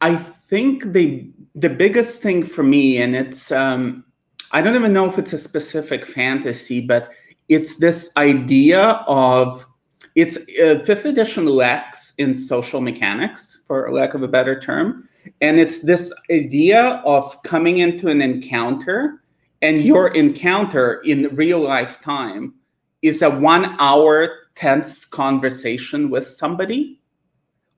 I 0.00 0.16
think 0.16 0.92
the 0.92 1.28
the 1.54 1.68
biggest 1.68 2.20
thing 2.20 2.44
for 2.44 2.62
me, 2.62 3.00
and 3.02 3.14
it's 3.14 3.52
um, 3.52 4.04
I 4.52 4.62
don't 4.62 4.74
even 4.74 4.92
know 4.92 5.06
if 5.06 5.18
it's 5.18 5.34
a 5.34 5.38
specific 5.38 6.06
fantasy, 6.06 6.80
but 6.80 7.10
it's 7.48 7.76
this 7.76 8.16
idea 8.16 8.82
of 9.06 9.66
it's 10.14 10.38
uh, 10.38 10.80
fifth 10.86 11.04
edition 11.04 11.44
lacks 11.44 12.14
in 12.16 12.34
social 12.34 12.80
mechanics, 12.80 13.62
for 13.66 13.92
lack 13.92 14.14
of 14.14 14.22
a 14.22 14.28
better 14.28 14.58
term, 14.58 15.08
and 15.42 15.60
it's 15.60 15.82
this 15.82 16.14
idea 16.30 17.02
of 17.04 17.42
coming 17.42 17.78
into 17.78 18.08
an 18.08 18.22
encounter 18.22 19.23
and 19.64 19.82
your 19.82 20.08
encounter 20.08 21.00
in 21.06 21.34
real 21.34 21.58
life 21.58 21.98
time 22.02 22.52
is 23.00 23.22
a 23.22 23.30
one 23.30 23.74
hour 23.80 24.28
tense 24.56 25.06
conversation 25.06 26.10
with 26.10 26.26
somebody 26.26 27.00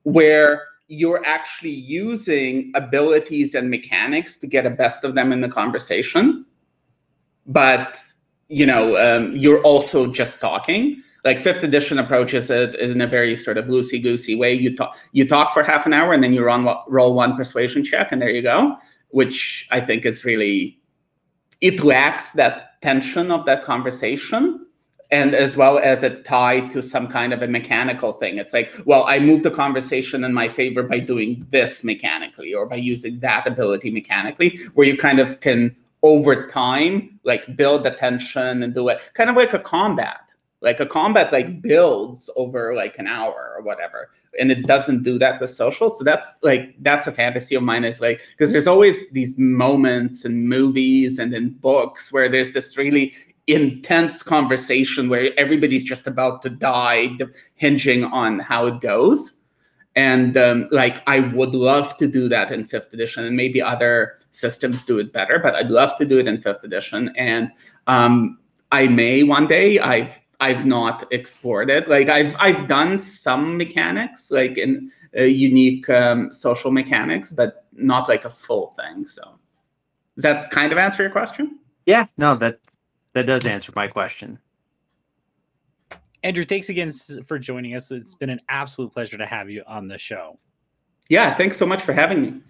where 0.03 0.63
you're 0.89 1.25
actually 1.25 1.71
using 1.71 2.73
abilities 2.75 3.55
and 3.55 3.69
mechanics 3.69 4.37
to 4.39 4.47
get 4.47 4.65
a 4.65 4.69
best 4.69 5.05
of 5.05 5.15
them 5.15 5.31
in 5.31 5.39
the 5.39 5.47
conversation. 5.47 6.45
But 7.45 7.97
you 8.49 8.65
know 8.65 8.97
um, 8.97 9.31
you're 9.31 9.61
also 9.61 10.11
just 10.11 10.41
talking. 10.41 11.01
Like 11.23 11.41
fifth 11.41 11.63
edition 11.63 11.99
approaches 11.99 12.49
it 12.49 12.75
in 12.75 12.99
a 12.99 13.07
very 13.07 13.37
sort 13.37 13.57
of 13.57 13.65
loosey 13.65 14.03
goosey 14.03 14.35
way. 14.35 14.53
You 14.53 14.75
talk 14.75 14.97
you 15.13 15.25
talk 15.25 15.53
for 15.53 15.63
half 15.63 15.85
an 15.85 15.93
hour 15.93 16.11
and 16.11 16.21
then 16.21 16.33
you 16.33 16.43
run 16.43 16.67
roll 16.89 17.13
one 17.13 17.37
persuasion 17.37 17.81
check 17.85 18.11
and 18.11 18.21
there 18.21 18.29
you 18.29 18.41
go 18.41 18.75
which 19.09 19.65
i 19.71 19.79
think 19.79 20.05
is 20.05 20.25
really 20.25 20.77
it 21.61 21.83
lacks 21.83 22.33
that 22.33 22.81
tension 22.81 23.31
of 23.31 23.45
that 23.45 23.63
conversation 23.63 24.65
and 25.09 25.33
as 25.33 25.55
well 25.55 25.79
as 25.79 26.03
a 26.03 26.21
tie 26.23 26.59
to 26.67 26.81
some 26.81 27.07
kind 27.07 27.31
of 27.33 27.41
a 27.41 27.47
mechanical 27.47 28.13
thing. 28.13 28.37
It's 28.37 28.53
like, 28.53 28.71
well, 28.85 29.05
I 29.05 29.19
move 29.19 29.43
the 29.43 29.51
conversation 29.51 30.23
in 30.23 30.33
my 30.33 30.49
favor 30.49 30.83
by 30.83 30.99
doing 30.99 31.45
this 31.49 31.83
mechanically 31.83 32.53
or 32.53 32.65
by 32.65 32.75
using 32.75 33.19
that 33.19 33.47
ability 33.47 33.89
mechanically, 33.89 34.59
where 34.73 34.85
you 34.85 34.97
kind 34.97 35.19
of 35.19 35.39
can 35.39 35.75
over 36.03 36.47
time 36.47 37.19
like 37.23 37.55
build 37.55 37.83
the 37.83 37.91
tension 37.91 38.61
and 38.63 38.73
do 38.73 38.87
it 38.89 39.01
kind 39.13 39.29
of 39.29 39.35
like 39.35 39.53
a 39.53 39.59
combat 39.59 40.26
like 40.61 40.79
a 40.79 40.85
combat 40.85 41.31
like 41.31 41.61
builds 41.61 42.29
over 42.35 42.73
like 42.73 42.97
an 42.97 43.07
hour 43.07 43.53
or 43.55 43.63
whatever 43.63 44.09
and 44.39 44.51
it 44.51 44.65
doesn't 44.65 45.03
do 45.03 45.19
that 45.19 45.39
with 45.39 45.49
social 45.49 45.89
so 45.89 46.03
that's 46.03 46.39
like 46.43 46.75
that's 46.79 47.07
a 47.07 47.11
fantasy 47.11 47.55
of 47.55 47.63
mine 47.63 47.83
is 47.83 48.01
like 48.01 48.21
because 48.31 48.51
there's 48.51 48.67
always 48.67 49.09
these 49.11 49.37
moments 49.37 50.25
in 50.25 50.47
movies 50.47 51.19
and 51.19 51.33
in 51.33 51.49
books 51.49 52.11
where 52.11 52.27
there's 52.27 52.53
this 52.53 52.77
really 52.77 53.13
intense 53.45 54.23
conversation 54.23 55.09
where 55.09 55.31
everybody's 55.39 55.83
just 55.83 56.07
about 56.07 56.41
to 56.41 56.49
die 56.49 57.11
hinging 57.55 58.03
on 58.03 58.39
how 58.39 58.65
it 58.65 58.81
goes 58.81 59.45
and 59.95 60.37
um, 60.37 60.67
like 60.71 61.01
i 61.07 61.19
would 61.19 61.53
love 61.53 61.95
to 61.97 62.07
do 62.07 62.27
that 62.27 62.51
in 62.51 62.65
fifth 62.65 62.91
edition 62.93 63.25
and 63.25 63.37
maybe 63.37 63.61
other 63.61 64.17
systems 64.31 64.83
do 64.83 64.97
it 64.97 65.13
better 65.13 65.37
but 65.39 65.53
i'd 65.55 65.69
love 65.69 65.95
to 65.97 66.05
do 66.05 66.17
it 66.19 66.27
in 66.27 66.41
fifth 66.41 66.63
edition 66.63 67.13
and 67.15 67.51
um, 67.85 68.39
i 68.71 68.87
may 68.87 69.21
one 69.23 69.47
day 69.47 69.79
i've 69.79 70.19
I've 70.39 70.65
not 70.65 71.11
explored 71.11 71.69
it. 71.69 71.89
Like 71.89 72.09
I've 72.09 72.35
I've 72.39 72.67
done 72.67 72.99
some 72.99 73.57
mechanics, 73.57 74.29
like 74.31 74.57
in 74.57 74.91
uh, 75.17 75.23
unique 75.23 75.89
um, 75.89 76.31
social 76.33 76.71
mechanics, 76.71 77.33
but 77.33 77.65
not 77.73 78.07
like 78.07 78.25
a 78.25 78.29
full 78.29 78.75
thing. 78.79 79.07
So, 79.07 79.39
does 80.15 80.23
that 80.23 80.51
kind 80.51 80.71
of 80.71 80.77
answer 80.77 81.03
your 81.03 81.11
question? 81.11 81.59
Yeah, 81.85 82.05
no 82.17 82.35
that 82.35 82.59
that 83.13 83.25
does 83.25 83.47
answer 83.47 83.71
my 83.75 83.87
question. 83.87 84.39
Andrew, 86.23 86.43
thanks 86.43 86.69
again 86.69 86.91
for 87.25 87.39
joining 87.39 87.75
us. 87.75 87.91
It's 87.91 88.15
been 88.15 88.29
an 88.29 88.41
absolute 88.49 88.91
pleasure 88.91 89.17
to 89.17 89.25
have 89.25 89.49
you 89.49 89.63
on 89.65 89.87
the 89.87 89.97
show. 89.97 90.37
Yeah, 91.09 91.35
thanks 91.35 91.57
so 91.57 91.65
much 91.65 91.81
for 91.81 91.93
having 91.93 92.21
me. 92.21 92.41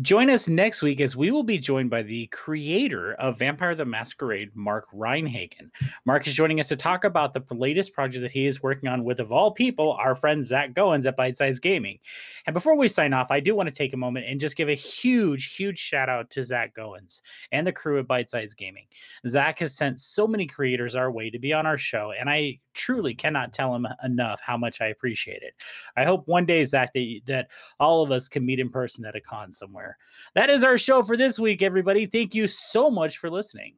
Join 0.00 0.30
us 0.30 0.48
next 0.48 0.80
week 0.80 1.00
as 1.00 1.16
we 1.16 1.30
will 1.30 1.42
be 1.42 1.58
joined 1.58 1.90
by 1.90 2.02
the 2.02 2.26
creator 2.28 3.12
of 3.14 3.38
Vampire 3.38 3.74
the 3.74 3.84
Masquerade, 3.84 4.50
Mark 4.54 4.86
Rein-Hagen. 4.92 5.70
Mark 6.06 6.26
is 6.26 6.34
joining 6.34 6.60
us 6.60 6.68
to 6.68 6.76
talk 6.76 7.04
about 7.04 7.34
the 7.34 7.42
latest 7.50 7.92
project 7.92 8.22
that 8.22 8.30
he 8.30 8.46
is 8.46 8.62
working 8.62 8.88
on 8.88 9.04
with, 9.04 9.20
of 9.20 9.32
all 9.32 9.50
people, 9.50 9.92
our 9.92 10.14
friend 10.14 10.46
Zach 10.46 10.72
Goins 10.72 11.04
at 11.04 11.16
Bite 11.16 11.36
Size 11.36 11.58
Gaming. 11.58 11.98
And 12.46 12.54
before 12.54 12.74
we 12.74 12.88
sign 12.88 13.12
off, 13.12 13.30
I 13.30 13.40
do 13.40 13.54
want 13.54 13.68
to 13.68 13.74
take 13.74 13.92
a 13.92 13.98
moment 13.98 14.26
and 14.26 14.40
just 14.40 14.56
give 14.56 14.70
a 14.70 14.74
huge, 14.74 15.54
huge 15.54 15.78
shout 15.78 16.08
out 16.08 16.30
to 16.30 16.42
Zach 16.42 16.74
Goins 16.74 17.20
and 17.50 17.66
the 17.66 17.72
crew 17.72 17.98
at 17.98 18.08
Bite 18.08 18.30
Size 18.30 18.54
Gaming. 18.54 18.86
Zach 19.26 19.58
has 19.58 19.74
sent 19.74 20.00
so 20.00 20.26
many 20.26 20.46
creators 20.46 20.96
our 20.96 21.10
way 21.10 21.28
to 21.28 21.38
be 21.38 21.52
on 21.52 21.66
our 21.66 21.78
show, 21.78 22.12
and 22.18 22.30
I 22.30 22.60
truly 22.72 23.14
cannot 23.14 23.52
tell 23.52 23.74
him 23.74 23.86
enough 24.02 24.40
how 24.40 24.56
much 24.56 24.80
I 24.80 24.86
appreciate 24.86 25.42
it. 25.42 25.52
I 25.96 26.04
hope 26.04 26.26
one 26.26 26.46
day, 26.46 26.64
Zach, 26.64 26.94
that, 26.94 27.20
that 27.26 27.48
all 27.78 28.02
of 28.02 28.10
us 28.10 28.28
can 28.28 28.46
meet 28.46 28.60
in 28.60 28.70
person 28.70 29.04
at 29.04 29.16
a 29.16 29.20
con 29.20 29.52
somewhere. 29.82 29.96
That 30.34 30.50
is 30.50 30.64
our 30.64 30.78
show 30.78 31.02
for 31.02 31.16
this 31.16 31.38
week, 31.38 31.62
everybody. 31.62 32.06
Thank 32.06 32.34
you 32.34 32.48
so 32.48 32.90
much 32.90 33.18
for 33.18 33.30
listening. 33.30 33.74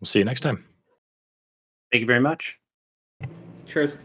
We'll 0.00 0.06
see 0.06 0.18
you 0.18 0.24
next 0.24 0.40
time. 0.40 0.64
Thank 1.92 2.00
you 2.00 2.06
very 2.06 2.20
much. 2.20 2.58
Cheers. 3.66 3.96